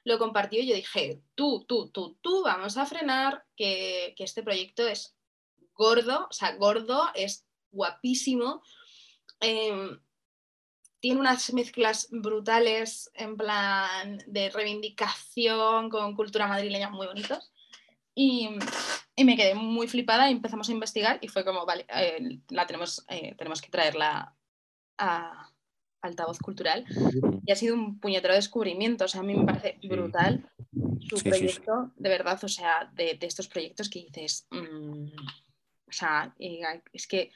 lo 0.05 0.19
compartió 0.19 0.61
y 0.61 0.67
yo 0.67 0.75
dije, 0.75 1.23
tú, 1.35 1.65
tú, 1.67 1.91
tú, 1.91 2.19
tú, 2.21 2.43
vamos 2.43 2.77
a 2.77 2.87
frenar, 2.87 3.45
que, 3.57 4.15
este 4.19 4.43
proyecto 4.43 4.87
es 4.87 5.17
gordo, 5.75 6.27
o 6.29 6.33
sea, 6.33 6.57
gordo, 6.57 7.11
es 7.15 7.47
guapísimo. 7.71 8.63
Em, 9.41 10.01
tiene 11.01 11.21
unas 11.21 11.53
mezclas 11.53 12.09
brutales 12.11 13.11
en 13.15 13.37
plan 13.37 14.19
de 14.27 14.51
reivindicación 14.51 15.89
con 15.89 16.15
cultura 16.15 16.47
madrileña 16.47 16.91
muy 16.91 17.07
bonitos. 17.07 17.53
Y, 18.15 18.51
me 19.23 19.37
quedé 19.37 19.55
muy 19.55 19.87
flipada 19.87 20.29
y 20.29 20.33
empezamos 20.33 20.69
a 20.69 20.73
investigar 20.73 21.19
y 21.21 21.29
fue 21.29 21.45
como, 21.45 21.67
vale, 21.67 21.85
eh, 21.95 22.41
la 22.49 22.67
tenemos, 22.67 23.05
eh, 23.09 23.35
tenemos 23.37 23.61
que 23.61 23.69
traerla 23.69 24.35
a, 24.97 25.50
altavoz 26.03 26.39
cultural 26.39 26.85
y 27.45 27.53
ha 27.53 27.57
sido 27.57 27.75
un 27.75 27.99
puñetero 28.01 28.35
descubrimiento. 28.35 29.05
O 29.05 29.09
sea, 29.09 29.21
a 29.21 29.25
mí 29.25 29.35
me 29.35 29.45
parece 29.45 29.79
brutal 29.83 30.49
su 31.01 31.23
proyecto, 31.23 31.93
de 31.97 32.09
verdad, 32.09 32.39
o 32.43 32.49
sea, 32.49 32.91
de, 32.95 33.19
estos 33.21 33.49
proyectos 33.49 33.89
que 33.89 34.01
dices, 34.01 34.47
mm, 34.51 35.07
o 35.89 35.93
sea, 35.93 36.35
es 36.93 37.07
que 37.07 37.31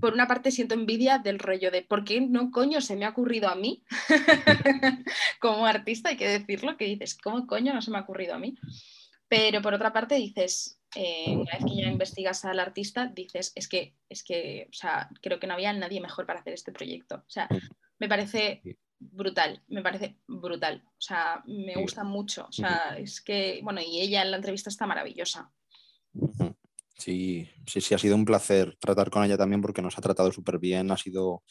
por 0.00 0.12
una 0.12 0.28
parte 0.28 0.50
siento 0.50 0.74
envidia 0.74 1.18
del 1.18 1.38
rollo 1.38 1.70
de 1.70 1.82
por 1.82 2.04
qué 2.04 2.20
no 2.20 2.50
coño 2.50 2.80
se 2.80 2.94
me 2.94 3.06
ha 3.06 3.10
ocurrido 3.10 3.48
a 3.48 3.54
mí 3.54 3.82
como 5.40 5.66
artista, 5.66 6.10
hay 6.10 6.16
que 6.16 6.28
decirlo, 6.28 6.76
que 6.76 6.84
dices, 6.84 7.16
¿cómo 7.16 7.46
coño 7.46 7.72
no 7.72 7.82
se 7.82 7.90
me 7.90 7.98
ha 7.98 8.02
ocurrido 8.02 8.34
a 8.34 8.38
mí? 8.38 8.54
Pero 9.28 9.62
por 9.62 9.74
otra 9.74 9.92
parte 9.92 10.16
dices, 10.16 10.78
eh, 10.94 11.36
una 11.36 11.52
vez 11.52 11.64
que 11.64 11.76
ya 11.76 11.88
investigas 11.88 12.44
al 12.44 12.60
artista, 12.60 13.06
dices, 13.06 13.52
es 13.54 13.68
que, 13.68 13.94
es 14.08 14.22
que, 14.22 14.68
o 14.70 14.72
sea, 14.72 15.08
creo 15.20 15.40
que 15.40 15.46
no 15.46 15.54
había 15.54 15.72
nadie 15.72 16.00
mejor 16.00 16.26
para 16.26 16.40
hacer 16.40 16.54
este 16.54 16.72
proyecto. 16.72 17.16
O 17.16 17.30
sea, 17.30 17.48
me 17.98 18.08
parece 18.08 18.62
brutal, 18.98 19.62
me 19.68 19.82
parece 19.82 20.16
brutal. 20.26 20.82
O 20.86 21.00
sea, 21.00 21.42
me 21.46 21.74
gusta 21.76 22.04
mucho. 22.04 22.46
O 22.48 22.52
sea, 22.52 22.96
es 22.98 23.20
que, 23.20 23.60
bueno, 23.62 23.80
y 23.80 24.00
ella 24.00 24.22
en 24.22 24.30
la 24.30 24.36
entrevista 24.36 24.70
está 24.70 24.86
maravillosa. 24.86 25.50
Sí, 26.96 27.48
sí, 27.66 27.80
sí, 27.80 27.94
ha 27.94 27.98
sido 27.98 28.14
un 28.14 28.24
placer 28.24 28.76
tratar 28.78 29.10
con 29.10 29.24
ella 29.24 29.36
también 29.36 29.60
porque 29.60 29.82
nos 29.82 29.98
ha 29.98 30.02
tratado 30.02 30.30
súper 30.32 30.58
bien, 30.58 30.90
ha 30.90 30.96
sido 30.96 31.42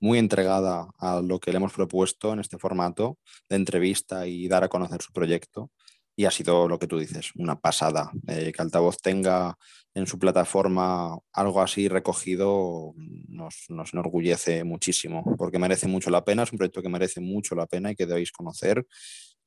muy 0.00 0.18
entregada 0.18 0.88
a 0.98 1.20
lo 1.20 1.38
que 1.38 1.50
le 1.50 1.58
hemos 1.58 1.72
propuesto 1.72 2.32
en 2.32 2.40
este 2.40 2.58
formato 2.58 3.18
de 3.48 3.56
entrevista 3.56 4.26
y 4.26 4.48
dar 4.48 4.64
a 4.64 4.68
conocer 4.68 5.02
su 5.02 5.12
proyecto 5.12 5.70
y 6.16 6.24
ha 6.24 6.30
sido 6.30 6.66
lo 6.66 6.78
que 6.78 6.86
tú 6.86 6.98
dices, 6.98 7.30
una 7.36 7.60
pasada. 7.60 8.10
Eh, 8.26 8.50
que 8.50 8.62
Altavoz 8.62 8.96
tenga 8.96 9.56
en 9.94 10.06
su 10.06 10.18
plataforma 10.18 11.18
algo 11.32 11.60
así 11.60 11.88
recogido 11.88 12.94
nos, 13.28 13.66
nos, 13.68 13.92
enorgullece 13.92 14.64
muchísimo, 14.64 15.22
porque 15.36 15.58
merece 15.58 15.86
mucho 15.86 16.08
la 16.08 16.24
pena, 16.24 16.44
es 16.44 16.52
un 16.52 16.58
proyecto 16.58 16.82
que 16.82 16.88
merece 16.88 17.20
mucho 17.20 17.54
la 17.54 17.66
pena 17.66 17.90
y 17.90 17.96
que 17.96 18.06
debéis 18.06 18.32
conocer. 18.32 18.86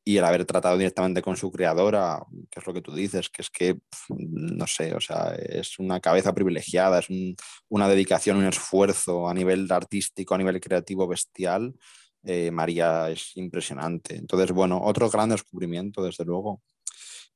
Y 0.06 0.18
el 0.18 0.24
haber 0.24 0.46
tratado 0.46 0.78
directamente 0.78 1.22
con 1.22 1.36
su 1.36 1.52
creadora, 1.52 2.24
que 2.50 2.60
es 2.60 2.66
lo 2.66 2.74
que 2.74 2.82
tú 2.82 2.96
dices, 2.96 3.30
que 3.30 3.42
es 3.42 3.50
que, 3.50 3.78
no 4.10 4.66
sé, 4.66 4.94
o 4.96 5.02
sea, 5.02 5.36
es 5.36 5.78
una 5.78 6.00
cabeza 6.00 6.34
privilegiada, 6.34 7.00
es 7.00 7.08
una 7.68 7.88
dedicación, 7.88 8.38
un 8.38 8.46
esfuerzo 8.46 9.28
a 9.28 9.34
nivel 9.34 9.72
artístico, 9.72 10.36
a 10.36 10.38
nivel 10.38 10.60
creativo 10.60 11.08
bestial, 11.08 11.74
eh, 12.24 12.52
María 12.52 13.10
es 13.10 13.36
impresionante. 13.36 14.16
Entonces, 14.16 14.52
bueno, 14.52 14.82
otro 14.84 15.10
gran 15.10 15.30
descubrimiento, 15.30 16.04
desde 16.04 16.26
luego. 16.26 16.62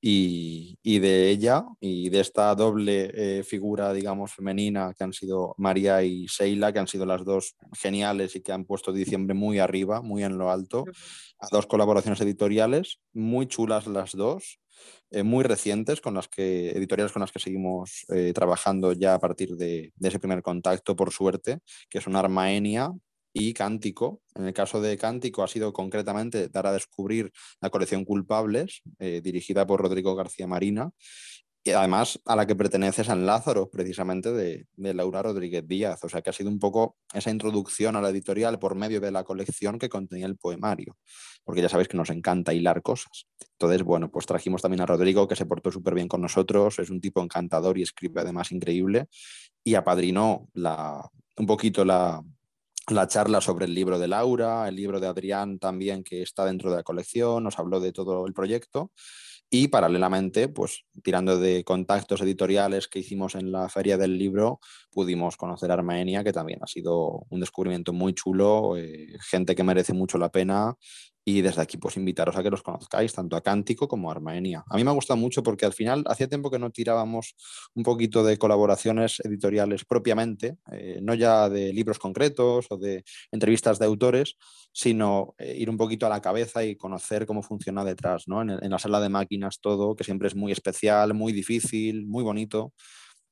Y, 0.05 0.99
de 0.99 1.29
ella 1.29 1.63
y 1.79 2.09
de 2.09 2.19
esta 2.19 2.53
doble 2.55 3.09
eh, 3.13 3.43
figura, 3.43 3.93
digamos, 3.93 4.33
femenina 4.33 4.93
que 4.97 5.05
han 5.05 5.13
sido 5.13 5.55
María 5.57 6.03
y 6.03 6.25
Sheila, 6.25 6.73
que 6.73 6.79
han 6.79 6.89
sido 6.89 7.05
las 7.05 7.23
dos 7.23 7.55
geniales 7.71 8.35
y 8.35 8.41
que 8.41 8.51
han 8.51 8.65
puesto 8.65 8.91
diciembre 8.91 9.33
muy 9.33 9.59
arriba, 9.59 10.01
muy 10.01 10.25
en 10.25 10.37
lo 10.37 10.51
alto, 10.51 10.83
a 11.39 11.47
dos 11.49 11.67
colaboraciones 11.67 12.19
editoriales, 12.19 12.99
muy 13.13 13.47
chulas 13.47 13.88
las 13.88 14.11
dos, 14.11 14.59
eh, 15.09 15.23
muy 15.23 15.43
recientes, 15.43 16.01
con 16.01 16.15
las 16.15 16.27
que, 16.27 16.71
editoriales 16.71 17.13
con 17.13 17.21
las 17.21 17.31
que 17.31 17.39
seguimos 17.39 18.05
eh, 18.09 18.34
trabajando 18.34 18.93
ya 18.93 19.13
a 19.13 19.19
partir 19.19 19.55
de, 19.55 19.93
de, 19.95 20.07
ese 20.09 20.19
primer 20.19 20.41
contacto, 20.41 20.95
por 20.95 21.11
suerte, 21.11 21.59
que 21.89 22.01
son 22.01 22.15
Armaenia 22.15 22.91
y 23.34 23.53
Cántico. 23.53 24.21
En 24.36 24.45
el 24.45 24.53
caso 24.53 24.79
de 24.79 24.97
Cántico 24.97 25.43
ha 25.43 25.47
sido 25.47 25.73
concretamente 25.73 26.47
dar 26.49 26.67
a 26.67 26.73
descubrir 26.73 27.31
la 27.59 27.69
colección 27.69 28.05
Culpables, 28.05 28.81
eh, 28.99 29.21
dirigida 29.23 29.65
por 29.65 29.81
Rodrigo 29.81 30.15
García 30.15 30.47
Marina, 30.47 30.91
y 31.65 31.71
además 31.71 32.19
a 32.25 32.36
la 32.36 32.45
que 32.45 32.57
pertenece 32.57 33.05
San 33.05 33.25
Lázaro, 33.25 33.69
precisamente 33.69 34.34
de, 34.34 34.67
Laura 34.75 35.21
Rodríguez 35.21 35.65
Díaz. 35.65 36.03
O 36.03 36.09
sea 36.09 36.21
que 36.21 36.29
ha 36.29 36.34
sido 36.34 36.49
un 36.49 36.59
poco 36.59 36.97
esa 37.13 37.31
introducción 37.31 37.95
a 37.95 38.01
la 38.01 38.09
editorial 38.09 38.59
por 38.59 38.75
medio 38.75 38.99
de 38.99 39.11
la 39.11 39.23
colección 39.23 39.79
que 39.79 39.88
contenía 39.88 40.25
el 40.25 40.36
poemario, 40.36 40.97
porque 41.45 41.61
ya 41.61 41.69
sabéis 41.69 41.88
que 41.88 41.95
nos 41.95 42.09
encanta 42.09 42.53
hilar 42.53 42.81
cosas. 42.81 43.27
Entonces, 43.53 43.84
bueno, 43.84 44.11
pues 44.11 44.25
trajimos 44.25 44.61
también 44.61 44.81
a 44.81 44.86
Rodrigo, 44.86 45.25
que 45.25 45.38
se 45.38 45.45
portó 45.45 45.71
súper 45.71 45.93
bien 45.95 46.09
con 46.09 46.21
nosotros, 46.21 46.79
es 46.79 46.89
un 46.89 46.99
tipo 46.99 47.21
encantador 47.23 47.77
y 47.77 47.84
escribe 47.84 48.19
además 48.19 48.51
increíble, 48.51 49.07
y 49.63 49.75
apadrinó 49.75 50.49
la, 50.53 51.09
un 51.38 51.45
poquito 51.47 51.86
la, 51.86 52.21
la 52.89 53.07
charla 53.07 53.41
sobre 53.41 53.65
el 53.65 53.73
libro 53.73 53.99
de 53.99 54.07
Laura, 54.07 54.67
el 54.67 54.75
libro 54.75 54.99
de 54.99 55.07
Adrián 55.07 55.59
también 55.59 56.03
que 56.03 56.21
está 56.21 56.45
dentro 56.45 56.69
de 56.69 56.77
la 56.77 56.84
colección, 56.84 57.43
nos 57.43 57.57
habló 57.59 57.79
de 57.79 57.93
todo 57.93 58.27
el 58.27 58.34
proyecto. 58.34 58.91
Y 59.49 59.67
paralelamente, 59.67 60.47
pues 60.47 60.84
tirando 61.03 61.38
de 61.38 61.63
contactos 61.63 62.21
editoriales 62.21 62.88
que 62.88 62.99
hicimos 62.99 63.36
en 63.36 63.51
la 63.51 63.69
feria 63.69 63.99
del 63.99 64.17
libro, 64.17 64.59
pudimos 64.91 65.38
conocer 65.38 65.69
a 65.69 65.75
Armenia, 65.75 66.23
que 66.23 66.34
también 66.34 66.59
ha 66.63 66.67
sido 66.67 67.27
un 67.29 67.39
descubrimiento 67.39 67.93
muy 67.93 68.15
chulo, 68.15 68.75
eh, 68.77 69.15
gente 69.21 69.53
que 69.53 69.63
merece 69.63 69.93
mucho 69.93 70.17
la 70.17 70.29
pena 70.29 70.75
y 71.26 71.41
desde 71.41 71.61
aquí, 71.61 71.78
pues 71.78 71.95
invitaros 71.95 72.36
a 72.36 72.43
que 72.43 72.49
los 72.49 72.61
conozcáis, 72.61 73.13
tanto 73.13 73.36
a 73.36 73.41
Cántico 73.41 73.88
como 73.88 74.09
a 74.09 74.13
Armenia. 74.13 74.63
A 74.67 74.76
mí 74.76 74.84
me 74.84 74.89
ha 74.89 74.93
gustado 74.93 75.17
mucho 75.17 75.41
porque 75.41 75.65
al 75.65 75.74
final 75.74 76.03
hacía 76.07 76.28
tiempo 76.28 76.51
que 76.51 76.59
no 76.59 76.69
tirábamos 76.69 77.36
un 77.76 77.84
poquito 77.84 78.24
de 78.24 78.38
colaboraciones 78.38 79.21
editoriales 79.21 79.86
propiamente, 79.86 80.57
eh, 80.71 80.99
no 81.01 81.13
ya 81.13 81.47
de 81.49 81.71
libros 81.71 81.97
concretos 81.97 82.67
o 82.69 82.78
de 82.78 83.05
entrevistas 83.32 83.80
de 83.80 83.86
autores, 83.86 84.36
sino 84.74 85.36
eh, 85.38 85.55
ir 85.57 85.69
un 85.69 85.78
poquito 85.78 86.05
a 86.05 86.09
la 86.09 86.21
cabeza 86.21 86.65
y 86.65 86.76
conocer 86.76 87.26
cómo 87.26 87.41
funciona 87.41 87.86
detrás, 87.86 88.28
¿no? 88.28 88.41
En, 88.41 88.69
la 88.74 88.80
sala 88.80 88.99
de 88.99 89.09
máquinas 89.09 89.59
todo, 89.61 89.95
que 89.95 90.03
siempre 90.03 90.28
es 90.28 90.36
muy 90.36 90.51
especial, 90.51 91.13
muy 91.13 91.32
difícil, 91.32 92.05
muy 92.05 92.24
bonito. 92.24 92.74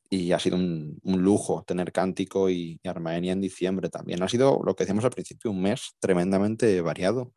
Y 0.09 0.33
ha 0.33 0.39
sido 0.39 0.57
un, 0.57 0.99
lujo 1.03 1.63
tener 1.65 1.91
Cántico 1.91 2.49
y, 2.49 2.79
Armenia 2.83 3.33
en 3.33 3.41
diciembre 3.41 3.89
también. 3.89 4.21
Ha 4.23 4.29
sido, 4.29 4.61
lo 4.63 4.75
que 4.75 4.83
decíamos 4.83 5.05
al 5.05 5.11
principio, 5.11 5.51
un 5.51 5.61
mes 5.61 5.91
tremendamente 5.99 6.81
variado. 6.81 7.33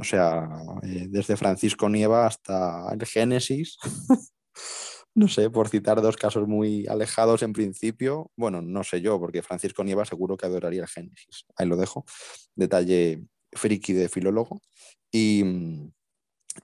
O 0.00 0.04
sea, 0.04 0.48
eh, 0.82 1.06
desde 1.08 1.36
Francisco 1.36 1.88
Nieva 1.88 2.26
hasta 2.26 2.92
el 2.92 3.04
Génesis. 3.06 3.78
no 5.14 5.28
sé, 5.28 5.50
por 5.50 5.68
citar 5.68 6.00
dos 6.02 6.16
casos 6.16 6.48
muy 6.48 6.86
alejados 6.86 7.42
en 7.42 7.52
principio. 7.52 8.30
Bueno, 8.36 8.62
no 8.62 8.82
sé 8.84 9.00
yo, 9.00 9.18
porque 9.18 9.42
Francisco 9.42 9.84
Nieva 9.84 10.04
seguro 10.04 10.36
que 10.36 10.46
adoraría 10.46 10.82
el 10.82 10.88
Génesis. 10.88 11.44
Ahí 11.56 11.66
lo 11.66 11.76
dejo. 11.76 12.04
Detalle 12.54 13.24
friki 13.52 13.92
de 13.92 14.08
filólogo. 14.08 14.60
Y, 15.12 15.44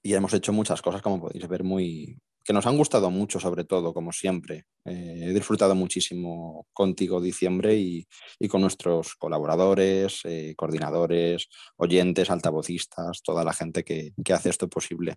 y 0.02 0.14
hemos 0.14 0.34
hecho 0.34 0.52
muchas 0.52 0.82
cosas, 0.82 1.02
como 1.02 1.20
podéis 1.20 1.46
ver, 1.48 1.62
muy, 1.62 2.18
que 2.50 2.54
nos 2.54 2.66
han 2.66 2.76
gustado 2.76 3.12
mucho, 3.12 3.38
sobre 3.38 3.62
todo, 3.62 3.94
como 3.94 4.10
siempre. 4.10 4.64
Eh, 4.84 5.26
he 5.28 5.32
disfrutado 5.32 5.76
muchísimo 5.76 6.66
contigo 6.72 7.20
diciembre 7.20 7.76
y, 7.76 8.08
con 8.48 8.60
nuestros 8.60 9.14
colaboradores, 9.14 10.22
eh, 10.24 10.54
coordinadores, 10.56 11.48
oyentes, 11.76 12.28
altavocistas, 12.28 13.22
toda 13.22 13.44
la 13.44 13.52
gente 13.52 13.84
que, 13.84 14.14
hace 14.34 14.50
esto 14.50 14.68
posible. 14.68 15.14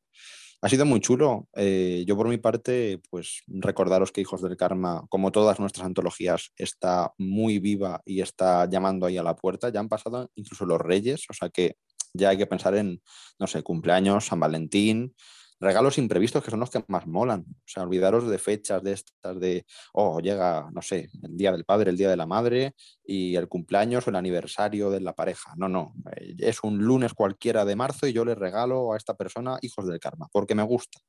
Ha 0.62 0.70
sido 0.70 0.86
muy 0.86 1.00
chulo. 1.00 1.48
Eh, 1.56 2.04
yo 2.06 2.16
por 2.16 2.28
mi 2.28 2.38
parte, 2.38 3.02
pues 3.10 3.42
recordaros 3.48 4.12
que 4.12 4.22
Hijos 4.22 4.44
del 4.44 4.56
Karma, 4.56 5.04
como 5.10 5.32
todas 5.32 5.60
nuestras 5.60 5.88
antologías, 5.88 6.52
está 6.56 7.14
muy 7.18 7.58
viva 7.58 8.04
y 8.06 8.22
está 8.22 8.70
llamando 8.70 9.08
ahí 9.08 9.18
a 9.18 9.24
la 9.24 9.36
puerta. 9.36 9.70
Ya 9.70 9.80
han 9.80 9.90
pasado 9.90 10.30
incluso 10.36 10.68
los 10.68 10.80
Reyes, 10.80 11.26
o 11.32 11.34
sea 11.34 11.50
que 11.50 11.78
ya 12.14 12.30
hay 12.30 12.38
que 12.38 12.46
pensar 12.46 12.76
en, 12.76 13.02
no 13.40 13.48
sé, 13.48 13.64
cumpleaños, 13.64 14.28
San 14.28 14.40
Valentín, 14.40 15.16
regalos 15.64 15.98
imprevistos 15.98 16.44
que 16.44 16.52
son 16.52 16.60
los 16.60 16.70
que 16.70 16.84
más 16.88 17.08
molan. 17.08 17.46
O 17.48 17.68
sea, 17.68 17.84
olvidaros 17.84 18.30
de 18.30 18.38
fechas 18.38 18.84
de 18.84 18.94
estas 18.94 19.40
de, 19.40 19.66
oh, 19.94 20.20
llega, 20.20 20.70
no 20.72 20.82
sé, 20.82 21.10
el 21.24 21.38
día 21.38 21.52
del 21.52 21.66
padre, 21.66 21.90
el 21.90 21.98
día 21.98 22.10
de 22.10 22.18
la 22.18 22.28
madre 22.28 22.76
y 23.04 23.36
el 23.36 23.48
cumpleaños 23.48 24.06
o 24.06 24.10
el 24.10 24.16
aniversario 24.16 24.90
de 24.90 25.02
la 25.02 25.14
pareja. 25.14 25.54
No, 25.58 25.68
no, 25.70 25.96
eh, 26.16 26.36
es 26.40 26.64
un 26.64 26.78
lunes 26.80 27.14
cualquiera 27.14 27.66
de 27.66 27.76
marzo 27.76 28.06
y 28.06 28.14
yo 28.14 28.26
le 28.26 28.36
regalo 28.36 28.94
a 28.94 28.98
esta 28.98 29.16
persona 29.16 29.58
hijos 29.62 29.88
del 29.88 30.00
karma, 30.00 30.28
porque 30.32 30.56
me 30.56 30.64
gusta. 30.64 31.00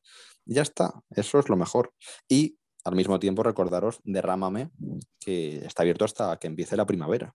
Ya 0.47 0.63
está, 0.63 0.93
eso 1.11 1.39
es 1.39 1.49
lo 1.49 1.57
mejor. 1.57 1.93
Y 2.29 2.57
al 2.85 2.95
mismo 2.95 3.19
tiempo 3.19 3.43
recordaros, 3.43 4.01
derrámame, 4.05 4.71
que 5.19 5.65
está 5.65 5.83
abierto 5.83 6.05
hasta 6.05 6.37
que 6.39 6.47
empiece 6.47 6.77
la 6.77 6.87
primavera. 6.87 7.33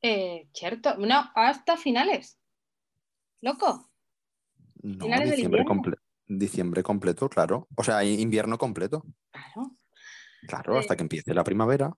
Eh, 0.00 0.48
cierto, 0.54 0.96
no, 0.96 1.30
hasta 1.34 1.76
finales. 1.76 2.38
Loco. 3.40 3.87
No, 4.82 5.06
diciembre, 5.06 5.64
diciembre 6.26 6.82
completo, 6.82 7.28
claro. 7.28 7.68
O 7.74 7.82
sea, 7.82 8.04
invierno 8.04 8.58
completo. 8.58 9.04
Claro. 9.30 9.76
Claro, 10.46 10.78
hasta 10.78 10.96
que 10.96 11.02
empiece 11.02 11.34
la 11.34 11.44
primavera. 11.44 11.92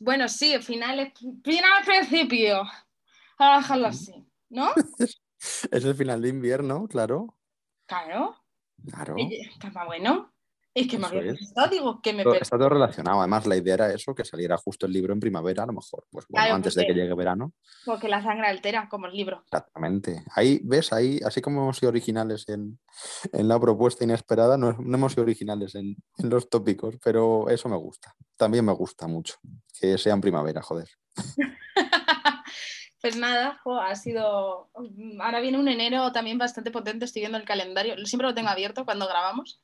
Bueno, 0.00 0.28
sí, 0.28 0.56
finales, 0.60 1.12
final 1.42 1.84
principio. 1.84 2.62
Vamos 3.38 3.56
a 3.56 3.58
dejarlo 3.58 3.86
así, 3.86 4.26
¿no? 4.50 4.70
es 5.70 5.84
el 5.84 5.94
final 5.94 6.22
de 6.22 6.28
invierno, 6.28 6.86
claro. 6.88 7.38
Claro. 7.86 8.36
Claro. 8.86 9.16
Está 9.18 9.84
bueno. 9.84 10.32
Es 10.80 10.88
que 10.88 10.98
me 10.98 11.06
había 11.06 11.34
digo, 11.70 12.00
que 12.00 12.12
me 12.12 12.22
Está 12.22 12.56
todo 12.56 12.68
relacionado. 12.68 13.18
Además, 13.18 13.46
la 13.46 13.56
idea 13.56 13.74
era 13.74 13.92
eso, 13.92 14.14
que 14.14 14.24
saliera 14.24 14.56
justo 14.56 14.86
el 14.86 14.92
libro 14.92 15.12
en 15.12 15.20
primavera, 15.20 15.64
a 15.64 15.66
lo 15.66 15.72
mejor, 15.72 16.06
pues 16.10 16.26
bueno, 16.28 16.54
antes 16.54 16.74
de 16.74 16.86
que 16.86 16.94
llegue 16.94 17.14
verano. 17.14 17.52
Porque 17.84 18.08
la 18.08 18.22
sangre 18.22 18.46
altera, 18.46 18.88
como 18.88 19.06
el 19.06 19.12
libro. 19.12 19.42
Exactamente. 19.44 20.24
Ahí, 20.34 20.60
ves, 20.62 20.92
ahí, 20.92 21.18
así 21.24 21.40
como 21.40 21.62
hemos 21.62 21.78
sido 21.78 21.90
originales 21.90 22.48
en, 22.48 22.78
la 23.32 23.58
propuesta 23.58 24.04
inesperada, 24.04 24.56
no, 24.56 24.70
hemos 24.70 25.12
sido 25.12 25.24
originales 25.24 25.74
en, 25.74 25.96
los 26.18 26.48
tópicos, 26.48 26.96
pero 27.02 27.48
eso 27.48 27.68
me 27.68 27.76
gusta. 27.76 28.14
También 28.36 28.64
me 28.64 28.72
gusta 28.72 29.06
mucho 29.06 29.34
que 29.80 29.98
sea 29.98 30.14
en 30.14 30.20
primavera, 30.20 30.62
joder. 30.62 30.88
Pues 33.00 33.16
nada, 33.16 33.60
ha 33.64 33.94
sido. 33.94 34.70
Ahora 35.20 35.40
viene 35.40 35.58
un 35.58 35.68
enero 35.68 36.10
también 36.10 36.36
bastante 36.36 36.72
potente. 36.72 37.04
Estoy 37.04 37.20
viendo 37.20 37.38
el 37.38 37.44
calendario. 37.44 37.94
Siempre 38.04 38.26
lo 38.26 38.34
tengo 38.34 38.48
abierto 38.48 38.84
cuando 38.84 39.06
grabamos. 39.06 39.60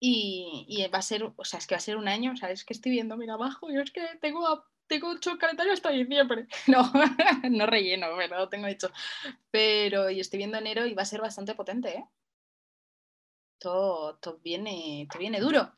Y, 0.00 0.86
va 0.92 0.98
a 0.98 1.02
ser, 1.02 1.24
o 1.24 1.44
sea, 1.44 1.58
es 1.58 1.66
que 1.66 1.74
va 1.74 1.78
a 1.78 1.80
ser 1.80 1.96
un 1.96 2.08
año, 2.08 2.32
o 2.32 2.36
sea, 2.36 2.50
es 2.50 2.64
que 2.64 2.72
estoy 2.72 2.92
viendo, 2.92 3.16
mira 3.16 3.34
abajo, 3.34 3.70
yo 3.70 3.80
es 3.80 3.90
que 3.90 4.06
tengo, 4.20 4.64
tengo 4.86 5.12
hecho 5.14 5.32
el 5.32 5.38
calendario 5.38 5.72
hasta 5.72 5.90
diciembre. 5.90 6.46
No, 6.68 6.92
no 7.50 7.66
relleno, 7.66 8.08
pero 8.16 8.38
lo 8.38 8.48
tengo 8.48 8.66
hecho. 8.66 8.90
Pero 9.50 10.10
y 10.10 10.20
estoy 10.20 10.38
viendo 10.38 10.58
enero 10.58 10.86
y 10.86 10.94
va 10.94 11.02
a 11.02 11.06
ser 11.06 11.20
bastante 11.20 11.54
potente, 11.54 11.90
¿eh? 11.90 12.04
Todo, 13.58 14.16
todo, 14.18 14.38
viene, 14.38 15.08
todo 15.10 15.18
viene 15.18 15.40
duro. 15.40 15.72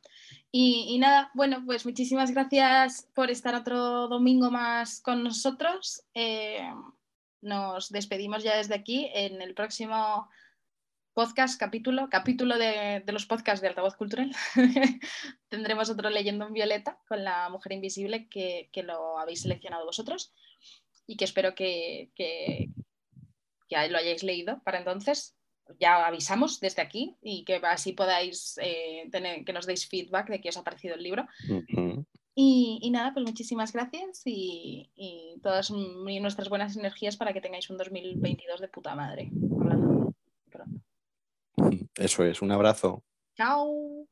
Y, 0.53 0.87
y, 0.91 0.99
nada, 0.99 1.31
bueno, 1.33 1.63
pues 1.65 1.87
muchísimas 1.87 2.33
gracias 2.33 3.09
por 3.15 3.31
estar 3.31 3.55
otro 3.55 4.09
domingo 4.09 4.51
más 4.51 5.01
con 5.01 5.23
nosotros. 5.25 6.03
Eh, 6.13 6.71
nos 7.41 7.89
despedimos 7.91 8.43
ya 8.43 8.57
desde 8.57 8.75
aquí. 8.75 9.11
En 9.15 9.41
el 9.41 9.55
próximo 9.55 10.29
podcast, 11.21 11.61
capítulo, 11.61 12.09
capítulo 12.09 12.57
de, 12.57 13.05
los 13.09 13.27
podcasts 13.27 13.61
de 13.61 13.69
Altavoz 13.69 13.95
Cultural. 13.95 14.35
Tendremos 15.51 15.91
otro 15.91 16.09
Leyendo 16.09 16.47
en 16.47 16.55
Violeta 16.55 16.99
con 17.07 17.23
la 17.23 17.51
mujer 17.51 17.73
invisible 17.73 18.27
que, 18.31 18.71
lo 18.83 19.19
habéis 19.19 19.43
seleccionado 19.43 19.85
vosotros 19.85 20.33
y 21.07 21.19
que 21.19 21.27
espero 21.27 21.55
que, 21.55 22.11
que, 22.17 22.71
lo 23.69 23.99
hayáis 23.99 24.23
leído 24.23 24.63
para 24.65 24.79
entonces. 24.79 25.37
Ya 25.79 26.07
avisamos 26.07 26.59
desde 26.59 26.81
aquí 26.81 27.19
y 27.21 27.45
que 27.45 27.57
así 27.65 27.93
podáis 27.93 28.59
eh, 28.63 29.07
tener, 29.13 29.45
que 29.45 29.53
nos 29.53 29.67
deis 29.67 29.87
feedback 29.87 30.31
de 30.31 30.41
qué 30.41 30.49
os 30.49 30.57
ha 30.57 30.65
parecido 30.65 30.95
el 30.95 31.03
libro. 31.03 31.27
y, 32.35 32.91
nada, 32.91 33.13
pues 33.13 33.27
muchísimas 33.27 33.75
gracias 33.75 34.23
y, 34.25 34.91
y 34.97 35.39
todas 35.43 35.71
nuestras 35.71 36.49
buenas 36.49 36.79
energías 36.79 37.19
para 37.19 37.35
que 37.35 37.43
tengáis 37.43 37.69
un 37.69 37.77
2022 37.77 38.59
de 38.59 38.69
puta 38.69 38.95
madre. 38.95 39.31
Eso 41.97 42.25
es, 42.25 42.43
un 42.43 42.53
abrazo. 42.53 43.05
Chao. 43.37 44.10